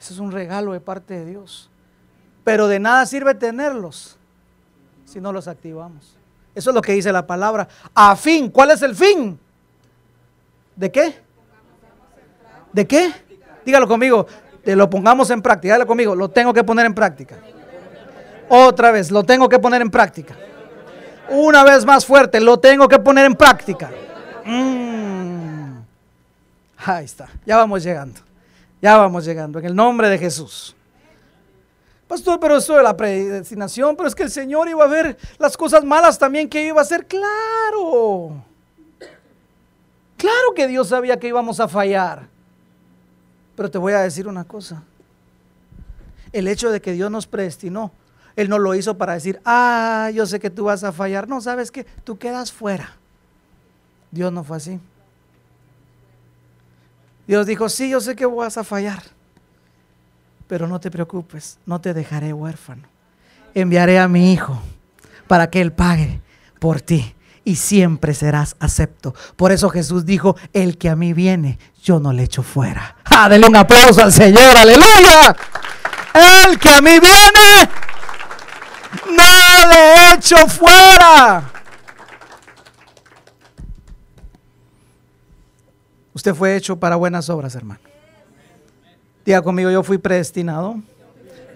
Ese 0.00 0.14
es 0.14 0.18
un 0.18 0.32
regalo 0.32 0.72
de 0.72 0.80
parte 0.80 1.14
de 1.14 1.26
Dios. 1.26 1.70
Pero 2.42 2.66
de 2.66 2.80
nada 2.80 3.06
sirve 3.06 3.34
tenerlos 3.34 4.16
si 5.04 5.20
no 5.20 5.32
los 5.32 5.46
activamos. 5.46 6.16
Eso 6.54 6.70
es 6.70 6.74
lo 6.74 6.82
que 6.82 6.92
dice 6.92 7.12
la 7.12 7.26
palabra. 7.26 7.66
A 7.94 8.14
fin, 8.16 8.50
¿cuál 8.50 8.70
es 8.70 8.82
el 8.82 8.94
fin? 8.94 9.38
¿De 10.76 10.90
qué? 10.90 11.14
¿De 12.72 12.86
qué? 12.86 13.12
Dígalo 13.64 13.88
conmigo. 13.88 14.26
De 14.64 14.76
lo 14.76 14.88
pongamos 14.88 15.30
en 15.30 15.42
práctica. 15.42 15.74
Dígalo 15.74 15.86
conmigo. 15.86 16.14
Lo 16.14 16.28
tengo 16.28 16.52
que 16.52 16.64
poner 16.64 16.86
en 16.86 16.94
práctica. 16.94 17.38
Otra 18.48 18.90
vez, 18.90 19.10
lo 19.10 19.22
tengo 19.22 19.48
que 19.48 19.58
poner 19.58 19.80
en 19.80 19.90
práctica. 19.90 20.36
Una 21.30 21.64
vez 21.64 21.84
más 21.86 22.04
fuerte, 22.04 22.40
lo 22.40 22.58
tengo 22.58 22.88
que 22.88 22.98
poner 22.98 23.24
en 23.24 23.34
práctica. 23.34 23.90
Mm. 24.44 25.78
Ahí 26.84 27.04
está. 27.04 27.28
Ya 27.46 27.56
vamos 27.56 27.82
llegando. 27.82 28.20
Ya 28.82 28.96
vamos 28.96 29.24
llegando, 29.24 29.60
en 29.60 29.66
el 29.66 29.76
nombre 29.76 30.08
de 30.08 30.18
Jesús. 30.18 30.74
Pastor, 32.12 32.38
pero 32.38 32.58
eso 32.58 32.76
de 32.76 32.82
la 32.82 32.94
predestinación, 32.94 33.96
pero 33.96 34.06
es 34.06 34.14
que 34.14 34.24
el 34.24 34.30
Señor 34.30 34.68
iba 34.68 34.84
a 34.84 34.86
ver 34.86 35.16
las 35.38 35.56
cosas 35.56 35.82
malas 35.82 36.18
también 36.18 36.46
que 36.46 36.62
iba 36.62 36.78
a 36.78 36.82
hacer. 36.82 37.06
Claro. 37.06 38.44
Claro 40.18 40.52
que 40.54 40.68
Dios 40.68 40.88
sabía 40.88 41.18
que 41.18 41.28
íbamos 41.28 41.58
a 41.58 41.68
fallar. 41.68 42.28
Pero 43.56 43.70
te 43.70 43.78
voy 43.78 43.94
a 43.94 44.00
decir 44.00 44.28
una 44.28 44.44
cosa. 44.44 44.82
El 46.34 46.48
hecho 46.48 46.70
de 46.70 46.82
que 46.82 46.92
Dios 46.92 47.10
nos 47.10 47.26
predestinó, 47.26 47.92
Él 48.36 48.50
no 48.50 48.58
lo 48.58 48.74
hizo 48.74 48.98
para 48.98 49.14
decir, 49.14 49.40
ah, 49.46 50.10
yo 50.12 50.26
sé 50.26 50.38
que 50.38 50.50
tú 50.50 50.64
vas 50.64 50.84
a 50.84 50.92
fallar. 50.92 51.26
No, 51.26 51.40
sabes 51.40 51.70
que 51.70 51.84
tú 52.04 52.18
quedas 52.18 52.52
fuera. 52.52 52.94
Dios 54.10 54.30
no 54.30 54.44
fue 54.44 54.58
así. 54.58 54.78
Dios 57.26 57.46
dijo, 57.46 57.70
sí, 57.70 57.88
yo 57.88 58.02
sé 58.02 58.14
que 58.14 58.26
vas 58.26 58.58
a 58.58 58.64
fallar, 58.64 59.02
pero 60.52 60.66
no 60.66 60.78
te 60.80 60.90
preocupes, 60.90 61.56
no 61.64 61.80
te 61.80 61.94
dejaré 61.94 62.34
huérfano. 62.34 62.82
Enviaré 63.54 63.98
a 63.98 64.06
mi 64.06 64.34
hijo 64.34 64.60
para 65.26 65.48
que 65.48 65.62
él 65.62 65.72
pague 65.72 66.20
por 66.60 66.82
ti 66.82 67.14
y 67.42 67.56
siempre 67.56 68.12
serás 68.12 68.54
acepto. 68.60 69.14
Por 69.36 69.50
eso 69.50 69.70
Jesús 69.70 70.04
dijo, 70.04 70.36
el 70.52 70.76
que 70.76 70.90
a 70.90 70.94
mí 70.94 71.14
viene, 71.14 71.58
yo 71.82 72.00
no 72.00 72.12
le 72.12 72.24
echo 72.24 72.42
fuera. 72.42 72.96
¡Ah, 73.06 73.30
denle 73.30 73.46
un 73.46 73.56
aplauso 73.56 74.02
al 74.02 74.12
Señor, 74.12 74.54
aleluya! 74.54 75.34
El 76.12 76.58
que 76.58 76.68
a 76.68 76.82
mí 76.82 77.00
viene, 77.00 77.70
no 79.06 79.68
le 79.70 80.12
echo 80.16 80.36
fuera. 80.48 81.50
Usted 86.12 86.34
fue 86.34 86.56
hecho 86.56 86.78
para 86.78 86.96
buenas 86.96 87.30
obras, 87.30 87.54
hermano. 87.54 87.91
Diga 89.24 89.42
conmigo, 89.42 89.70
yo 89.70 89.82
fui 89.82 89.98
predestinado 89.98 90.80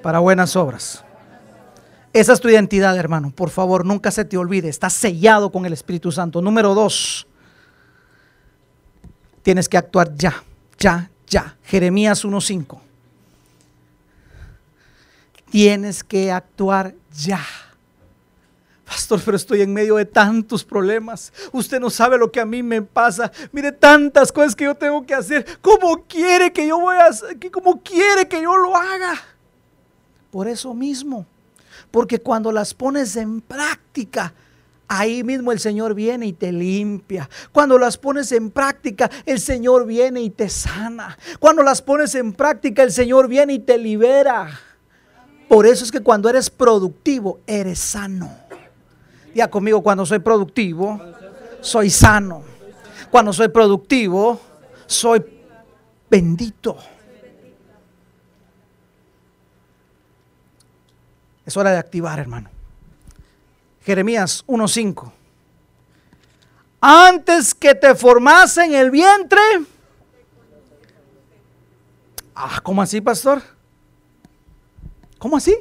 para 0.02 0.20
buenas 0.20 0.54
obras. 0.54 1.04
Esa 2.12 2.32
es 2.32 2.40
tu 2.40 2.48
identidad, 2.48 2.96
hermano. 2.96 3.30
Por 3.30 3.50
favor, 3.50 3.84
nunca 3.84 4.10
se 4.10 4.24
te 4.24 4.36
olvide. 4.36 4.68
Estás 4.68 4.94
sellado 4.94 5.50
con 5.50 5.66
el 5.66 5.72
Espíritu 5.72 6.12
Santo. 6.12 6.40
Número 6.40 6.74
dos, 6.74 7.26
tienes 9.42 9.68
que 9.68 9.76
actuar 9.76 10.14
ya, 10.14 10.42
ya, 10.78 11.10
ya. 11.26 11.56
Jeremías 11.64 12.24
1.5. 12.24 12.78
Tienes 15.50 16.02
que 16.04 16.32
actuar 16.32 16.94
ya. 17.12 17.40
Pastor, 18.96 19.20
pero 19.22 19.36
estoy 19.36 19.60
en 19.60 19.74
medio 19.74 19.96
de 19.96 20.06
tantos 20.06 20.64
problemas. 20.64 21.30
Usted 21.52 21.78
no 21.78 21.90
sabe 21.90 22.16
lo 22.16 22.32
que 22.32 22.40
a 22.40 22.46
mí 22.46 22.62
me 22.62 22.80
pasa. 22.80 23.30
Mire 23.52 23.70
tantas 23.70 24.32
cosas 24.32 24.56
que 24.56 24.64
yo 24.64 24.74
tengo 24.74 25.04
que 25.04 25.12
hacer. 25.12 25.44
¿Cómo 25.60 26.06
quiere 26.06 26.50
que 26.50 26.66
yo 26.66 26.80
voy 26.80 26.96
a 26.96 27.10
cómo 27.52 27.82
quiere 27.82 28.26
que 28.26 28.40
yo 28.40 28.56
lo 28.56 28.74
haga? 28.74 29.12
Por 30.30 30.48
eso 30.48 30.72
mismo. 30.72 31.26
Porque 31.90 32.18
cuando 32.18 32.50
las 32.50 32.72
pones 32.72 33.16
en 33.16 33.42
práctica, 33.42 34.32
ahí 34.88 35.22
mismo 35.22 35.52
el 35.52 35.60
Señor 35.60 35.92
viene 35.92 36.28
y 36.28 36.32
te 36.32 36.50
limpia. 36.50 37.28
Cuando 37.52 37.78
las 37.78 37.98
pones 37.98 38.32
en 38.32 38.50
práctica, 38.50 39.10
el 39.26 39.40
Señor 39.40 39.84
viene 39.84 40.22
y 40.22 40.30
te 40.30 40.48
sana. 40.48 41.18
Cuando 41.38 41.62
las 41.62 41.82
pones 41.82 42.14
en 42.14 42.32
práctica, 42.32 42.82
el 42.82 42.92
Señor 42.92 43.28
viene 43.28 43.52
y 43.52 43.58
te 43.58 43.76
libera. 43.76 44.58
Por 45.48 45.66
eso 45.66 45.84
es 45.84 45.92
que 45.92 46.00
cuando 46.00 46.30
eres 46.30 46.48
productivo, 46.48 47.40
eres 47.46 47.78
sano. 47.78 48.45
Ya 49.36 49.50
conmigo, 49.50 49.82
cuando 49.82 50.06
soy 50.06 50.20
productivo, 50.20 50.98
soy 51.60 51.90
sano. 51.90 52.42
Cuando 53.10 53.34
soy 53.34 53.48
productivo, 53.48 54.40
soy 54.86 55.22
bendito. 56.08 56.78
Es 61.44 61.54
hora 61.54 61.70
de 61.70 61.76
activar, 61.76 62.18
hermano. 62.18 62.48
Jeremías 63.82 64.42
1.5. 64.46 65.12
Antes 66.80 67.54
que 67.54 67.74
te 67.74 67.94
formase 67.94 68.64
en 68.64 68.72
el 68.72 68.90
vientre. 68.90 69.42
Ah, 72.34 72.58
¿cómo 72.62 72.80
así, 72.80 73.02
pastor? 73.02 73.42
¿Cómo 75.18 75.36
así? 75.36 75.54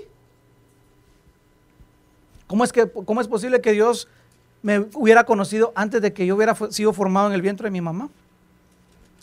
¿Cómo 2.47 2.63
es, 2.63 2.71
que, 2.71 2.89
¿Cómo 2.89 3.21
es 3.21 3.27
posible 3.27 3.61
que 3.61 3.71
Dios 3.71 4.07
me 4.61 4.79
hubiera 4.93 5.25
conocido 5.25 5.71
antes 5.75 6.01
de 6.01 6.13
que 6.13 6.25
yo 6.25 6.35
hubiera 6.35 6.55
sido 6.71 6.93
formado 6.93 7.27
en 7.27 7.33
el 7.33 7.41
vientre 7.41 7.65
de 7.65 7.71
mi 7.71 7.81
mamá? 7.81 8.09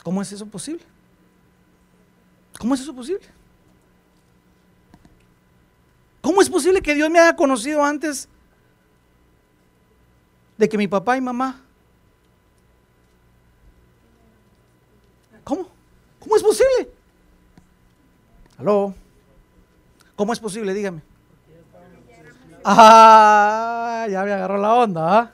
¿Cómo 0.02 0.22
es 0.22 0.32
eso 0.32 0.46
posible? 0.46 0.82
¿Cómo 2.58 2.74
es 2.74 2.80
eso 2.80 2.94
posible? 2.94 3.26
¿Cómo 6.20 6.40
es 6.40 6.48
posible 6.48 6.80
que 6.80 6.94
Dios 6.94 7.10
me 7.10 7.18
haya 7.18 7.34
conocido 7.34 7.84
antes 7.84 8.28
de 10.56 10.68
que 10.68 10.78
mi 10.78 10.88
papá 10.88 11.16
y 11.16 11.20
mamá? 11.20 11.60
¿Cómo? 15.44 15.68
¿Cómo 16.20 16.36
es 16.36 16.42
posible? 16.42 16.88
¿Aló? 18.58 18.94
¿Cómo 20.14 20.32
es 20.32 20.38
posible? 20.38 20.72
Dígame. 20.72 21.02
Ah, 22.64 24.06
ya 24.10 24.22
me 24.24 24.32
agarró 24.32 24.58
la 24.58 24.74
onda. 24.74 25.18
¿ah? 25.18 25.32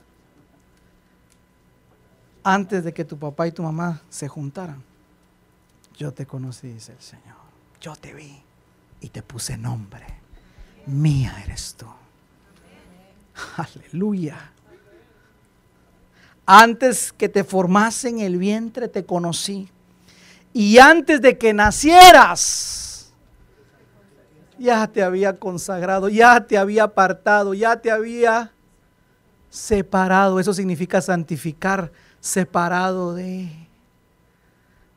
Antes 2.44 2.84
de 2.84 2.92
que 2.92 3.04
tu 3.04 3.18
papá 3.18 3.46
y 3.46 3.52
tu 3.52 3.62
mamá 3.62 4.00
se 4.08 4.28
juntaran, 4.28 4.82
yo 5.96 6.12
te 6.12 6.26
conocí, 6.26 6.68
dice 6.68 6.92
el 6.92 7.00
Señor. 7.00 7.36
Yo 7.80 7.94
te 7.96 8.14
vi 8.14 8.40
y 9.00 9.08
te 9.08 9.22
puse 9.22 9.56
nombre. 9.56 10.06
Mía 10.86 11.42
eres 11.44 11.74
tú. 11.76 11.86
Aleluya. 13.56 14.52
Antes 16.46 17.12
que 17.12 17.28
te 17.28 17.44
formase 17.44 18.08
en 18.08 18.20
el 18.20 18.38
vientre 18.38 18.88
te 18.88 19.04
conocí. 19.04 19.68
Y 20.54 20.78
antes 20.78 21.20
de 21.20 21.36
que 21.36 21.52
nacieras, 21.52 22.87
ya 24.58 24.86
te 24.88 25.02
había 25.02 25.38
consagrado, 25.38 26.08
ya 26.08 26.46
te 26.46 26.58
había 26.58 26.84
apartado, 26.84 27.54
ya 27.54 27.80
te 27.80 27.90
había 27.90 28.52
separado. 29.50 30.40
Eso 30.40 30.52
significa 30.52 31.00
santificar, 31.00 31.92
separado 32.20 33.14
de... 33.14 33.50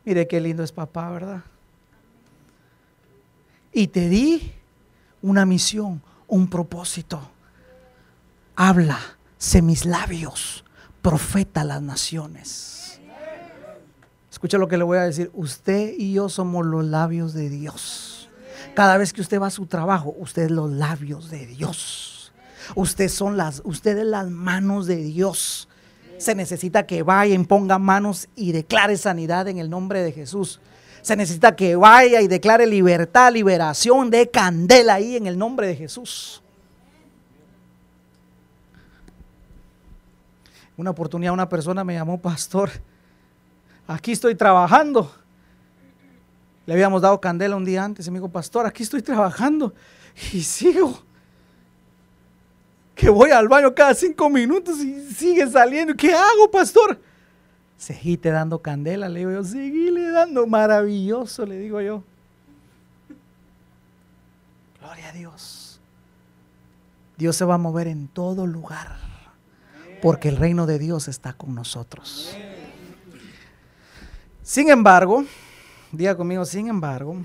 Mire 0.03 0.27
qué 0.27 0.41
lindo 0.41 0.63
es 0.63 0.71
papá, 0.71 1.09
¿verdad? 1.11 1.43
Y 3.71 3.87
te 3.87 4.09
di 4.09 4.51
una 5.21 5.45
misión, 5.45 6.01
un 6.27 6.49
propósito. 6.49 7.21
Habla, 8.55 8.99
sé 9.37 9.61
mis 9.61 9.85
labios, 9.85 10.65
profeta 11.01 11.63
las 11.63 11.81
naciones. 11.81 12.99
Escucha 14.31 14.57
lo 14.57 14.67
que 14.67 14.77
le 14.77 14.83
voy 14.83 14.97
a 14.97 15.03
decir. 15.03 15.29
Usted 15.33 15.93
y 15.97 16.13
yo 16.13 16.29
somos 16.29 16.65
los 16.65 16.83
labios 16.83 17.33
de 17.33 17.49
Dios. 17.49 18.20
Cada 18.73 18.97
vez 18.97 19.11
que 19.13 19.21
usted 19.21 19.39
va 19.39 19.47
a 19.47 19.51
su 19.51 19.65
trabajo, 19.65 20.15
usted 20.17 20.43
es 20.43 20.51
los 20.51 20.71
labios 20.71 21.29
de 21.29 21.45
Dios. 21.45 22.31
Usted 22.75 23.09
son 23.09 23.37
las, 23.37 23.61
ustedes 23.65 24.05
las 24.05 24.29
manos 24.29 24.87
de 24.87 24.97
Dios. 24.97 25.67
Se 26.17 26.35
necesita 26.35 26.85
que 26.85 27.03
vaya 27.03 27.35
y 27.35 27.43
ponga 27.43 27.79
manos 27.79 28.29
y 28.35 28.51
declare 28.51 28.95
sanidad 28.97 29.47
en 29.47 29.57
el 29.57 29.69
nombre 29.69 30.01
de 30.03 30.11
Jesús. 30.11 30.61
Se 31.01 31.15
necesita 31.15 31.55
que 31.55 31.75
vaya 31.75 32.21
y 32.21 32.27
declare 32.27 32.67
libertad, 32.67 33.33
liberación, 33.33 34.09
de 34.09 34.29
candela 34.29 34.95
ahí 34.95 35.15
en 35.15 35.27
el 35.27 35.37
nombre 35.37 35.67
de 35.67 35.75
Jesús. 35.75 36.41
Una 40.77 40.91
oportunidad 40.91 41.33
una 41.33 41.49
persona 41.49 41.83
me 41.83 41.95
llamó 41.95 42.21
pastor. 42.21 42.69
Aquí 43.87 44.13
estoy 44.13 44.35
trabajando. 44.35 45.11
Le 46.65 46.73
habíamos 46.73 47.01
dado 47.01 47.19
candela 47.19 47.55
un 47.55 47.65
día 47.65 47.83
antes 47.83 48.05
y 48.07 48.11
me 48.11 48.19
dijo, 48.19 48.29
pastor, 48.29 48.65
aquí 48.65 48.83
estoy 48.83 49.01
trabajando 49.01 49.73
y 50.31 50.41
sigo. 50.41 51.01
Que 52.95 53.09
voy 53.09 53.31
al 53.31 53.47
baño 53.47 53.73
cada 53.73 53.93
cinco 53.93 54.29
minutos 54.29 54.79
y 54.79 55.11
sigue 55.11 55.47
saliendo. 55.49 55.95
¿Qué 55.95 56.13
hago, 56.13 56.51
pastor? 56.51 56.99
Seguite 57.77 58.29
dando 58.29 58.59
candela, 58.59 59.09
le 59.09 59.19
digo 59.19 59.31
yo, 59.31 59.43
seguile 59.43 60.11
dando, 60.11 60.45
maravilloso, 60.45 61.47
le 61.47 61.57
digo 61.57 61.81
yo. 61.81 62.03
Gloria 64.79 65.09
a 65.09 65.13
Dios. 65.13 65.79
Dios 67.17 67.35
se 67.35 67.45
va 67.45 67.55
a 67.55 67.57
mover 67.57 67.87
en 67.87 68.07
todo 68.07 68.45
lugar, 68.45 68.97
porque 70.01 70.29
el 70.29 70.37
reino 70.37 70.67
de 70.67 70.77
Dios 70.77 71.07
está 71.07 71.33
con 71.33 71.55
nosotros. 71.55 72.35
Sin 74.43 74.69
embargo, 74.69 75.25
diga 75.91 76.15
conmigo, 76.15 76.45
sin 76.45 76.67
embargo, 76.67 77.17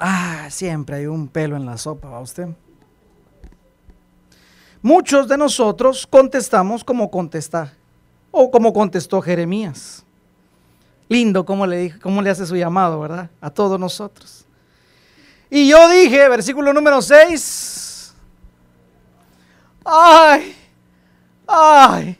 ah, 0.00 0.48
siempre 0.50 0.96
hay 0.96 1.06
un 1.06 1.28
pelo 1.28 1.56
en 1.56 1.66
la 1.66 1.76
sopa, 1.76 2.08
¿va 2.08 2.20
usted? 2.20 2.48
Muchos 4.80 5.26
de 5.28 5.36
nosotros 5.36 6.06
contestamos 6.06 6.84
como 6.84 7.10
contesta 7.10 7.72
o 8.30 8.50
como 8.50 8.72
contestó 8.72 9.20
Jeremías. 9.20 10.04
Lindo 11.08 11.44
cómo 11.44 11.66
le, 11.66 11.98
cómo 12.00 12.22
le 12.22 12.30
hace 12.30 12.46
su 12.46 12.54
llamado, 12.54 13.00
¿verdad? 13.00 13.30
A 13.40 13.50
todos 13.50 13.80
nosotros. 13.80 14.44
Y 15.50 15.68
yo 15.68 15.88
dije, 15.88 16.28
versículo 16.28 16.72
número 16.72 17.00
6, 17.00 18.14
ay, 19.84 20.54
ay, 21.46 22.18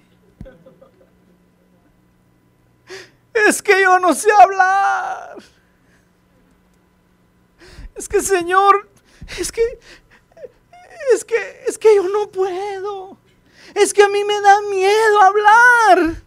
es 3.47 3.62
que 3.62 3.82
yo 3.82 3.99
no 3.99 4.14
sé 4.14 4.30
hablar. 4.32 5.36
Es 7.95 8.09
que 8.09 8.22
Señor, 8.22 8.89
es 9.39 9.51
que, 9.51 9.62
es 11.14 11.24
que, 11.24 11.64
es 11.66 11.78
que 11.78 11.97
yo 11.97 12.09
no 12.09 12.30
puedo. 12.30 13.18
Es 13.74 13.93
que 13.93 14.03
a 14.03 14.09
mí 14.09 14.24
me 14.24 14.41
da 14.41 14.61
miedo 14.62 15.22
hablar. 15.22 16.22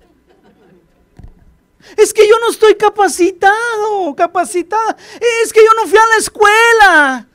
Es 1.97 2.14
que 2.14 2.28
yo 2.28 2.38
no 2.39 2.49
estoy 2.51 2.76
capacitado, 2.76 4.16
capacitada. 4.16 4.95
Es 5.43 5.51
que 5.51 5.64
yo 5.64 5.74
no 5.76 5.88
fui 5.88 5.97
a 5.97 6.07
la 6.07 6.18
escuela. 6.18 7.28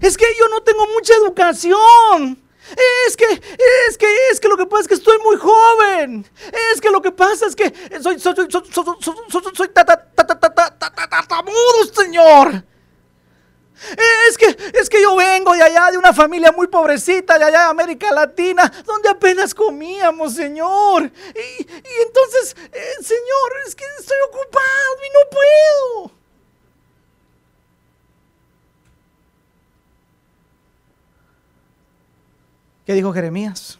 Es 0.00 0.16
que 0.16 0.26
yo 0.38 0.48
no 0.48 0.62
tengo 0.62 0.86
mucha 0.88 1.14
educación. 1.14 2.42
Es 3.06 3.16
que, 3.16 3.24
es 3.88 3.98
que, 3.98 4.28
es 4.30 4.40
que 4.40 4.48
lo 4.48 4.56
que 4.56 4.66
pasa 4.66 4.82
es 4.82 4.88
que 4.88 4.94
estoy 4.94 5.18
muy 5.18 5.36
joven. 5.36 6.26
Es 6.72 6.80
que 6.80 6.90
lo 6.90 7.02
que 7.02 7.12
pasa 7.12 7.46
es 7.46 7.56
que 7.56 7.72
soy, 8.00 8.18
soy, 8.18 8.34
soy, 8.34 8.46
soy, 8.50 8.62
soy, 8.70 8.84
soy, 9.30 9.42
soy 9.54 9.68
Señor. 11.94 12.64
Es 14.28 14.36
que, 14.36 14.56
es 14.74 14.90
que 14.90 15.00
yo 15.00 15.16
vengo 15.16 15.54
de 15.54 15.62
allá, 15.62 15.90
de 15.90 15.96
una 15.96 16.12
familia 16.12 16.52
muy 16.52 16.66
pobrecita, 16.66 17.38
de 17.38 17.44
allá 17.46 17.60
de 17.60 17.70
América 17.70 18.12
Latina, 18.12 18.70
donde 18.84 19.08
apenas 19.08 19.54
comíamos, 19.54 20.34
Señor. 20.34 21.04
Y, 21.04 21.66
entonces, 22.02 22.56
eh, 22.72 22.94
Señor, 23.02 23.52
es 23.66 23.74
que 23.74 23.84
estoy 23.98 24.18
ocupado 24.28 24.96
y 24.98 25.10
no 25.14 25.30
puedo. 25.30 26.19
¿Qué 32.90 32.94
dijo 32.94 33.12
Jeremías? 33.12 33.78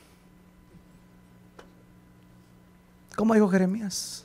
¿Cómo 3.17 3.35
dijo 3.35 3.49
Jeremías? 3.49 4.25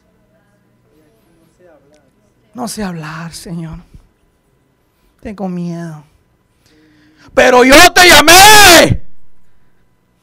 No 2.54 2.68
sé 2.68 2.84
hablar, 2.84 3.34
Señor. 3.34 3.80
Tengo 5.22 5.50
miedo. 5.50 6.04
Pero 7.34 7.64
yo 7.64 7.92
te 7.94 8.08
llamé. 8.08 9.02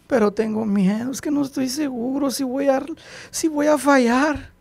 Pero 0.06 0.32
tengo 0.32 0.64
miedo, 0.64 1.10
es 1.10 1.20
que 1.20 1.32
no 1.32 1.42
estoy 1.42 1.68
seguro 1.68 2.30
si 2.30 2.44
voy 2.44 2.68
a, 2.68 2.84
si 3.32 3.48
voy 3.48 3.66
a 3.66 3.76
fallar. 3.76 4.52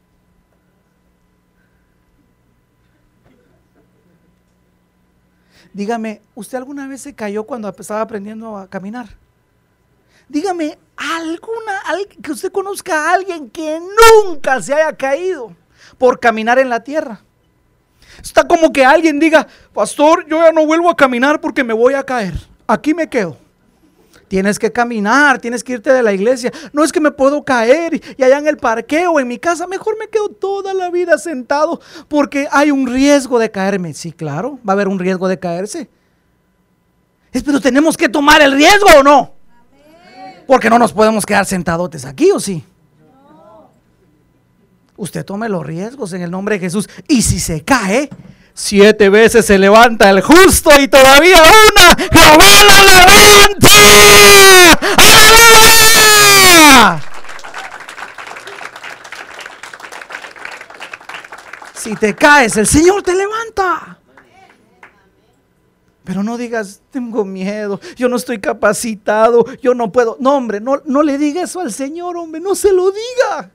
Dígame, 5.71 6.23
¿usted 6.33 6.57
alguna 6.57 6.87
vez 6.87 7.01
se 7.01 7.13
cayó 7.13 7.43
cuando 7.43 7.69
estaba 7.69 8.01
aprendiendo 8.01 8.57
a 8.57 8.67
caminar? 8.67 9.20
Dígame, 10.31 10.77
alguna, 10.95 11.81
que 12.23 12.31
usted 12.31 12.53
conozca 12.53 12.95
a 12.95 13.13
alguien 13.15 13.49
que 13.49 13.81
nunca 13.81 14.61
se 14.61 14.73
haya 14.73 14.95
caído 14.95 15.53
por 15.97 16.21
caminar 16.21 16.57
en 16.57 16.69
la 16.69 16.81
tierra. 16.85 17.21
Está 18.23 18.47
como 18.47 18.71
que 18.71 18.85
alguien 18.85 19.19
diga, 19.19 19.45
pastor, 19.73 20.25
yo 20.27 20.37
ya 20.37 20.53
no 20.53 20.65
vuelvo 20.65 20.89
a 20.89 20.95
caminar 20.95 21.41
porque 21.41 21.65
me 21.65 21.73
voy 21.73 21.95
a 21.95 22.03
caer. 22.03 22.35
Aquí 22.65 22.93
me 22.93 23.09
quedo. 23.09 23.37
Tienes 24.29 24.57
que 24.57 24.71
caminar, 24.71 25.39
tienes 25.39 25.65
que 25.65 25.73
irte 25.73 25.91
de 25.91 26.01
la 26.01 26.13
iglesia. 26.13 26.49
No 26.71 26.85
es 26.85 26.93
que 26.93 27.01
me 27.01 27.11
puedo 27.11 27.43
caer 27.43 28.01
y 28.17 28.23
allá 28.23 28.37
en 28.37 28.47
el 28.47 28.55
parqueo, 28.55 29.19
en 29.19 29.27
mi 29.27 29.37
casa, 29.37 29.67
mejor 29.67 29.99
me 29.99 30.07
quedo 30.07 30.29
toda 30.29 30.73
la 30.73 30.89
vida 30.89 31.17
sentado 31.17 31.81
porque 32.07 32.47
hay 32.53 32.71
un 32.71 32.87
riesgo 32.87 33.37
de 33.37 33.51
caerme. 33.51 33.93
Sí, 33.93 34.13
claro, 34.13 34.59
va 34.65 34.71
a 34.71 34.75
haber 34.75 34.87
un 34.87 34.97
riesgo 34.97 35.27
de 35.27 35.39
caerse. 35.39 35.89
Es, 37.33 37.43
pero 37.43 37.59
tenemos 37.59 37.97
que 37.97 38.07
tomar 38.07 38.41
el 38.41 38.53
riesgo 38.53 38.87
o 38.97 39.03
no. 39.03 39.40
Porque 40.47 40.69
no 40.69 40.79
nos 40.79 40.93
podemos 40.93 41.25
quedar 41.25 41.45
sentadotes 41.45 42.05
aquí 42.05 42.31
o 42.31 42.39
sí. 42.39 42.63
Usted 44.97 45.25
tome 45.25 45.49
los 45.49 45.65
riesgos 45.65 46.13
en 46.13 46.21
el 46.21 46.29
nombre 46.29 46.55
de 46.55 46.59
Jesús. 46.59 46.87
Y 47.07 47.21
si 47.23 47.39
se 47.39 47.63
cae, 47.63 48.09
siete 48.53 49.09
veces 49.09 49.45
se 49.45 49.57
levanta 49.57 50.09
el 50.09 50.21
justo 50.21 50.69
y 50.79 50.87
todavía 50.87 51.41
una, 51.41 51.95
Jehová 52.11 52.63
la 52.67 52.83
levanta. 52.83 53.69
Si 61.73 61.95
te 61.95 62.13
caes, 62.13 62.57
el 62.57 62.67
Señor 62.67 63.01
te 63.01 63.15
levanta. 63.15 64.00
Pero 66.03 66.23
no 66.23 66.37
digas, 66.37 66.81
tengo 66.89 67.23
miedo, 67.23 67.79
yo 67.95 68.09
no 68.09 68.15
estoy 68.15 68.39
capacitado, 68.39 69.45
yo 69.61 69.75
no 69.75 69.91
puedo. 69.91 70.17
No, 70.19 70.35
hombre, 70.35 70.59
no, 70.59 70.81
no 70.85 71.03
le 71.03 71.17
diga 71.17 71.43
eso 71.43 71.59
al 71.59 71.71
Señor, 71.71 72.17
hombre, 72.17 72.41
no 72.41 72.55
se 72.55 72.73
lo 72.73 72.91
diga. 72.91 73.51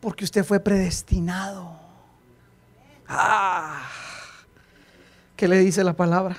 Porque 0.00 0.24
usted 0.24 0.44
fue 0.44 0.60
predestinado. 0.60 1.78
Ah, 3.08 3.88
¿qué 5.36 5.48
le 5.48 5.58
dice 5.58 5.82
la 5.82 5.94
palabra? 5.94 6.36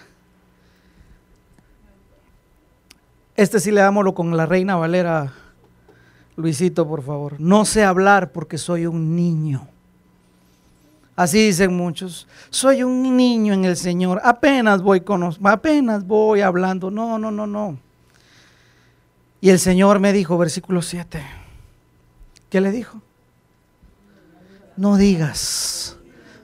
Este 3.36 3.59
sí 3.59 3.72
le 3.72 3.82
dámoslo 3.82 4.14
con 4.14 4.36
la 4.38 4.45
reina 4.45 4.76
Valera. 4.78 5.34
Luisito, 6.38 6.88
por 6.88 7.03
favor. 7.03 7.39
No 7.39 7.66
sé 7.66 7.84
hablar 7.84 8.32
porque 8.32 8.57
soy 8.57 8.86
un 8.86 9.16
niño. 9.16 9.68
Así 11.16 11.45
dicen 11.45 11.76
muchos. 11.76 12.28
Soy 12.49 12.84
un 12.84 13.16
niño 13.16 13.53
en 13.53 13.66
el 13.66 13.78
Señor. 13.78 14.22
Apenas 14.24 14.82
voy 14.82 15.01
con 15.01 15.24
apenas 15.43 16.05
voy 16.05 16.41
hablando. 16.41 16.89
No, 16.89 17.18
no, 17.18 17.32
no, 17.32 17.45
no. 17.45 17.78
Y 19.41 19.49
el 19.49 19.59
Señor 19.59 19.99
me 19.99 20.14
dijo, 20.14 20.38
versículo 20.38 20.82
7. 20.82 21.22
¿Qué 22.49 22.62
le 22.62 22.72
dijo? 22.72 23.01
No 24.78 24.97
digas 24.97 25.97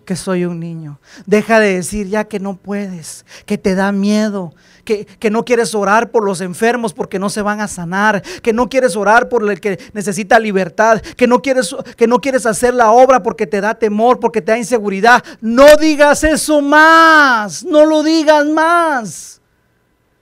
que 0.08 0.16
soy 0.16 0.45
un 0.45 0.62
niño. 0.62 1.01
Deja 1.26 1.60
de 1.60 1.76
decir 1.76 2.08
ya 2.08 2.24
que 2.24 2.39
no 2.39 2.55
puedes, 2.55 3.26
que 3.45 3.58
te 3.58 3.76
da 3.76 3.91
miedo, 3.91 4.53
que, 4.86 5.05
que, 5.05 5.30
no 5.30 5.43
quieres 5.43 5.76
orar 5.76 6.12
por 6.12 6.24
los 6.24 6.39
enfermos 6.39 6.93
porque 6.93 7.20
no 7.20 7.30
se 7.30 7.41
van 7.41 7.60
a 7.60 7.68
sanar, 7.68 8.24
que 8.41 8.53
no 8.53 8.70
quieres 8.70 8.95
orar 8.95 9.28
por 9.28 9.47
el 9.51 9.60
que 9.60 9.78
necesita 9.91 10.39
libertad, 10.39 11.01
que 11.01 11.28
no 11.28 11.41
quieres, 11.41 11.76
que 11.97 12.08
no 12.08 12.20
quieres 12.20 12.45
hacer 12.45 12.74
la 12.74 12.91
obra 12.91 13.22
porque 13.22 13.45
te 13.45 13.60
da 13.60 13.76
temor, 13.76 14.22
porque 14.22 14.41
te 14.41 14.53
da 14.53 14.58
inseguridad. 14.58 15.22
No 15.41 15.76
digas 15.76 16.24
eso 16.24 16.62
más, 16.62 17.66
no 17.66 17.86
lo 17.86 18.01
digas 18.01 18.45
más. 18.47 19.41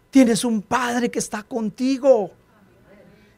Tienes 0.09 0.43
un 0.43 0.63
Padre 0.63 1.11
que 1.11 1.19
está 1.19 1.43
contigo. 1.43 2.31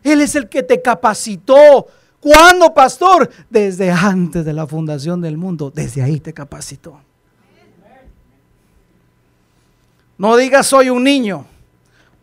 Él 0.01 0.21
es 0.21 0.33
el 0.35 0.47
que 0.47 0.63
te 0.63 0.81
capacitó. 0.81 1.87
¿Cuándo, 2.19 2.73
pastor? 2.73 3.29
Desde 3.49 3.91
antes 3.91 4.43
de 4.43 4.53
la 4.53 4.67
fundación 4.67 5.21
del 5.21 5.37
mundo. 5.37 5.71
Desde 5.73 6.01
ahí 6.01 6.19
te 6.19 6.33
capacitó. 6.33 6.99
No 10.17 10.35
digas 10.35 10.65
soy 10.65 10.89
un 10.89 11.03
niño, 11.03 11.45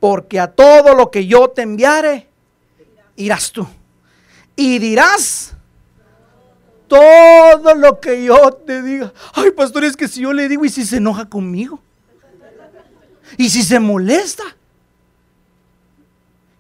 porque 0.01 0.41
a 0.41 0.49
todo 0.49 0.95
lo 0.95 1.11
que 1.13 1.27
yo 1.27 1.49
te 1.51 1.63
enviare, 1.63 2.29
irás 3.17 3.53
tú. 3.53 3.67
Y 4.57 4.79
dirás 4.79 5.55
todo 6.89 7.75
lo 7.75 8.01
que 8.01 8.25
yo 8.25 8.53
te 8.53 8.83
diga. 8.83 9.13
Ay, 9.33 9.53
pastor, 9.53 9.85
es 9.85 9.97
que 9.97 10.09
si 10.09 10.23
yo 10.23 10.33
le 10.33 10.49
digo 10.49 10.65
y 10.65 10.71
si 10.71 10.85
se 10.85 10.97
enoja 10.97 11.29
conmigo. 11.29 11.81
Y 13.37 13.51
si 13.51 13.63
se 13.63 13.79
molesta. 13.79 14.45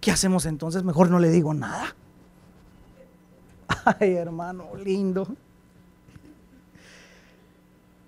¿Qué 0.01 0.11
hacemos 0.11 0.47
entonces? 0.47 0.85
Mejor 0.85 1.11
no 1.11 1.19
le 1.19 1.31
digo 1.31 1.53
nada. 1.53 1.95
Ay, 4.01 4.15
hermano, 4.15 4.71
lindo. 4.77 5.27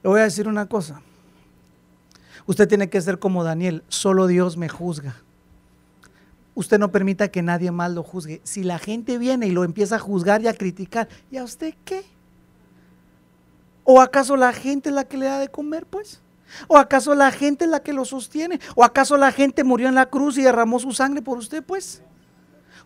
Le 0.02 0.10
voy 0.10 0.20
a 0.20 0.24
decir 0.24 0.48
una 0.48 0.66
cosa. 0.66 1.00
Usted 2.46 2.68
tiene 2.68 2.88
que 2.88 3.00
ser 3.00 3.18
como 3.18 3.42
Daniel, 3.42 3.82
solo 3.88 4.26
Dios 4.26 4.56
me 4.56 4.68
juzga. 4.68 5.16
Usted 6.54 6.78
no 6.78 6.90
permita 6.90 7.28
que 7.28 7.42
nadie 7.42 7.70
más 7.70 7.90
lo 7.90 8.02
juzgue. 8.02 8.40
Si 8.44 8.62
la 8.62 8.78
gente 8.78 9.18
viene 9.18 9.46
y 9.48 9.50
lo 9.50 9.64
empieza 9.64 9.96
a 9.96 9.98
juzgar 9.98 10.40
y 10.42 10.48
a 10.48 10.54
criticar, 10.54 11.08
¿y 11.30 11.36
a 11.36 11.44
usted 11.44 11.74
qué? 11.84 12.04
¿O 13.84 14.00
acaso 14.00 14.36
la 14.36 14.52
gente 14.52 14.88
es 14.88 14.94
la 14.94 15.04
que 15.04 15.18
le 15.18 15.26
da 15.26 15.38
de 15.38 15.48
comer, 15.48 15.86
pues? 15.86 16.20
¿O 16.68 16.78
acaso 16.78 17.14
la 17.14 17.30
gente 17.30 17.64
es 17.64 17.70
la 17.70 17.80
que 17.80 17.92
lo 17.92 18.04
sostiene? 18.04 18.60
¿O 18.74 18.84
acaso 18.84 19.16
la 19.16 19.32
gente 19.32 19.64
murió 19.64 19.88
en 19.88 19.94
la 19.94 20.06
cruz 20.06 20.38
y 20.38 20.42
derramó 20.42 20.78
su 20.78 20.92
sangre 20.92 21.20
por 21.20 21.38
usted, 21.38 21.62
pues? 21.62 22.02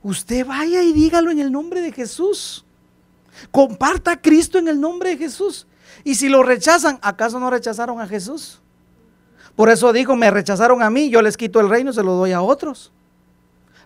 Usted 0.03 0.47
vaya 0.47 0.83
y 0.83 0.93
dígalo 0.93 1.31
en 1.31 1.39
el 1.39 1.53
nombre 1.53 1.81
de 1.81 1.93
Jesús. 1.93 2.65
Comparta 3.51 4.13
a 4.13 4.21
Cristo 4.21 4.59
en 4.59 4.69
el 4.69 4.81
nombre 4.81 5.11
de 5.11 5.17
Jesús. 5.17 5.67
Y 6.05 6.15
si 6.15 6.29
lo 6.29 6.43
rechazan, 6.43 6.99
¿acaso 7.03 7.39
no 7.39 7.51
rechazaron 7.51 8.01
a 8.01 8.07
Jesús? 8.07 8.61
Por 9.57 9.69
eso 9.69 9.93
digo, 9.93 10.17
me 10.17 10.31
rechazaron 10.31 10.83
a 10.83 10.91
mí, 10.91 11.11
yo 11.11 11.21
les 11.21 11.37
quito 11.37 11.61
el 11.61 11.69
reino 11.69 11.93
se 11.93 12.03
lo 12.03 12.13
doy 12.13 12.33
a 12.33 12.41
otros. 12.41 12.93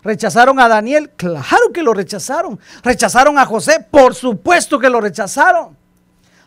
¿Rechazaron 0.03 0.59
a 0.59 0.67
Daniel? 0.67 1.09
Claro 1.17 1.73
que 1.73 1.81
lo 1.81 1.93
rechazaron. 1.93 2.59
¿Rechazaron 2.83 3.39
a 3.39 3.45
José? 3.45 3.85
Por 3.89 4.13
supuesto 4.13 4.77
que 4.77 4.89
lo 4.89 5.01
rechazaron. 5.01 5.75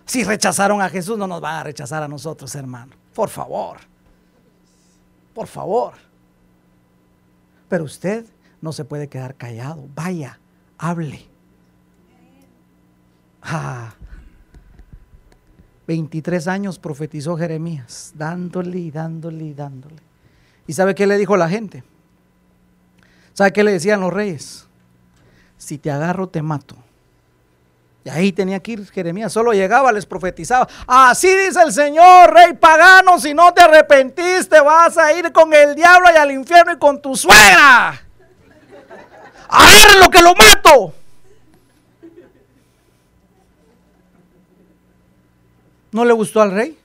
Si 0.06 0.22
rechazaron 0.22 0.80
a 0.80 0.88
Jesús, 0.88 1.18
no 1.18 1.26
nos 1.26 1.40
van 1.40 1.56
a 1.56 1.64
rechazar 1.64 2.02
a 2.02 2.08
nosotros, 2.08 2.54
hermano. 2.54 2.94
Por 3.12 3.28
favor. 3.28 3.78
Por 5.34 5.48
favor. 5.48 5.94
Pero 7.68 7.84
usted 7.84 8.24
no 8.60 8.72
se 8.72 8.84
puede 8.84 9.08
quedar 9.08 9.34
callado. 9.36 9.88
Vaya, 9.94 10.38
hable. 10.78 11.26
Ah, 13.42 13.94
23 15.86 16.48
años 16.48 16.78
profetizó 16.78 17.36
Jeremías, 17.36 18.12
dándole 18.14 18.78
y 18.78 18.90
dándole 18.90 19.44
y 19.44 19.54
dándole. 19.54 19.96
¿Y 20.66 20.74
sabe 20.74 20.94
qué 20.94 21.06
le 21.06 21.16
dijo 21.16 21.36
la 21.36 21.48
gente? 21.48 21.82
¿Sabe 23.32 23.52
qué 23.52 23.64
le 23.64 23.72
decían 23.72 24.00
los 24.00 24.12
reyes? 24.12 24.66
Si 25.56 25.78
te 25.78 25.90
agarro, 25.90 26.28
te 26.28 26.42
mato. 26.42 26.76
Y 28.04 28.10
ahí 28.10 28.32
tenía 28.32 28.60
que 28.60 28.72
ir 28.72 28.90
Jeremías, 28.90 29.32
solo 29.32 29.52
llegaba, 29.52 29.92
les 29.92 30.06
profetizaba. 30.06 30.68
Así 30.86 31.28
dice 31.28 31.62
el 31.62 31.72
Señor, 31.72 32.32
rey 32.32 32.52
pagano, 32.54 33.18
si 33.18 33.32
no 33.32 33.52
te 33.54 33.62
arrepentiste 33.62 34.60
vas 34.60 34.98
a 34.98 35.12
ir 35.12 35.32
con 35.32 35.52
el 35.54 35.74
diablo 35.74 36.08
y 36.12 36.16
al 36.16 36.30
infierno 36.32 36.72
y 36.72 36.78
con 36.78 37.00
tu 37.00 37.16
suegra. 37.16 38.07
A 39.48 39.98
lo 40.00 40.10
que 40.10 40.20
lo 40.20 40.34
mato. 40.34 40.94
No 45.90 46.04
le 46.04 46.12
gustó 46.12 46.42
al 46.42 46.52
rey, 46.52 46.78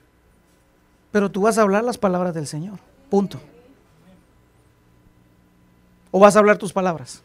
pero 1.12 1.30
tú 1.30 1.42
vas 1.42 1.58
a 1.58 1.62
hablar 1.62 1.84
las 1.84 1.98
palabras 1.98 2.34
del 2.34 2.46
Señor. 2.46 2.78
Punto. 3.10 3.40
¿O 6.10 6.18
vas 6.18 6.36
a 6.36 6.38
hablar 6.38 6.58
tus 6.58 6.72
palabras? 6.72 7.22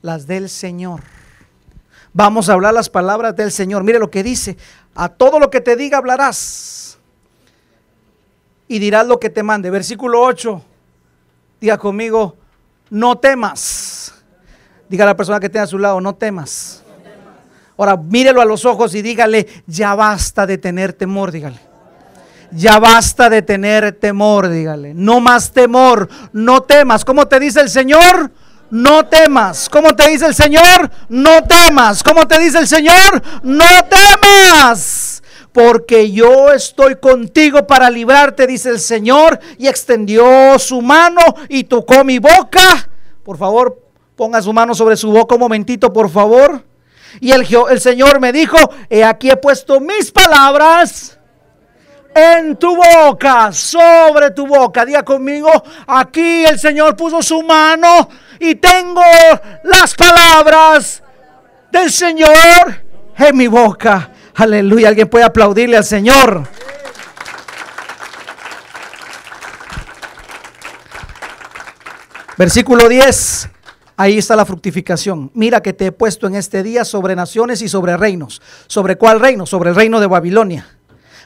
Las 0.00 0.26
del 0.26 0.48
Señor. 0.48 1.00
Vamos 2.12 2.48
a 2.48 2.54
hablar 2.54 2.74
las 2.74 2.88
palabras 2.88 3.36
del 3.36 3.52
Señor. 3.52 3.84
Mire 3.84 3.98
lo 3.98 4.10
que 4.10 4.22
dice. 4.22 4.56
A 4.94 5.08
todo 5.08 5.38
lo 5.38 5.50
que 5.50 5.60
te 5.60 5.76
diga 5.76 5.98
hablarás. 5.98 6.98
Y 8.68 8.78
dirás 8.78 9.06
lo 9.06 9.18
que 9.18 9.30
te 9.30 9.42
mande. 9.42 9.70
Versículo 9.70 10.22
8. 10.22 10.62
Diga 11.60 11.78
conmigo, 11.78 12.36
no 12.90 13.18
temas. 13.18 13.91
Diga 14.92 15.04
a 15.04 15.06
la 15.06 15.16
persona 15.16 15.40
que 15.40 15.48
tenga 15.48 15.62
a 15.62 15.66
su 15.66 15.78
lado, 15.78 16.02
no 16.02 16.14
temas. 16.16 16.82
Ahora 17.78 17.96
mírelo 17.96 18.42
a 18.42 18.44
los 18.44 18.66
ojos 18.66 18.94
y 18.94 19.00
dígale, 19.00 19.48
ya 19.66 19.94
basta 19.94 20.46
de 20.46 20.58
tener 20.58 20.92
temor, 20.92 21.32
dígale. 21.32 21.58
Ya 22.50 22.78
basta 22.78 23.30
de 23.30 23.40
tener 23.40 23.92
temor, 23.92 24.50
dígale. 24.50 24.92
No 24.92 25.18
más 25.18 25.50
temor, 25.50 26.10
no 26.34 26.60
temas. 26.64 27.06
¿Cómo 27.06 27.26
te 27.26 27.40
dice 27.40 27.62
el 27.62 27.70
Señor? 27.70 28.30
No 28.68 29.06
temas. 29.06 29.70
¿Cómo 29.70 29.96
te 29.96 30.10
dice 30.10 30.26
el 30.26 30.34
Señor? 30.34 30.90
No 31.08 31.42
temas. 31.44 32.02
¿Cómo 32.02 32.28
te 32.28 32.38
dice 32.38 32.58
el 32.58 32.68
Señor? 32.68 33.22
No 33.42 33.64
temas. 33.88 35.22
Porque 35.52 36.12
yo 36.12 36.52
estoy 36.52 36.96
contigo 36.96 37.66
para 37.66 37.88
librarte, 37.88 38.46
dice 38.46 38.68
el 38.68 38.78
Señor. 38.78 39.40
Y 39.56 39.68
extendió 39.68 40.58
su 40.58 40.82
mano 40.82 41.22
y 41.48 41.64
tocó 41.64 42.04
mi 42.04 42.18
boca. 42.18 42.90
Por 43.24 43.38
favor, 43.38 43.91
ponga 44.16 44.42
su 44.42 44.52
mano 44.52 44.74
sobre 44.74 44.96
su 44.96 45.10
boca 45.10 45.34
un 45.34 45.40
momentito, 45.40 45.92
por 45.92 46.10
favor. 46.10 46.64
Y 47.20 47.32
el, 47.32 47.80
Señor 47.80 48.20
me 48.20 48.32
dijo, 48.32 48.56
he 48.88 49.04
aquí 49.04 49.30
he 49.30 49.36
puesto 49.36 49.80
mis 49.80 50.10
palabras 50.10 51.18
en 52.14 52.56
tu 52.56 52.74
boca, 52.76 53.52
sobre 53.52 54.30
tu 54.30 54.46
boca. 54.46 54.84
Diga 54.84 55.02
conmigo, 55.02 55.50
aquí 55.86 56.44
el 56.44 56.58
Señor 56.58 56.96
puso 56.96 57.22
su 57.22 57.42
mano 57.42 58.08
y 58.38 58.54
tengo 58.54 59.02
las 59.64 59.94
palabras 59.94 61.02
del 61.70 61.90
Señor 61.90 62.32
en 63.18 63.36
mi 63.36 63.46
boca. 63.46 64.10
Aleluya, 64.34 64.88
alguien 64.88 65.08
puede 65.08 65.24
aplaudirle 65.24 65.76
al 65.76 65.84
Señor. 65.84 66.48
Versículo 72.38 72.88
10. 72.88 73.50
Ahí 73.96 74.18
está 74.18 74.36
la 74.36 74.46
fructificación. 74.46 75.30
Mira 75.34 75.60
que 75.60 75.72
te 75.72 75.86
he 75.86 75.92
puesto 75.92 76.26
en 76.26 76.34
este 76.34 76.62
día 76.62 76.84
sobre 76.84 77.14
naciones 77.14 77.62
y 77.62 77.68
sobre 77.68 77.96
reinos. 77.96 78.40
¿Sobre 78.66 78.96
cuál 78.96 79.20
reino? 79.20 79.46
Sobre 79.46 79.70
el 79.70 79.76
reino 79.76 80.00
de 80.00 80.06
Babilonia. 80.06 80.66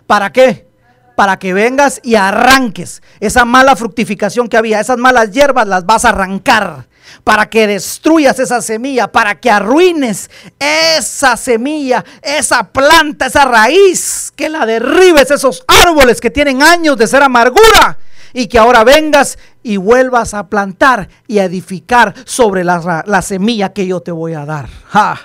¿Para 0.06 0.32
qué? 0.32 0.66
Para 1.14 1.38
que 1.38 1.54
vengas 1.54 2.00
y 2.02 2.16
arranques 2.16 3.02
esa 3.20 3.44
mala 3.44 3.76
fructificación 3.76 4.48
que 4.48 4.56
había. 4.56 4.80
Esas 4.80 4.98
malas 4.98 5.30
hierbas 5.30 5.66
las 5.66 5.86
vas 5.86 6.04
a 6.04 6.10
arrancar. 6.10 6.86
Para 7.22 7.48
que 7.48 7.68
destruyas 7.68 8.38
esa 8.40 8.60
semilla, 8.60 9.10
para 9.10 9.38
que 9.38 9.48
arruines 9.48 10.28
esa 10.58 11.36
semilla, 11.36 12.04
esa 12.20 12.64
planta, 12.64 13.26
esa 13.26 13.44
raíz, 13.44 14.32
que 14.34 14.48
la 14.48 14.66
derribes, 14.66 15.30
esos 15.30 15.64
árboles 15.68 16.20
que 16.20 16.30
tienen 16.30 16.62
años 16.62 16.96
de 16.96 17.06
ser 17.06 17.22
amargura 17.22 17.98
y 18.38 18.48
que 18.48 18.58
ahora 18.58 18.84
vengas 18.84 19.38
y 19.62 19.78
vuelvas 19.78 20.34
a 20.34 20.46
plantar 20.48 21.08
y 21.26 21.38
a 21.38 21.46
edificar 21.46 22.14
sobre 22.26 22.64
la, 22.64 23.22
semilla 23.22 23.72
que 23.72 23.86
yo 23.86 24.00
te 24.00 24.12
voy 24.12 24.34
a 24.34 24.44
dar. 24.44 24.68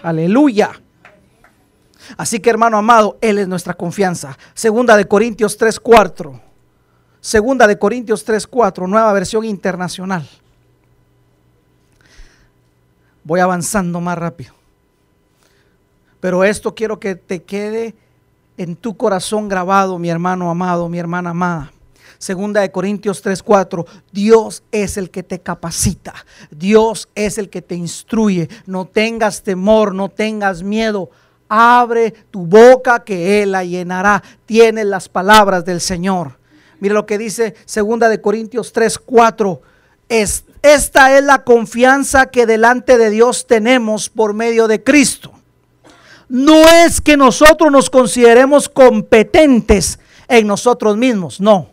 Aleluya. 0.02 0.72
Así 2.16 2.40
que 2.40 2.50
hermano 2.50 2.78
amado, 2.78 3.18
Él 3.20 3.38
es 3.38 3.50
nuestra 3.50 3.74
confianza. 3.74 4.38
Segunda 4.54 4.96
de 4.96 5.10
Corintios 5.10 5.60
3.4. 5.60 6.40
Segunda 7.20 7.68
de 7.68 7.78
Corintios 7.78 8.26
3.4, 8.26 8.88
nueva 8.88 9.12
versión 9.12 9.44
internacional. 9.44 10.26
Voy 13.26 13.42
avanzando 13.42 14.00
más 14.00 14.18
rápido. 14.18 14.54
Pero 16.22 16.46
esto 16.46 16.74
quiero 16.74 16.98
que 16.98 17.16
te 17.16 17.44
quede 17.44 17.94
en 18.56 18.78
tu 18.78 18.96
corazón 18.96 19.50
grabado, 19.50 20.00
mi 20.00 20.10
hermano 20.10 20.50
amado, 20.50 20.88
mi 20.88 20.98
hermana 20.98 21.32
amada. 21.32 21.74
Segunda 22.22 22.62
de 22.62 22.72
Corintios 22.72 23.24
3:4, 23.24 23.84
Dios 24.12 24.62
es 24.72 24.98
el 24.98 25.10
que 25.10 25.24
te 25.24 25.40
capacita, 25.40 26.14
Dios 26.52 27.10
es 27.16 27.40
el 27.40 27.50
que 27.50 27.64
te 27.64 27.74
instruye. 27.74 28.48
No 28.68 28.86
tengas 28.86 29.42
temor, 29.42 29.96
no 29.96 30.08
tengas 30.08 30.62
miedo. 30.62 31.10
Abre 31.50 32.12
tu 32.30 32.46
boca 32.46 33.04
que 33.04 33.42
Él 33.42 33.54
la 33.54 33.64
llenará. 33.64 34.22
Tienes 34.46 34.86
las 34.86 35.10
palabras 35.10 35.66
del 35.66 35.82
Señor. 35.82 36.38
Mira 36.80 36.94
lo 36.94 37.08
que 37.08 37.18
dice 37.18 37.56
Segunda 37.66 38.08
de 38.08 38.22
Corintios 38.22 38.72
3:4. 38.72 39.60
Es, 40.08 40.44
esta 40.62 41.18
es 41.18 41.24
la 41.24 41.44
confianza 41.44 42.28
que 42.28 42.46
delante 42.46 43.00
de 43.00 43.10
Dios 43.10 43.48
tenemos 43.48 44.10
por 44.10 44.36
medio 44.36 44.68
de 44.68 44.84
Cristo. 44.84 45.32
No 46.30 46.70
es 46.70 47.02
que 47.02 47.18
nosotros 47.18 47.72
nos 47.72 47.90
consideremos 47.90 48.70
competentes 48.70 49.98
en 50.28 50.46
nosotros 50.46 50.98
mismos, 50.98 51.42
no. 51.42 51.72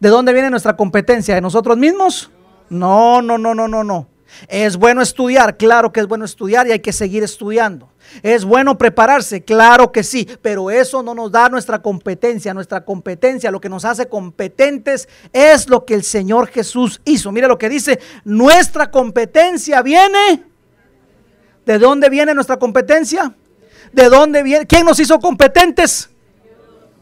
¿De 0.00 0.08
dónde 0.08 0.32
viene 0.32 0.50
nuestra 0.50 0.76
competencia? 0.76 1.34
¿De 1.34 1.40
nosotros 1.40 1.76
mismos? 1.76 2.30
No, 2.68 3.22
no, 3.22 3.38
no, 3.38 3.54
no, 3.54 3.66
no, 3.66 3.82
no. 3.82 4.06
Es 4.46 4.76
bueno 4.76 5.02
estudiar, 5.02 5.56
claro 5.56 5.92
que 5.92 6.00
es 6.00 6.06
bueno 6.06 6.24
estudiar 6.24 6.66
y 6.66 6.72
hay 6.72 6.80
que 6.80 6.92
seguir 6.92 7.22
estudiando. 7.22 7.90
Es 8.22 8.44
bueno 8.44 8.78
prepararse, 8.78 9.42
claro 9.42 9.90
que 9.90 10.02
sí, 10.02 10.28
pero 10.42 10.70
eso 10.70 11.02
no 11.02 11.14
nos 11.14 11.32
da 11.32 11.48
nuestra 11.48 11.80
competencia. 11.80 12.54
Nuestra 12.54 12.84
competencia, 12.84 13.50
lo 13.50 13.60
que 13.60 13.68
nos 13.68 13.84
hace 13.84 14.06
competentes 14.08 15.08
es 15.32 15.68
lo 15.68 15.84
que 15.84 15.94
el 15.94 16.04
Señor 16.04 16.48
Jesús 16.48 17.00
hizo. 17.04 17.32
Mire 17.32 17.48
lo 17.48 17.58
que 17.58 17.68
dice, 17.68 17.98
nuestra 18.24 18.90
competencia 18.90 19.82
viene. 19.82 20.44
¿De 21.66 21.78
dónde 21.78 22.08
viene 22.08 22.34
nuestra 22.34 22.58
competencia? 22.58 23.34
¿De 23.92 24.08
dónde 24.08 24.42
viene? 24.42 24.66
¿Quién 24.66 24.84
nos 24.84 25.00
hizo 25.00 25.18
competentes? 25.18 26.10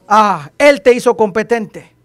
Ah, 0.08 0.50
Él 0.58 0.80
te 0.80 0.92
hizo 0.92 1.16
competente. 1.16 1.95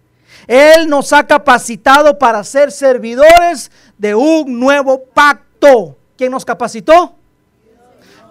Él 0.48 0.88
nos 0.88 1.14
ha 1.14 1.26
capacitado 1.26 2.18
para 2.18 2.44
ser 2.44 2.72
servidores 2.72 3.72
de 3.98 4.16
un 4.16 4.60
nuevo 4.60 5.04
pacto. 5.04 5.98
¿Quién 6.18 6.32
nos 6.32 6.46
capacitó? 6.46 7.16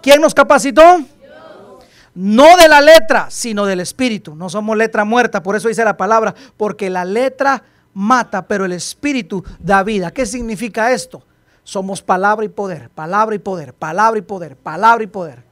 ¿Quién 0.01 0.21
nos 0.21 0.33
capacitó? 0.33 1.01
No 2.13 2.57
de 2.57 2.67
la 2.67 2.81
letra, 2.81 3.27
sino 3.29 3.65
del 3.65 3.79
espíritu. 3.79 4.35
No 4.35 4.49
somos 4.49 4.75
letra 4.75 5.05
muerta, 5.05 5.41
por 5.41 5.55
eso 5.55 5.67
dice 5.67 5.85
la 5.85 5.97
palabra, 5.97 6.35
porque 6.57 6.89
la 6.89 7.05
letra 7.05 7.63
mata, 7.93 8.41
pero 8.47 8.65
el 8.65 8.73
espíritu 8.73 9.43
da 9.59 9.83
vida. 9.83 10.11
¿Qué 10.11 10.25
significa 10.25 10.91
esto? 10.91 11.23
Somos 11.63 12.01
palabra 12.01 12.45
y 12.45 12.49
poder, 12.49 12.89
palabra 12.89 13.35
y 13.35 13.39
poder, 13.39 13.73
palabra 13.73 14.19
y 14.19 14.23
poder, 14.23 14.57
palabra 14.57 15.03
y 15.03 15.07
poder 15.07 15.51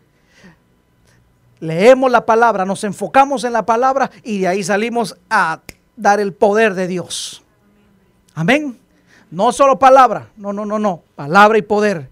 leemos 1.59 2.11
la 2.11 2.25
palabra, 2.25 2.65
nos 2.65 2.83
enfocamos 2.83 3.43
en 3.43 3.53
la 3.53 3.65
palabra 3.65 4.09
y 4.23 4.39
de 4.39 4.47
ahí 4.47 4.63
salimos 4.63 5.17
a 5.29 5.59
dar 5.99 6.19
el 6.19 6.33
poder 6.33 6.73
de 6.73 6.87
Dios. 6.87 7.43
Amén. 8.33 8.79
No 9.29 9.51
solo 9.51 9.77
palabra, 9.77 10.29
no, 10.37 10.53
no, 10.53 10.65
no, 10.65 10.79
no, 10.79 11.03
palabra 11.15 11.57
y 11.57 11.61
poder. 11.61 12.09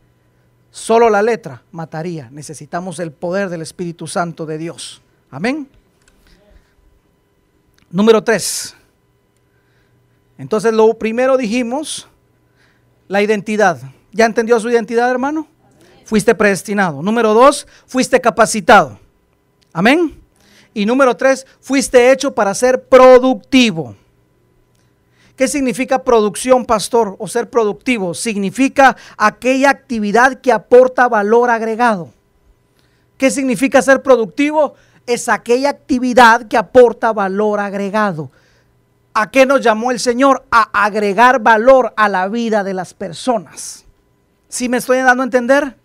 Solo 0.70 1.10
la 1.10 1.24
letra 1.24 1.64
mataría. 1.72 2.30
Necesitamos 2.32 3.00
el 3.00 3.12
poder 3.12 3.50
del 3.50 3.62
Espíritu 3.62 4.06
Santo 4.06 4.46
de 4.46 4.58
Dios. 4.58 5.02
Amén. 5.32 5.68
Número 7.90 8.24
tres. 8.24 8.76
Entonces 10.38 10.74
lo 10.74 10.94
primero 10.94 11.38
dijimos, 11.38 12.08
la 13.08 13.22
identidad. 13.22 13.80
¿Ya 14.12 14.26
entendió 14.26 14.60
su 14.60 14.70
identidad, 14.70 15.10
hermano? 15.10 15.48
Fuiste 16.06 16.36
predestinado. 16.36 17.02
Número 17.02 17.34
dos, 17.34 17.66
fuiste 17.88 18.22
capacitado. 18.22 19.00
Amén. 19.74 20.27
Y 20.78 20.86
número 20.86 21.18
tres, 21.18 21.48
fuiste 21.60 22.12
hecho 22.12 22.36
para 22.36 22.54
ser 22.54 22.84
productivo. 22.84 23.96
¿Qué 25.36 25.48
significa 25.48 26.04
producción, 26.04 26.66
pastor? 26.66 27.16
O 27.18 27.28
ser 27.28 27.50
productivo. 27.50 28.14
Significa 28.14 28.96
aquella 29.18 29.72
actividad 29.72 30.40
que 30.40 30.52
aporta 30.52 31.08
valor 31.08 31.50
agregado. 31.50 32.14
¿Qué 33.18 33.32
significa 33.32 33.82
ser 33.82 34.04
productivo? 34.04 34.76
Es 35.08 35.30
aquella 35.30 35.72
actividad 35.72 36.48
que 36.48 36.58
aporta 36.58 37.12
valor 37.12 37.60
agregado. 37.60 38.30
¿A 39.16 39.32
qué 39.32 39.48
nos 39.48 39.62
llamó 39.62 39.90
el 39.90 40.00
Señor? 40.00 40.46
A 40.52 40.84
agregar 40.84 41.40
valor 41.40 41.92
a 41.98 42.08
la 42.08 42.28
vida 42.28 42.64
de 42.64 42.76
las 42.76 42.94
personas. 42.94 43.84
¿Sí 44.48 44.70
me 44.70 44.78
estoy 44.78 45.00
dando 45.00 45.24
a 45.24 45.26
entender? 45.26 45.76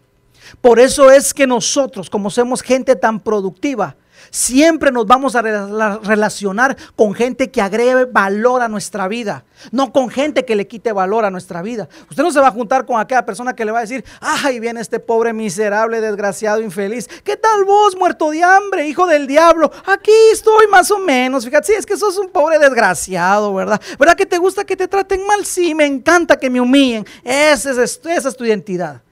Por 0.61 0.79
eso 0.79 1.11
es 1.11 1.33
que 1.33 1.47
nosotros, 1.47 2.11
como 2.11 2.29
somos 2.29 2.61
gente 2.61 2.95
tan 2.95 3.21
productiva, 3.21 3.97
siempre 4.33 4.91
nos 4.91 5.07
vamos 5.07 5.37
a 5.37 5.43
relacionar 5.43 6.77
con 6.97 7.15
gente 7.15 7.53
que 7.53 7.61
agregue 7.61 8.07
valor 8.07 8.63
a 8.63 8.69
nuestra 8.69 9.07
vida, 9.07 9.45
no 9.71 9.93
con 9.93 10.09
gente 10.09 10.45
que 10.45 10.57
le 10.57 10.67
quite 10.67 10.91
valor 10.91 11.25
a 11.25 11.31
nuestra 11.31 11.63
vida. 11.63 11.89
Usted 12.11 12.23
no 12.23 12.33
se 12.33 12.41
va 12.41 12.49
a 12.49 12.51
juntar 12.51 12.85
con 12.85 12.99
aquella 12.99 13.25
persona 13.25 13.55
que 13.55 13.65
le 13.65 13.71
va 13.71 13.79
a 13.79 13.83
decir, 13.83 14.05
ay, 14.21 14.59
viene 14.59 14.81
este 14.81 14.99
pobre 14.99 15.33
miserable, 15.33 16.01
desgraciado, 16.01 16.61
infeliz. 16.61 17.07
¿Qué 17.23 17.37
tal 17.37 17.65
vos, 17.65 17.95
muerto 17.95 18.31
de 18.31 18.43
hambre, 18.43 18.89
hijo 18.89 19.07
del 19.07 19.27
diablo? 19.27 19.71
Aquí 19.87 20.11
estoy 20.33 20.67
más 20.67 20.91
o 20.91 20.99
menos. 20.99 21.45
Fíjate, 21.45 21.67
sí, 21.67 21.73
es 21.75 21.87
que 21.87 21.97
sos 21.97 22.19
un 22.19 22.31
pobre 22.31 22.59
desgraciado, 22.59 23.55
¿verdad? 23.55 23.81
¿Verdad 23.99 24.17
que 24.17 24.27
te 24.27 24.39
gusta 24.39 24.65
que 24.65 24.77
te 24.77 24.89
traten 24.89 25.27
mal? 25.27 25.45
Sí, 25.45 25.75
me 25.75 25.85
encanta 25.85 26.39
que 26.39 26.49
me 26.49 26.61
humillen. 26.61 27.07
Esa 27.23 27.71
es, 27.71 28.01
esa 28.03 28.29
es 28.29 28.37
tu 28.37 28.45
identidad. 28.45 29.03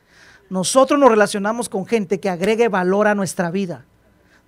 Nosotros 0.49 0.99
nos 0.99 1.11
relacionamos 1.11 1.69
con 1.69 1.87
gente 1.87 2.19
que 2.19 2.29
agregue 2.29 2.69
valor 2.69 3.07
a 3.07 3.15
nuestra 3.15 3.53
vida, 3.53 3.87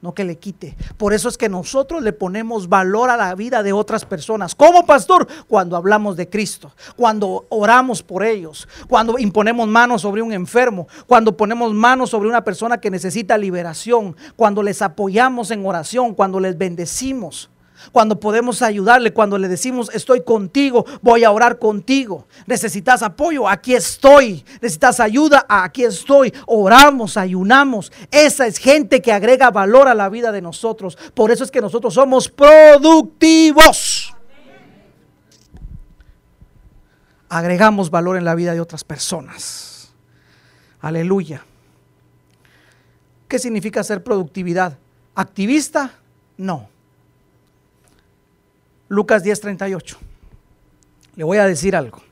no 0.03 0.15
que 0.15 0.25
le 0.25 0.37
quite. 0.37 0.77
Por 0.99 1.15
eso 1.15 1.29
es 1.29 1.39
que 1.39 1.49
nosotros 1.49 2.03
le 2.03 2.13
ponemos 2.13 2.69
valor 2.69 3.09
a 3.09 3.17
la 3.17 3.35
vida 3.37 3.63
de 3.63 3.73
otras 3.73 4.05
personas. 4.05 4.55
Como 4.55 4.85
pastor, 4.85 5.29
cuando 5.47 5.77
hablamos 5.77 6.17
de 6.17 6.29
Cristo, 6.29 6.73
cuando 6.97 7.47
oramos 7.49 8.03
por 8.03 8.25
ellos, 8.25 8.69
cuando 8.89 9.17
imponemos 9.19 9.69
manos 9.69 10.03
sobre 10.03 10.21
un 10.21 10.33
enfermo, 10.33 10.89
cuando 11.07 11.37
ponemos 11.37 11.73
manos 11.73 12.11
sobre 12.11 12.29
una 12.29 12.43
persona 12.43 12.81
que 12.81 12.91
necesita 12.91 13.39
liberación, 13.39 14.17
cuando 14.35 14.63
les 14.63 14.83
apoyamos 14.83 15.53
en 15.53 15.65
oración, 15.65 16.15
cuando 16.15 16.41
les 16.41 16.59
bendecimos 16.59 17.52
cuando 17.91 18.21
podemos 18.21 18.63
ayudarle, 18.63 19.13
cuando 19.13 19.39
le 19.39 19.49
decimos, 19.49 19.91
estoy 19.93 20.23
contigo, 20.23 20.85
voy 21.01 21.25
a 21.25 21.31
orar 21.31 21.59
contigo. 21.59 22.27
Necesitas 22.47 23.03
apoyo, 23.03 23.49
aquí 23.49 23.75
estoy. 23.75 24.45
Necesitas 24.61 25.01
ayuda, 25.01 25.45
aquí 25.49 25.85
estoy. 25.85 26.33
Oramos, 26.47 27.17
ayunamos. 27.17 27.93
Esa 28.11 28.47
es 28.47 28.59
gente 28.59 29.03
que 29.03 29.13
agrega 29.13 29.51
valor 29.51 29.89
a 29.89 29.95
la 29.95 30.09
vida 30.09 30.33
de 30.33 30.43
nosotros. 30.43 30.97
Por 31.15 31.31
eso 31.31 31.45
es 31.45 31.51
que 31.51 31.61
nosotros 31.61 31.95
somos 31.95 32.29
productivos. 32.29 34.15
Agregamos 37.29 37.91
valor 37.91 38.19
en 38.19 38.27
la 38.27 38.35
vida 38.35 38.53
de 38.53 38.61
otras 38.61 38.85
personas. 38.85 39.91
Aleluya. 40.83 41.43
¿Qué 43.27 43.39
significa 43.39 43.83
ser 43.83 44.05
productividad? 44.05 44.77
¿Activista? 45.15 45.95
No. 46.37 46.69
Lucas 48.93 49.25
10:38. 49.25 49.97
Le 51.17 51.25
voy 51.25 51.39
a 51.39 51.47
decir 51.47 51.75
algo. 51.75 52.03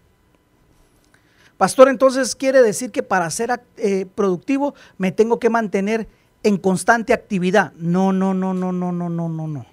Pastor, 1.59 1.91
entonces 1.91 2.35
quiere 2.35 2.62
decir 2.62 2.91
que 2.91 3.03
para 3.03 3.28
ser 3.28 3.62
eh, 3.76 4.07
productivo 4.14 4.74
me 4.97 5.12
tengo 5.12 5.39
que 5.39 5.51
mantener 5.51 6.09
en 6.43 6.57
constante 6.57 7.12
actividad. 7.12 7.74
No, 7.74 8.14
no, 8.14 8.33
no, 8.33 8.55
no, 8.55 8.72
no, 8.72 8.93
no, 8.93 9.11
no, 9.11 9.28
no. 9.28 9.66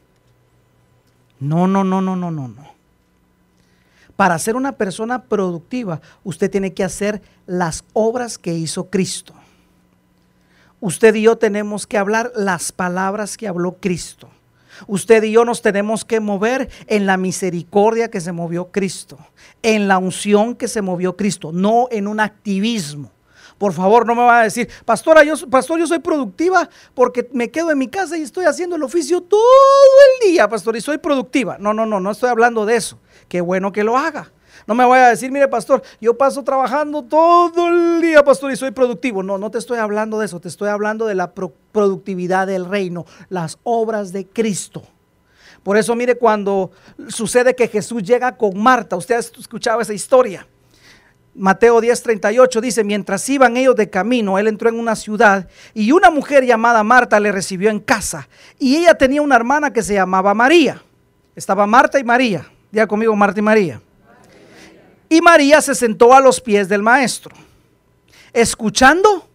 No, 1.40 1.68
no, 1.68 1.84
no, 1.86 2.02
no, 2.02 2.16
no, 2.18 2.30
no, 2.30 2.48
no. 2.50 2.68
Para 4.18 4.38
ser 4.38 4.58
una 4.58 4.74
persona 4.74 5.24
productiva, 5.24 6.02
usted 6.26 6.52
tiene 6.52 6.74
que 6.74 6.84
hacer 6.84 7.22
las 7.46 7.86
obras 7.94 8.38
que 8.38 8.54
hizo 8.54 8.90
Cristo. 8.90 9.34
Usted 10.82 11.16
y 11.16 11.22
yo 11.22 11.38
tenemos 11.38 11.88
que 11.88 11.98
hablar 11.98 12.34
las 12.36 12.74
palabras 12.74 13.38
que 13.38 13.48
habló 13.48 13.78
Cristo. 13.80 14.30
Usted 14.86 15.24
y 15.24 15.32
yo 15.32 15.46
nos 15.46 15.62
tenemos 15.62 16.06
que 16.06 16.20
mover 16.20 16.70
en 16.88 17.06
la 17.06 17.18
misericordia 17.18 18.10
que 18.10 18.22
se 18.22 18.32
movió 18.32 18.72
Cristo, 18.72 19.18
en 19.64 19.88
la 19.88 19.98
unción 19.98 20.56
que 20.56 20.68
se 20.68 20.82
movió 20.82 21.16
Cristo, 21.16 21.52
no 21.52 21.88
en 21.92 22.08
un 22.08 22.20
activismo. 22.20 23.12
Por 23.58 23.74
favor, 23.74 24.06
no 24.06 24.14
me 24.14 24.22
va 24.22 24.42
a 24.42 24.44
decir, 24.44 24.70
pastora, 24.86 25.24
yo, 25.24 25.36
pastor, 25.50 25.80
yo 25.80 25.88
soy 25.88 26.00
productiva 26.00 26.70
porque 26.94 27.28
me 27.34 27.50
quedo 27.50 27.72
en 27.72 27.80
mi 27.80 27.88
casa 27.88 28.18
y 28.18 28.22
estoy 28.22 28.46
haciendo 28.46 28.76
el 28.76 28.84
oficio 28.84 29.22
todo 29.22 29.42
el 30.22 30.30
día, 30.30 30.48
pastor, 30.48 30.78
y 30.78 30.82
soy 30.82 31.00
productiva. 31.00 31.58
No, 31.60 31.74
no, 31.74 31.86
no, 31.86 32.00
no 32.00 32.12
estoy 32.12 32.30
hablando 32.30 32.66
de 32.66 32.76
eso. 32.76 33.00
Qué 33.28 33.42
bueno 33.42 33.72
que 33.72 33.84
lo 33.84 33.98
haga. 33.98 34.32
No 34.68 34.76
me 34.76 34.86
vaya 34.86 35.08
a 35.08 35.10
decir, 35.12 35.32
mire, 35.32 35.48
pastor, 35.48 35.82
yo 36.02 36.18
paso 36.18 36.44
trabajando 36.44 37.02
todo 37.02 37.70
el 37.70 38.02
día, 38.02 38.22
pastor, 38.22 38.52
y 38.52 38.58
soy 38.58 38.72
productivo. 38.72 39.24
No, 39.24 39.38
no 39.38 39.50
te 39.50 39.60
estoy 39.60 39.80
hablando 39.80 40.20
de 40.20 40.26
eso, 40.26 40.42
te 40.42 40.50
estoy 40.50 40.68
hablando 40.68 41.08
de 41.08 41.16
la 41.16 41.32
productividad 41.32 42.48
del 42.48 42.66
reino, 42.66 43.06
las 43.30 43.58
obras 43.64 44.12
de 44.12 44.28
Cristo. 44.28 44.84
Por 45.64 45.78
eso, 45.78 45.96
mire, 45.96 46.18
cuando 46.18 46.72
sucede 47.08 47.56
que 47.56 47.70
Jesús 47.70 48.04
llega 48.04 48.36
con 48.36 48.62
Marta, 48.62 48.98
usted 48.98 49.16
ha 49.16 49.20
escuchado 49.20 49.80
esa 49.80 49.94
historia. 49.94 50.46
Mateo 51.34 51.80
10:38 51.80 52.60
dice, 52.60 52.84
mientras 52.84 53.28
iban 53.30 53.56
ellos 53.56 53.76
de 53.76 53.90
camino, 53.90 54.38
él 54.38 54.48
entró 54.48 54.68
en 54.68 54.80
una 54.80 54.96
ciudad 54.98 55.48
y 55.74 55.94
una 55.94 56.10
mujer 56.10 56.46
llamada 56.46 56.84
Marta 56.84 57.20
le 57.22 57.32
recibió 57.32 57.70
en 57.70 57.80
casa. 57.80 58.28
Y 58.60 58.76
ella 58.76 58.96
tenía 58.96 59.22
una 59.22 59.36
hermana 59.36 59.72
que 59.72 59.84
se 59.84 59.94
llamaba 59.94 60.34
María. 60.34 60.84
Estaba 61.36 61.66
Marta 61.68 62.00
y 62.00 62.04
María. 62.04 62.46
Diga 62.72 62.88
conmigo 62.88 63.16
Marta 63.16 63.40
y 63.40 63.44
María. 63.44 63.82
Y 65.10 65.22
María 65.22 65.62
se 65.62 65.76
sentó 65.76 66.14
a 66.14 66.20
los 66.20 66.42
pies 66.42 66.68
del 66.68 66.84
maestro, 66.84 67.36
escuchando. 68.34 69.28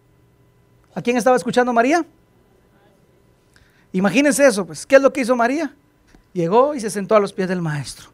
¿A 0.95 1.01
quién 1.01 1.17
estaba 1.17 1.35
escuchando 1.35 1.73
María? 1.73 2.05
Imagínense 3.91 4.45
eso, 4.45 4.65
pues. 4.65 4.85
¿Qué 4.85 4.95
es 4.95 5.01
lo 5.01 5.11
que 5.11 5.21
hizo 5.21 5.35
María? 5.35 5.73
Llegó 6.33 6.75
y 6.75 6.79
se 6.79 6.89
sentó 6.89 7.15
a 7.15 7.19
los 7.19 7.33
pies 7.33 7.47
del 7.47 7.61
maestro. 7.61 8.11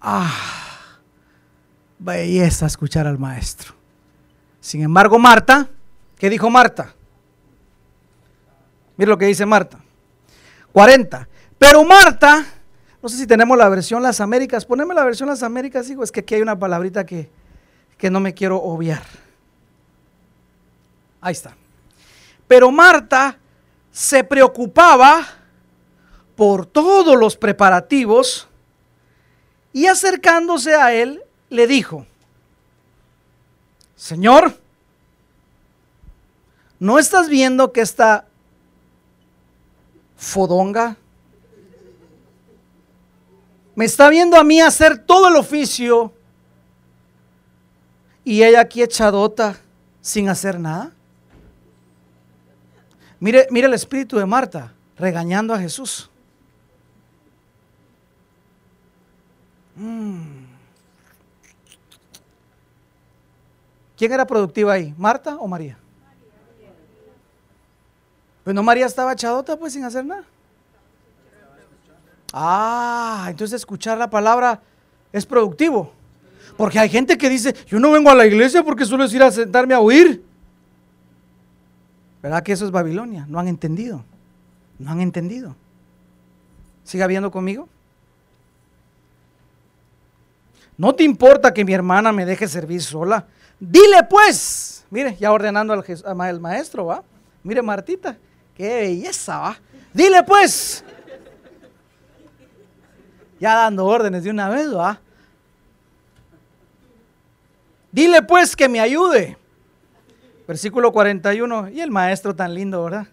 Ah 0.00 0.56
belleza 1.98 2.66
escuchar 2.66 3.06
al 3.06 3.18
maestro. 3.18 3.74
Sin 4.60 4.82
embargo, 4.82 5.18
Marta, 5.18 5.68
¿qué 6.18 6.28
dijo 6.28 6.50
Marta? 6.50 6.94
Mira 8.96 9.10
lo 9.10 9.18
que 9.18 9.26
dice 9.26 9.46
Marta. 9.46 9.78
40. 10.72 11.28
Pero 11.58 11.84
Marta, 11.84 12.44
no 13.06 13.10
sé 13.10 13.18
si 13.18 13.26
tenemos 13.28 13.56
la 13.56 13.68
versión 13.68 14.02
Las 14.02 14.20
Américas, 14.20 14.64
poneme 14.64 14.92
la 14.92 15.04
versión 15.04 15.28
Las 15.28 15.44
Américas, 15.44 15.88
hijo, 15.88 16.02
es 16.02 16.10
que 16.10 16.18
aquí 16.18 16.34
hay 16.34 16.42
una 16.42 16.58
palabrita 16.58 17.06
que, 17.06 17.30
que 17.96 18.10
no 18.10 18.18
me 18.18 18.34
quiero 18.34 18.60
obviar. 18.60 19.04
Ahí 21.20 21.30
está. 21.30 21.56
Pero 22.48 22.72
Marta 22.72 23.38
se 23.92 24.24
preocupaba 24.24 25.24
por 26.34 26.66
todos 26.66 27.16
los 27.16 27.36
preparativos 27.36 28.48
y 29.72 29.86
acercándose 29.86 30.74
a 30.74 30.92
él, 30.92 31.22
le 31.48 31.68
dijo, 31.68 32.08
Señor, 33.94 34.58
¿no 36.80 36.98
estás 36.98 37.28
viendo 37.28 37.72
que 37.72 37.82
esta 37.82 38.26
fodonga 40.16 40.96
me 43.76 43.84
está 43.84 44.08
viendo 44.08 44.36
a 44.36 44.42
mí 44.42 44.60
hacer 44.60 44.98
todo 44.98 45.28
el 45.28 45.36
oficio 45.36 46.12
y 48.24 48.42
ella 48.42 48.60
aquí 48.60 48.82
echadota 48.82 49.56
sin 50.00 50.28
hacer 50.28 50.58
nada? 50.58 50.92
Mire, 53.20 53.46
mire 53.50 53.66
el 53.66 53.74
espíritu 53.74 54.18
de 54.18 54.26
Marta 54.26 54.72
regañando 54.96 55.54
a 55.54 55.58
Jesús. 55.58 56.10
Mm. 59.76 60.46
¿Quién 63.96 64.12
era 64.12 64.26
productiva 64.26 64.72
ahí? 64.72 64.94
¿Marta 64.96 65.36
o 65.36 65.46
María? 65.46 65.78
Pues 68.42 68.54
no, 68.54 68.62
María 68.62 68.86
estaba 68.86 69.12
echadota 69.12 69.56
pues 69.58 69.74
sin 69.74 69.84
hacer 69.84 70.04
nada. 70.04 70.24
Ah, 72.38 73.28
entonces 73.30 73.62
escuchar 73.62 73.96
la 73.96 74.10
palabra 74.10 74.60
es 75.10 75.24
productivo. 75.24 75.90
Porque 76.58 76.78
hay 76.78 76.90
gente 76.90 77.16
que 77.16 77.30
dice, 77.30 77.56
yo 77.66 77.80
no 77.80 77.90
vengo 77.90 78.10
a 78.10 78.14
la 78.14 78.26
iglesia 78.26 78.62
porque 78.62 78.84
solo 78.84 79.04
es 79.04 79.14
ir 79.14 79.22
a 79.22 79.30
sentarme 79.30 79.72
a 79.72 79.80
oír. 79.80 80.22
¿Verdad 82.22 82.42
que 82.42 82.52
eso 82.52 82.66
es 82.66 82.70
Babilonia? 82.70 83.24
No 83.26 83.38
han 83.38 83.48
entendido. 83.48 84.04
No 84.78 84.90
han 84.90 85.00
entendido. 85.00 85.56
¿Siga 86.84 87.06
viendo 87.06 87.30
conmigo? 87.30 87.70
No 90.76 90.94
te 90.94 91.04
importa 91.04 91.54
que 91.54 91.64
mi 91.64 91.72
hermana 91.72 92.12
me 92.12 92.26
deje 92.26 92.48
servir 92.48 92.82
sola. 92.82 93.26
Dile 93.58 94.02
pues, 94.10 94.84
mire, 94.90 95.16
ya 95.18 95.32
ordenando 95.32 95.72
al, 95.72 96.40
maestro, 96.40 96.84
¿va? 96.84 97.02
Mire 97.42 97.62
Martita, 97.62 98.18
qué 98.54 98.74
belleza, 98.82 99.38
¿va? 99.38 99.58
Dile 99.94 100.22
pues. 100.22 100.84
Ya 103.38 103.54
dando 103.54 103.84
órdenes 103.86 104.24
de 104.24 104.30
una 104.30 104.48
vez, 104.48 104.74
¿va? 104.74 105.00
Dile 107.92 108.22
pues 108.22 108.56
que 108.56 108.68
me 108.68 108.80
ayude. 108.80 109.36
Versículo 110.46 110.92
41. 110.92 111.70
Y 111.70 111.80
el 111.80 111.90
maestro 111.90 112.34
tan 112.34 112.54
lindo, 112.54 112.84
¿verdad? 112.84 113.06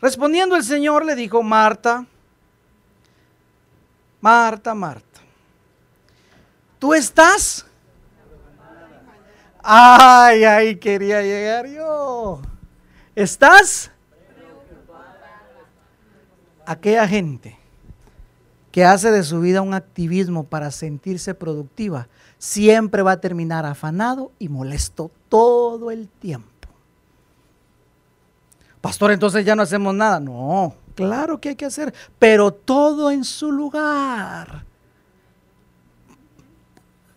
Respondiendo 0.00 0.56
el 0.56 0.64
Señor 0.64 1.04
le 1.04 1.14
dijo, 1.14 1.42
Marta, 1.42 2.06
Marta, 4.20 4.74
Marta, 4.74 5.20
tú 6.78 6.94
estás 6.94 7.66
Ay, 9.62 10.44
ay, 10.44 10.76
quería 10.76 11.20
llegar 11.22 11.66
yo. 11.66 12.40
¿Estás? 13.14 13.90
Aquella 16.64 17.06
gente 17.06 17.59
que 18.70 18.84
hace 18.84 19.10
de 19.10 19.24
su 19.24 19.40
vida 19.40 19.62
un 19.62 19.74
activismo 19.74 20.44
para 20.44 20.70
sentirse 20.70 21.34
productiva, 21.34 22.08
siempre 22.38 23.02
va 23.02 23.12
a 23.12 23.20
terminar 23.20 23.66
afanado 23.66 24.32
y 24.38 24.48
molesto 24.48 25.10
todo 25.28 25.90
el 25.90 26.08
tiempo. 26.08 26.48
Pastor, 28.80 29.10
entonces 29.10 29.44
ya 29.44 29.54
no 29.54 29.62
hacemos 29.62 29.94
nada. 29.94 30.20
No, 30.20 30.74
claro 30.94 31.40
que 31.40 31.50
hay 31.50 31.56
que 31.56 31.66
hacer, 31.66 31.92
pero 32.18 32.52
todo 32.52 33.10
en 33.10 33.24
su 33.24 33.52
lugar. 33.52 34.64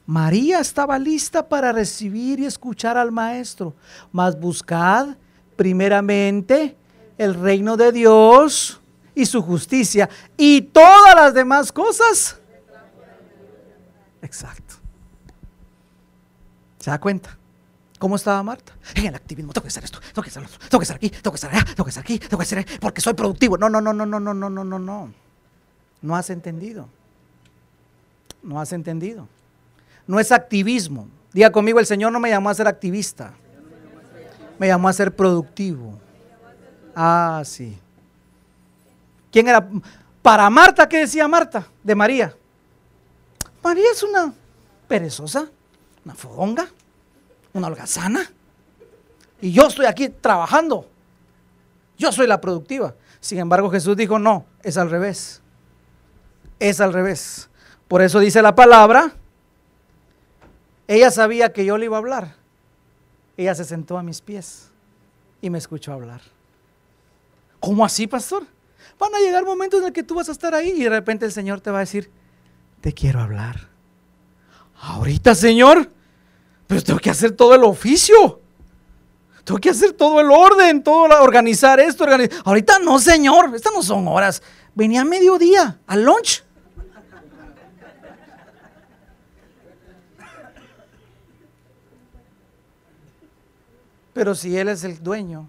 María 0.05 0.59
estaba 0.59 0.99
lista 0.99 1.47
para 1.47 1.71
recibir 1.71 2.39
y 2.39 2.45
escuchar 2.45 2.97
al 2.97 3.11
Maestro, 3.11 3.73
mas 4.11 4.37
buscad 4.37 5.15
primeramente 5.55 6.75
el 7.17 7.35
reino 7.35 7.77
de 7.77 7.93
Dios 7.93 8.81
y 9.15 9.25
su 9.25 9.41
justicia 9.41 10.09
y 10.37 10.61
todas 10.61 11.15
las 11.15 11.33
demás 11.33 11.71
cosas. 11.71 12.39
Exacto. 14.21 14.75
¿Se 16.79 16.89
da 16.89 16.99
cuenta? 16.99 17.37
¿Cómo 17.99 18.15
estaba 18.17 18.43
Marta? 18.43 18.73
En 18.95 19.05
el 19.05 19.15
activismo, 19.15 19.53
tengo 19.53 19.63
que 19.63 19.69
hacer 19.69 19.83
esto, 19.85 19.99
tengo 19.99 20.23
que 20.23 20.29
hacer 20.29 20.43
esto, 20.43 20.57
tengo 20.69 20.79
que 20.79 20.83
estar 20.83 20.97
aquí, 20.97 21.09
tengo 21.09 21.31
que 21.31 21.35
estar 21.35 21.53
allá, 21.53 21.63
tengo 21.65 21.83
que 21.85 21.89
estar 21.89 22.03
aquí, 22.03 22.19
tengo 22.19 22.37
que 22.37 22.43
estar 22.43 22.59
ahí, 22.59 22.65
porque 22.81 22.99
soy 22.99 23.13
productivo. 23.13 23.57
No, 23.57 23.69
no, 23.69 23.79
no, 23.79 23.93
no, 23.93 24.05
no, 24.05 24.19
no, 24.19 24.33
no, 24.33 24.49
no, 24.49 24.63
no, 24.63 24.79
no. 24.79 25.13
No 26.01 26.15
has 26.15 26.29
entendido. 26.29 26.89
No 28.41 28.59
has 28.59 28.73
entendido 28.73 29.27
no 30.07 30.19
es 30.19 30.31
activismo. 30.31 31.07
Diga 31.31 31.51
conmigo, 31.51 31.79
el 31.79 31.85
Señor 31.85 32.11
no 32.11 32.19
me 32.19 32.29
llamó 32.29 32.49
a 32.49 32.53
ser 32.53 32.67
activista, 32.67 33.33
me 34.59 34.67
llamó 34.67 34.87
a 34.87 34.93
ser 34.93 35.15
productivo. 35.15 35.99
Ah, 36.95 37.41
sí. 37.43 37.77
¿Quién 39.33 39.49
era? 39.49 39.67
Para 40.21 40.49
Marta, 40.49 40.87
¿qué 40.87 40.99
decía 40.99 41.27
Marta 41.27 41.67
de 41.83 41.95
María? 41.95 42.33
María 43.61 43.91
es 43.91 44.01
una 44.03 44.33
perezosa, 44.87 45.49
una 46.05 46.15
fogonga, 46.15 46.67
una 47.51 47.67
holgazana. 47.67 48.31
Y 49.41 49.51
yo 49.51 49.67
estoy 49.67 49.87
aquí 49.87 50.07
trabajando. 50.07 50.87
Yo 51.97 52.13
soy 52.13 52.27
la 52.27 52.39
productiva. 52.39 52.95
Sin 53.19 53.39
embargo, 53.39 53.69
Jesús 53.69 53.97
dijo, 53.97 54.17
no, 54.17 54.45
es 54.61 54.77
al 54.77 54.89
revés. 54.89 55.41
Es 56.59 56.79
al 56.79 56.93
revés. 56.93 57.49
Por 57.89 58.01
eso 58.01 58.19
dice 58.19 58.41
la 58.41 58.55
palabra 58.55 59.13
ella 60.87 61.11
sabía 61.11 61.53
que 61.53 61.65
yo 61.65 61.77
le 61.77 61.85
iba 61.85 61.97
a 61.97 61.99
hablar. 61.99 62.35
Ella 63.37 63.55
se 63.55 63.63
sentó 63.63 63.97
a 63.97 64.03
mis 64.03 64.21
pies 64.21 64.69
y 65.41 65.49
me 65.49 65.57
escuchó 65.57 65.93
hablar. 65.93 66.21
¿Cómo 67.59 67.85
así, 67.85 68.05
pastor? 68.05 68.45
Van 68.99 69.13
a 69.13 69.19
llegar 69.19 69.43
momentos 69.45 69.81
en 69.81 69.87
el 69.87 69.93
que 69.93 70.03
tú 70.03 70.15
vas 70.15 70.29
a 70.29 70.31
estar 70.31 70.53
ahí 70.53 70.71
y 70.71 70.83
de 70.83 70.89
repente 70.89 71.25
el 71.25 71.31
Señor 71.31 71.61
te 71.61 71.71
va 71.71 71.77
a 71.77 71.81
decir, 71.81 72.09
te 72.81 72.93
quiero 72.93 73.21
hablar. 73.21 73.69
Ahorita, 74.81 75.33
Señor, 75.35 75.89
pero 76.67 76.81
tengo 76.81 76.99
que 76.99 77.09
hacer 77.09 77.31
todo 77.31 77.55
el 77.55 77.63
oficio. 77.63 78.41
Tengo 79.43 79.59
que 79.59 79.69
hacer 79.69 79.93
todo 79.93 80.21
el 80.21 80.31
orden, 80.31 80.83
todo 80.83 81.03
organizar 81.21 81.79
esto, 81.79 82.03
organizar. 82.03 82.41
Ahorita 82.45 82.79
no, 82.79 82.97
Señor, 82.99 83.53
estas 83.53 83.73
no 83.73 83.83
son 83.83 84.07
horas. 84.07 84.41
Venía 84.73 85.01
a 85.01 85.05
mediodía, 85.05 85.79
al 85.85 86.03
lunch. 86.03 86.43
Pero 94.13 94.35
si 94.35 94.57
Él 94.57 94.69
es 94.69 94.83
el 94.83 95.01
dueño 95.01 95.47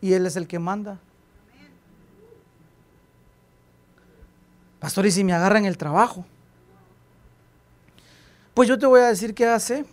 y 0.00 0.14
Él 0.14 0.26
es 0.26 0.36
el 0.36 0.48
que 0.48 0.58
manda. 0.58 0.98
Pastor, 4.84 5.06
¿y 5.06 5.10
si 5.10 5.24
me 5.24 5.32
agarran 5.32 5.64
el 5.64 5.78
trabajo? 5.78 6.26
Pues 8.52 8.68
yo 8.68 8.78
te 8.78 8.84
voy 8.84 9.00
a 9.00 9.06
decir 9.06 9.32
qué 9.32 9.46
hace. 9.46 9.86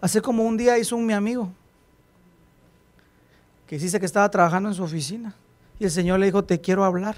Hace 0.00 0.22
como 0.22 0.44
un 0.44 0.56
día 0.56 0.78
hizo 0.78 0.94
un 0.94 1.04
mi 1.04 1.12
amigo 1.12 1.52
que 3.66 3.76
dice 3.78 3.98
que 3.98 4.06
estaba 4.06 4.30
trabajando 4.30 4.68
en 4.68 4.76
su 4.76 4.84
oficina 4.84 5.34
y 5.80 5.86
el 5.86 5.90
Señor 5.90 6.20
le 6.20 6.26
dijo, 6.26 6.44
te 6.44 6.60
quiero 6.60 6.84
hablar. 6.84 7.16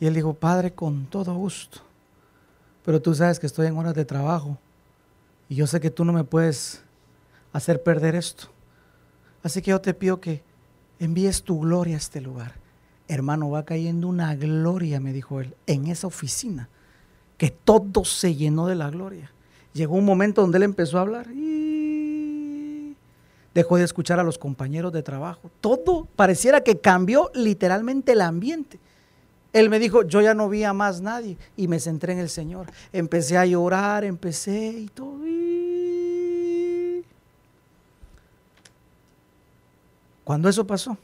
Y 0.00 0.06
él 0.06 0.12
dijo, 0.12 0.34
Padre, 0.34 0.74
con 0.74 1.06
todo 1.06 1.32
gusto, 1.32 1.80
pero 2.84 3.00
tú 3.00 3.14
sabes 3.14 3.40
que 3.40 3.46
estoy 3.46 3.68
en 3.68 3.78
horas 3.78 3.94
de 3.94 4.04
trabajo 4.04 4.58
Y 5.48 5.54
yo 5.54 5.66
sé 5.66 5.80
que 5.80 5.88
tú 5.88 6.04
no 6.04 6.12
me 6.12 6.24
puedes 6.24 6.82
hacer 7.54 7.82
perder 7.82 8.14
esto. 8.16 8.48
Así 9.42 9.62
que 9.62 9.70
yo 9.70 9.80
te 9.80 9.94
pido 9.94 10.20
que 10.20 10.42
envíes 10.98 11.42
tu 11.42 11.58
gloria 11.58 11.94
a 11.94 11.96
este 11.96 12.20
lugar. 12.20 12.67
Hermano, 13.08 13.48
va 13.50 13.64
cayendo 13.64 14.06
una 14.06 14.36
gloria, 14.36 15.00
me 15.00 15.14
dijo 15.14 15.40
él, 15.40 15.54
en 15.66 15.86
esa 15.86 16.06
oficina, 16.06 16.68
que 17.38 17.50
todo 17.50 18.04
se 18.04 18.34
llenó 18.34 18.66
de 18.66 18.74
la 18.74 18.90
gloria. 18.90 19.32
Llegó 19.72 19.96
un 19.96 20.04
momento 20.04 20.42
donde 20.42 20.58
él 20.58 20.64
empezó 20.64 20.98
a 20.98 21.02
hablar 21.02 21.28
y 21.32 22.94
dejó 23.54 23.78
de 23.78 23.84
escuchar 23.84 24.20
a 24.20 24.24
los 24.24 24.36
compañeros 24.36 24.92
de 24.92 25.02
trabajo. 25.02 25.50
Todo 25.62 26.06
pareciera 26.16 26.62
que 26.62 26.78
cambió 26.78 27.30
literalmente 27.34 28.12
el 28.12 28.20
ambiente. 28.20 28.78
Él 29.54 29.70
me 29.70 29.78
dijo, 29.78 30.02
yo 30.02 30.20
ya 30.20 30.34
no 30.34 30.48
vi 30.50 30.64
a 30.64 30.74
más 30.74 31.00
nadie 31.00 31.38
y 31.56 31.66
me 31.66 31.80
centré 31.80 32.12
en 32.12 32.18
el 32.18 32.28
Señor. 32.28 32.66
Empecé 32.92 33.38
a 33.38 33.46
llorar, 33.46 34.04
empecé 34.04 34.68
y 34.68 34.88
todo. 34.88 35.18
Cuando 40.24 40.50
eso 40.50 40.66
pasó, 40.66 40.98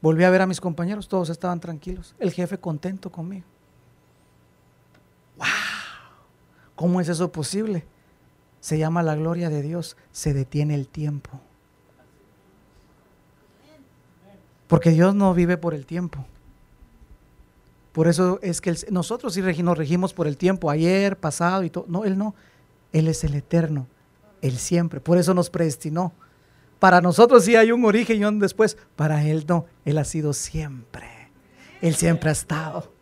volví 0.00 0.24
a 0.24 0.30
ver 0.30 0.42
a 0.42 0.46
mis 0.46 0.60
compañeros, 0.60 1.08
todos 1.08 1.30
estaban 1.30 1.60
tranquilos. 1.60 2.14
El 2.18 2.32
jefe 2.32 2.58
contento 2.58 3.10
conmigo. 3.10 3.46
¡Wow! 5.36 5.46
¿Cómo 6.74 7.00
es 7.00 7.08
eso 7.08 7.30
posible? 7.32 7.84
Se 8.60 8.78
llama 8.78 9.02
la 9.02 9.14
gloria 9.14 9.48
de 9.48 9.62
Dios, 9.62 9.96
se 10.12 10.34
detiene 10.34 10.74
el 10.74 10.88
tiempo. 10.88 11.40
Porque 14.66 14.90
Dios 14.90 15.14
no 15.14 15.32
vive 15.34 15.56
por 15.56 15.74
el 15.74 15.86
tiempo. 15.86 16.24
Por 17.92 18.08
eso 18.08 18.38
es 18.42 18.60
que 18.60 18.74
nosotros 18.90 19.32
sí 19.32 19.62
nos 19.62 19.78
regimos 19.78 20.12
por 20.12 20.26
el 20.26 20.36
tiempo, 20.36 20.70
ayer, 20.70 21.16
pasado 21.16 21.62
y 21.62 21.70
todo. 21.70 21.86
No, 21.88 22.04
Él 22.04 22.18
no. 22.18 22.34
Él 22.92 23.08
es 23.08 23.24
el 23.24 23.34
eterno, 23.34 23.86
Él 24.42 24.58
siempre. 24.58 25.00
Por 25.00 25.16
eso 25.16 25.32
nos 25.32 25.48
predestinó. 25.48 26.12
Para 26.78 27.00
nosotros 27.00 27.44
sí 27.44 27.56
hay 27.56 27.72
un 27.72 27.84
origen 27.84 28.20
y 28.20 28.24
un 28.24 28.38
después. 28.38 28.76
Para 28.96 29.24
Él 29.24 29.44
no. 29.48 29.66
Él 29.84 29.98
ha 29.98 30.04
sido 30.04 30.32
siempre. 30.32 31.06
Él 31.80 31.94
siempre 31.94 32.30
ha 32.30 32.32
estado. 32.32 32.92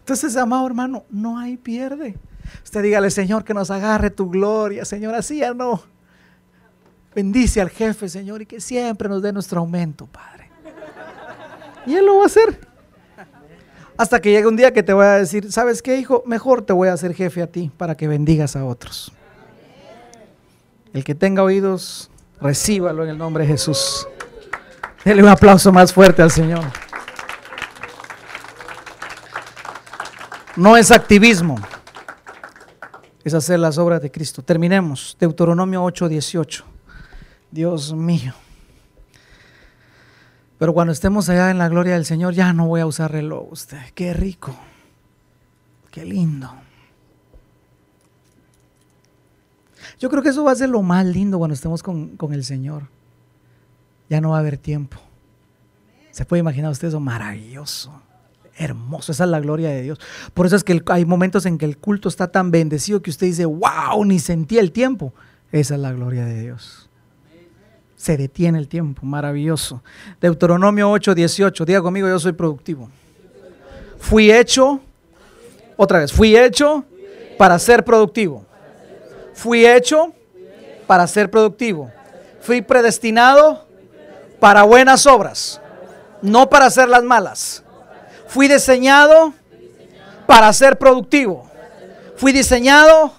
Entonces, 0.00 0.36
amado 0.36 0.66
hermano, 0.66 1.04
no 1.10 1.38
hay 1.38 1.56
pierde. 1.56 2.16
Usted 2.64 2.82
dígale, 2.82 3.10
Señor, 3.10 3.44
que 3.44 3.54
nos 3.54 3.70
agarre 3.70 4.10
tu 4.10 4.30
gloria, 4.30 4.84
Señor, 4.84 5.14
así 5.14 5.38
ya 5.38 5.52
no. 5.52 5.82
Bendice 7.14 7.60
al 7.60 7.68
jefe, 7.68 8.08
Señor, 8.08 8.42
y 8.42 8.46
que 8.46 8.60
siempre 8.60 9.08
nos 9.08 9.22
dé 9.22 9.32
nuestro 9.32 9.60
aumento, 9.60 10.06
Padre. 10.06 10.50
Y 11.86 11.94
Él 11.94 12.06
lo 12.06 12.16
va 12.16 12.24
a 12.24 12.26
hacer. 12.26 12.68
Hasta 13.96 14.20
que 14.20 14.30
llegue 14.30 14.46
un 14.46 14.56
día 14.56 14.72
que 14.72 14.82
te 14.82 14.92
voy 14.92 15.04
a 15.04 15.14
decir, 15.14 15.50
¿sabes 15.50 15.82
qué, 15.82 15.98
hijo? 15.98 16.22
Mejor 16.24 16.62
te 16.62 16.72
voy 16.72 16.88
a 16.88 16.92
hacer 16.92 17.14
jefe 17.14 17.42
a 17.42 17.48
ti 17.48 17.70
para 17.76 17.96
que 17.96 18.06
bendigas 18.06 18.54
a 18.54 18.64
otros. 18.64 19.12
El 20.92 21.02
que 21.04 21.14
tenga 21.14 21.42
oídos, 21.42 22.10
Recíbalo 22.40 23.04
en 23.04 23.10
el 23.10 23.18
nombre 23.18 23.44
de 23.44 23.50
Jesús. 23.50 24.06
Dele 25.04 25.22
un 25.22 25.28
aplauso 25.28 25.72
más 25.72 25.92
fuerte 25.92 26.22
al 26.22 26.30
Señor. 26.30 26.64
No 30.56 30.76
es 30.76 30.90
activismo, 30.90 31.56
es 33.24 33.34
hacer 33.34 33.58
las 33.60 33.78
obras 33.78 34.02
de 34.02 34.10
Cristo. 34.10 34.42
Terminemos. 34.42 35.16
Deuteronomio 35.18 35.82
8:18. 35.84 36.64
Dios 37.50 37.94
mío. 37.94 38.34
Pero 40.58 40.74
cuando 40.74 40.92
estemos 40.92 41.28
allá 41.28 41.50
en 41.50 41.58
la 41.58 41.68
gloria 41.68 41.94
del 41.94 42.04
Señor, 42.04 42.34
ya 42.34 42.52
no 42.52 42.66
voy 42.66 42.80
a 42.80 42.86
usar 42.86 43.12
reloj 43.12 43.52
usted. 43.52 43.78
Qué 43.94 44.12
rico. 44.12 44.54
Qué 45.92 46.04
lindo. 46.04 46.52
Yo 49.98 50.08
creo 50.08 50.22
que 50.22 50.28
eso 50.28 50.44
va 50.44 50.52
a 50.52 50.56
ser 50.56 50.68
lo 50.68 50.82
más 50.82 51.04
lindo 51.04 51.38
cuando 51.38 51.54
estemos 51.54 51.82
con, 51.82 52.16
el 52.32 52.44
Señor. 52.44 52.84
Ya 54.08 54.20
no 54.20 54.30
va 54.30 54.36
a 54.36 54.40
haber 54.40 54.56
tiempo. 54.56 54.98
¿Se 56.10 56.24
puede 56.24 56.40
imaginar 56.40 56.70
usted 56.70 56.88
eso? 56.88 57.00
Maravilloso, 57.00 57.92
hermoso. 58.56 59.12
Esa 59.12 59.24
es 59.24 59.30
la 59.30 59.40
gloria 59.40 59.70
de 59.70 59.82
Dios. 59.82 60.00
Por 60.34 60.46
eso 60.46 60.56
es 60.56 60.64
que 60.64 60.82
hay 60.86 61.04
momentos 61.04 61.46
en 61.46 61.58
que 61.58 61.64
el 61.64 61.78
culto 61.78 62.08
está 62.08 62.28
tan 62.28 62.50
bendecido 62.50 63.02
que 63.02 63.10
usted 63.10 63.26
dice, 63.26 63.44
wow, 63.44 64.04
ni 64.04 64.18
sentía 64.18 64.60
el 64.60 64.72
tiempo. 64.72 65.12
Esa 65.50 65.74
es 65.74 65.80
la 65.80 65.92
gloria 65.92 66.24
de 66.24 66.42
Dios. 66.42 66.88
Se 67.96 68.16
detiene 68.16 68.58
el 68.58 68.68
tiempo, 68.68 69.04
maravilloso. 69.04 69.82
Deuteronomio 70.20 70.90
8, 70.90 71.14
18. 71.14 71.64
Diga 71.64 71.82
conmigo, 71.82 72.06
yo 72.06 72.18
soy 72.18 72.32
productivo. 72.32 72.88
Fui 73.98 74.30
hecho, 74.30 74.80
otra 75.76 75.98
vez, 75.98 76.12
fui 76.12 76.36
hecho 76.36 76.84
para 77.36 77.58
ser 77.58 77.84
productivo. 77.84 78.47
Fui 79.38 79.64
hecho 79.64 80.12
para 80.88 81.06
ser 81.06 81.30
productivo. 81.30 81.92
Fui 82.40 82.60
predestinado 82.60 83.68
para 84.40 84.64
buenas 84.64 85.06
obras, 85.06 85.60
no 86.22 86.50
para 86.50 86.66
hacer 86.66 86.88
las 86.88 87.04
malas. 87.04 87.62
Fui 88.26 88.48
diseñado 88.48 89.32
para 90.26 90.52
ser 90.52 90.76
productivo. 90.76 91.48
Fui 92.16 92.32
diseñado 92.32 93.12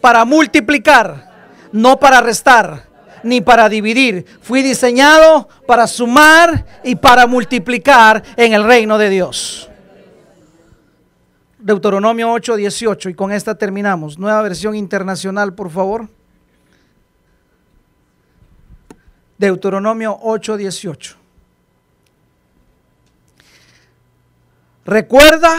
para 0.00 0.24
multiplicar, 0.24 1.30
no 1.70 2.00
para 2.00 2.20
restar 2.20 2.88
ni 3.22 3.40
para 3.40 3.68
dividir. 3.68 4.26
Fui 4.42 4.62
diseñado 4.62 5.48
para 5.68 5.86
sumar 5.86 6.66
y 6.82 6.96
para 6.96 7.28
multiplicar 7.28 8.24
en 8.36 8.54
el 8.54 8.64
reino 8.64 8.98
de 8.98 9.08
Dios. 9.08 9.69
Deuteronomio 11.60 12.32
8, 12.32 12.56
18, 12.56 13.10
y 13.10 13.14
con 13.14 13.32
esta 13.32 13.54
terminamos. 13.54 14.18
Nueva 14.18 14.40
versión 14.42 14.74
internacional, 14.74 15.54
por 15.54 15.70
favor. 15.70 16.08
Deuteronomio 19.36 20.18
8, 20.22 20.56
18. 20.56 21.16
Recuerda 24.84 25.58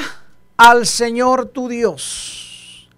al 0.58 0.86
Señor 0.86 1.48
tu 1.48 1.68
Dios. 1.68 2.90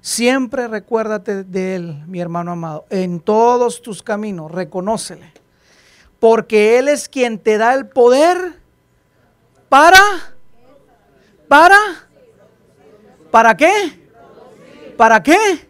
Siempre 0.00 0.66
recuérdate 0.66 1.44
de 1.44 1.76
Él, 1.76 2.02
mi 2.06 2.20
hermano 2.20 2.52
amado. 2.52 2.84
En 2.90 3.20
todos 3.20 3.80
tus 3.82 4.02
caminos, 4.02 4.50
reconócele. 4.50 5.32
Porque 6.18 6.78
Él 6.78 6.88
es 6.88 7.08
quien 7.08 7.38
te 7.38 7.58
da 7.58 7.74
el 7.74 7.86
poder 7.86 8.60
para 9.68 10.00
¿Para? 11.50 11.76
¿Para 13.28 13.56
qué? 13.56 13.72
¿Para 14.96 15.20
qué? 15.20 15.68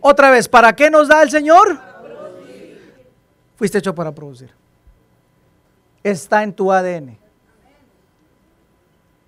Otra 0.00 0.30
vez, 0.30 0.48
¿para 0.48 0.74
qué 0.74 0.88
nos 0.88 1.08
da 1.08 1.22
el 1.22 1.30
Señor? 1.30 1.78
Fuiste 3.56 3.76
hecho 3.76 3.94
para 3.94 4.12
producir. 4.12 4.48
Está 6.02 6.42
en 6.42 6.54
tu 6.54 6.72
ADN. 6.72 7.18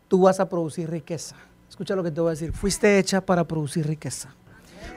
Tú 0.09 0.23
vas 0.23 0.41
a 0.41 0.49
producir 0.49 0.89
riqueza. 0.89 1.37
Escucha 1.69 1.95
lo 1.95 2.03
que 2.03 2.11
te 2.11 2.23
voy 2.23 2.29
a 2.29 2.31
decir. 2.31 2.51
Fuiste 2.55 2.99
hecha 2.99 3.21
para 3.21 3.45
producir 3.45 3.87
riqueza. 3.87 4.35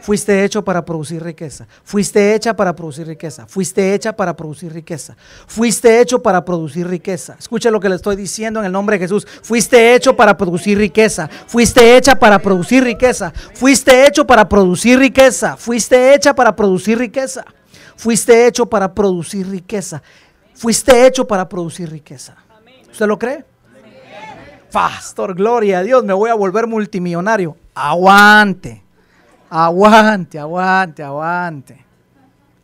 Fuiste 0.01 0.43
hecho 0.43 0.63
para 0.63 0.85
producir 0.85 1.23
riqueza. 1.23 1.67
Fuiste 1.83 2.33
hecha 2.33 2.55
para 2.55 2.75
producir 2.75 3.07
riqueza. 3.07 3.45
Fuiste 3.47 3.93
hecha 3.93 4.15
para 4.15 4.35
producir 4.35 4.71
riqueza. 4.73 5.17
Fuiste 5.47 5.99
hecho 5.99 6.21
para 6.21 6.45
producir 6.45 6.87
riqueza. 6.87 7.35
Escucha 7.37 7.69
lo 7.71 7.79
que 7.79 7.89
le 7.89 7.95
estoy 7.95 8.15
diciendo 8.15 8.59
en 8.59 8.65
el 8.65 8.71
nombre 8.71 8.97
de 8.97 9.05
Jesús. 9.05 9.27
Fuiste 9.43 9.95
hecho 9.95 10.15
para 10.15 10.37
producir 10.37 10.77
riqueza. 10.77 11.29
Fuiste 11.47 11.97
hecha 11.97 12.15
para 12.15 12.39
producir 12.39 12.83
riqueza. 12.83 13.33
Fuiste 13.53 14.07
hecho 14.07 14.25
para 14.25 14.47
producir 14.47 14.99
riqueza. 14.99 15.57
Fuiste 15.57 16.13
hecha 16.13 16.33
para 16.33 16.55
producir 16.55 16.97
riqueza. 16.97 17.45
Fuiste 17.97 18.47
hecho 18.47 18.65
para 18.67 18.93
producir 18.93 19.47
riqueza. 19.47 20.01
Fuiste 20.53 21.05
hecho 21.05 21.27
para 21.27 21.49
producir 21.49 21.89
riqueza. 21.89 22.35
¿Usted 22.89 23.05
lo 23.05 23.19
cree? 23.19 23.43
Pastor, 24.71 25.33
gloria 25.35 25.79
a 25.79 25.83
Dios, 25.83 26.03
me 26.03 26.13
voy 26.13 26.29
a 26.29 26.35
volver 26.35 26.67
multimillonario. 26.67 27.55
Aguante. 27.73 28.86
Aguante, 29.49 30.39
aguante, 30.39 31.03
aguante. 31.03 31.85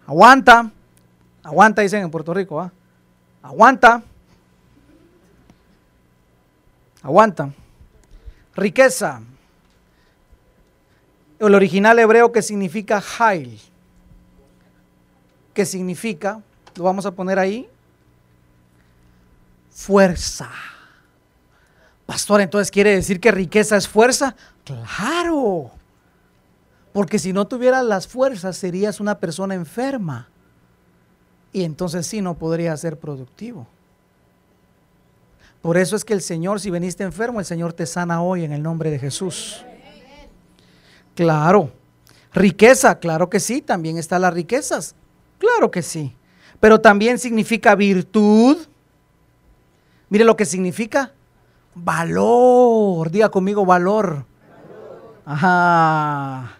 Aguanta. 0.05 0.71
Aguanta, 1.43 1.81
dicen 1.81 2.03
en 2.03 2.11
Puerto 2.11 2.33
Rico. 2.33 2.59
¿ah? 2.59 2.71
Aguanta. 3.41 4.01
Aguanta. 7.01 7.49
Riqueza. 8.55 9.21
El 11.39 11.55
original 11.55 11.99
hebreo 11.99 12.31
que 12.31 12.41
significa 12.41 13.03
Hail. 13.19 13.59
Que 15.53 15.65
significa, 15.65 16.41
lo 16.75 16.83
vamos 16.83 17.05
a 17.05 17.11
poner 17.11 17.37
ahí, 17.37 17.67
fuerza. 19.69 20.49
Pastor, 22.05 22.41
entonces 22.41 22.71
quiere 22.71 22.91
decir 22.91 23.19
que 23.19 23.31
riqueza 23.31 23.77
es 23.77 23.87
fuerza. 23.87 24.35
Claro. 24.63 25.71
Porque 26.93 27.17
si 27.17 27.33
no 27.33 27.47
tuvieras 27.47 27.83
las 27.83 28.07
fuerzas 28.07 28.55
serías 28.55 28.99
una 28.99 29.19
persona 29.19 29.55
enferma. 29.55 30.29
Y 31.51 31.63
entonces 31.63 32.05
sí 32.07 32.21
no 32.21 32.35
podrías 32.35 32.79
ser 32.79 32.99
productivo. 32.99 33.67
Por 35.61 35.77
eso 35.77 35.95
es 35.95 36.05
que 36.05 36.13
el 36.13 36.21
Señor, 36.21 36.59
si 36.59 36.69
veniste 36.69 37.03
enfermo, 37.03 37.39
el 37.39 37.45
Señor 37.45 37.73
te 37.73 37.85
sana 37.85 38.21
hoy 38.21 38.43
en 38.43 38.51
el 38.51 38.61
nombre 38.61 38.91
de 38.91 38.99
Jesús. 38.99 39.65
Claro. 41.15 41.71
Riqueza, 42.33 42.99
claro 42.99 43.29
que 43.29 43.39
sí, 43.39 43.61
también 43.61 43.97
están 43.97 44.21
las 44.23 44.33
riquezas. 44.33 44.95
Claro 45.37 45.71
que 45.71 45.81
sí. 45.81 46.15
Pero 46.59 46.81
también 46.81 47.17
significa 47.19 47.75
virtud. 47.75 48.57
Mire 50.09 50.25
lo 50.25 50.35
que 50.35 50.45
significa. 50.45 51.13
Valor. 51.75 53.09
Diga 53.09 53.29
conmigo 53.29 53.65
valor. 53.65 54.25
Ajá. 55.25 56.59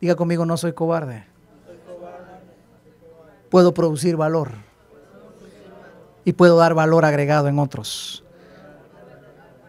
Diga 0.00 0.16
conmigo, 0.16 0.46
no 0.46 0.56
soy 0.56 0.72
cobarde. 0.72 1.24
Puedo 3.50 3.74
producir 3.74 4.16
valor. 4.16 4.52
Y 6.24 6.32
puedo 6.32 6.56
dar 6.56 6.74
valor 6.74 7.04
agregado 7.04 7.48
en 7.48 7.58
otros. 7.58 8.22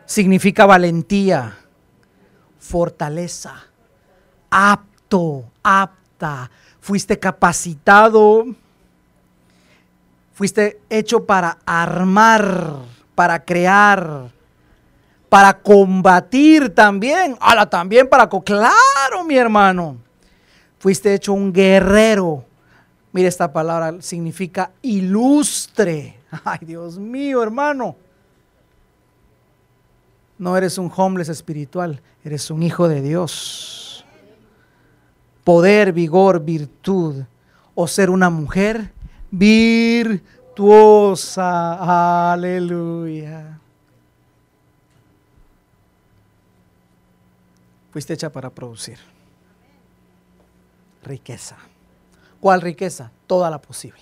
Significa 0.06 0.66
valentía, 0.66 1.58
fortaleza, 2.60 3.64
apto, 4.50 5.46
apta. 5.64 6.52
Fuiste 6.80 7.18
capacitado. 7.20 8.46
Fuiste 10.34 10.82
hecho 10.90 11.26
para 11.26 11.58
armar, 11.66 12.80
para 13.16 13.44
crear, 13.44 14.30
para 15.30 15.60
combatir 15.60 16.74
también. 16.74 17.38
Ala, 17.40 17.70
también 17.70 18.08
para... 18.08 18.28
Claro, 18.28 19.24
mi 19.26 19.38
hermano. 19.38 19.98
Fuiste 20.82 21.14
hecho 21.14 21.32
un 21.34 21.54
guerrero. 21.54 22.44
Mire, 23.14 23.28
esta 23.28 23.54
palabra 23.54 24.02
significa 24.02 24.72
ilustre. 24.82 26.18
Ay, 26.44 26.58
Dios 26.62 26.98
mío, 26.98 27.44
hermano. 27.44 27.96
No 30.40 30.58
eres 30.58 30.80
un 30.80 30.92
homeless 30.94 31.30
espiritual, 31.30 32.02
eres 32.24 32.50
un 32.50 32.64
hijo 32.64 32.88
de 32.88 33.04
Dios. 33.04 34.04
Poder, 35.44 35.94
vigor, 35.94 36.44
virtud. 36.44 37.26
O 37.76 37.88
ser 37.88 38.10
una 38.10 38.32
mujer 38.32 38.92
virtuosa. 39.30 40.32
Aleluya. 42.34 43.60
Fuiste 47.92 48.14
hecha 48.14 48.32
para 48.32 48.50
producir 48.50 49.11
riqueza. 51.04 51.58
¿Cuál 52.40 52.62
riqueza? 52.62 53.12
Toda 53.28 53.50
la 53.50 53.62
posible. 53.62 54.02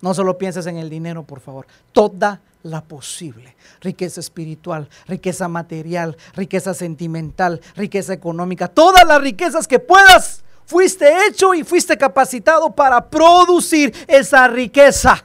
No 0.00 0.14
solo 0.14 0.36
pienses 0.36 0.66
en 0.66 0.78
el 0.78 0.90
dinero, 0.90 1.22
por 1.22 1.40
favor. 1.40 1.66
Toda 1.92 2.40
la 2.64 2.82
posible. 2.82 3.56
Riqueza 3.80 4.20
espiritual, 4.20 4.88
riqueza 5.06 5.48
material, 5.48 6.16
riqueza 6.34 6.74
sentimental, 6.74 7.60
riqueza 7.76 8.12
económica. 8.12 8.68
Todas 8.68 9.06
las 9.06 9.20
riquezas 9.20 9.68
que 9.68 9.78
puedas. 9.78 10.44
Fuiste 10.64 11.26
hecho 11.26 11.54
y 11.54 11.64
fuiste 11.64 11.96
capacitado 11.98 12.70
para 12.70 13.10
producir 13.10 13.94
esa 14.06 14.48
riqueza. 14.48 15.24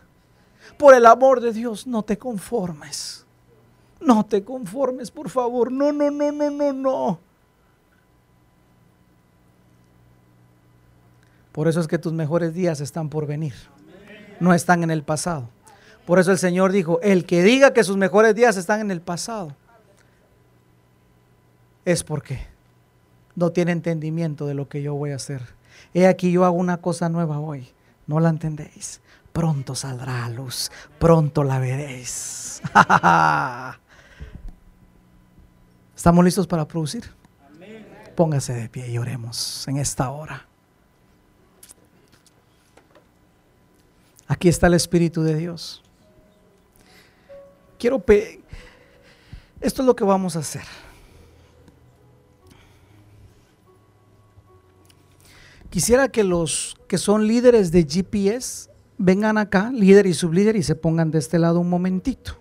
Por 0.78 0.94
el 0.94 1.06
amor 1.06 1.42
de 1.42 1.54
Dios, 1.54 1.88
no 1.88 2.04
te 2.04 2.18
conformes. 2.18 3.26
No 4.00 4.26
te 4.26 4.44
conformes, 4.44 5.10
por 5.10 5.30
favor. 5.30 5.72
No, 5.72 5.92
no, 5.92 6.12
no, 6.12 6.32
no, 6.32 6.52
no, 6.52 6.74
no. 6.74 7.20
Por 11.58 11.68
eso 11.68 11.80
es 11.80 11.88
que 11.88 11.98
tus 11.98 12.14
mejores 12.14 12.54
días 12.54 12.82
están 12.82 13.10
por 13.10 13.26
venir. 13.26 13.56
No 14.40 14.54
están 14.54 14.84
en 14.84 14.92
el 14.92 15.02
pasado. 15.02 15.50
Por 16.06 16.20
eso 16.20 16.32
el 16.32 16.38
Señor 16.38 16.72
dijo, 16.72 17.02
el 17.02 17.26
que 17.26 17.42
diga 17.42 17.74
que 17.74 17.84
sus 17.84 17.98
mejores 17.98 18.36
días 18.36 18.58
están 18.58 18.80
en 18.80 18.92
el 18.92 19.02
pasado, 19.02 19.56
es 21.84 22.04
porque 22.04 22.46
no 23.34 23.52
tiene 23.52 23.72
entendimiento 23.72 24.46
de 24.46 24.54
lo 24.54 24.70
que 24.70 24.84
yo 24.84 24.94
voy 24.94 25.14
a 25.14 25.16
hacer. 25.16 25.42
He 25.96 26.06
aquí 26.06 26.32
yo 26.32 26.46
hago 26.46 26.58
una 26.58 26.78
cosa 26.78 27.10
nueva 27.10 27.40
hoy. 27.40 27.68
No 28.06 28.20
la 28.20 28.30
entendéis. 28.30 29.02
Pronto 29.34 29.74
saldrá 29.74 30.26
a 30.26 30.30
luz. 30.30 30.70
Pronto 31.00 31.44
la 31.44 31.58
veréis. 31.58 32.62
¿Estamos 35.96 36.24
listos 36.24 36.46
para 36.46 36.68
producir? 36.68 37.06
Póngase 38.16 38.54
de 38.54 38.70
pie 38.70 38.92
y 38.92 39.00
oremos 39.00 39.68
en 39.68 39.78
esta 39.78 40.12
hora. 40.12 40.46
Aquí 44.28 44.50
está 44.50 44.68
el 44.68 44.74
Espíritu 44.74 45.24
de 45.24 45.36
Dios. 45.36 45.82
Quiero 47.80 48.04
esto 49.62 49.82
es 49.82 49.86
lo 49.86 49.96
que 49.96 50.04
vamos 50.04 50.36
a 50.36 50.40
hacer. 50.40 50.64
Quisiera 55.70 56.10
que 56.10 56.24
los 56.24 56.76
que 56.88 56.98
son 56.98 57.28
líderes 57.28 57.72
de 57.72 57.84
GPS 57.84 58.70
vengan 58.98 59.38
acá, 59.38 59.72
líder 59.72 60.08
y 60.08 60.14
sublíder, 60.14 60.56
y 60.56 60.64
se 60.64 60.76
pongan 60.76 61.12
de 61.12 61.20
este 61.20 61.40
lado 61.40 61.60
un 61.60 61.70
momentito. 61.70 62.38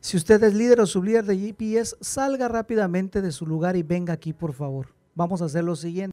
Si 0.00 0.16
usted 0.16 0.42
es 0.44 0.54
líder 0.54 0.80
o 0.80 0.86
sublíder 0.86 1.24
de 1.24 1.36
GPS, 1.36 1.96
salga 2.00 2.46
rápidamente 2.48 3.22
de 3.22 3.32
su 3.32 3.46
lugar 3.46 3.76
y 3.76 3.82
venga 3.82 4.12
aquí, 4.12 4.32
por 4.32 4.52
favor. 4.52 4.94
Vamos 5.14 5.42
a 5.42 5.46
hacer 5.46 5.64
lo 5.64 5.74
siguiente. 5.74 6.04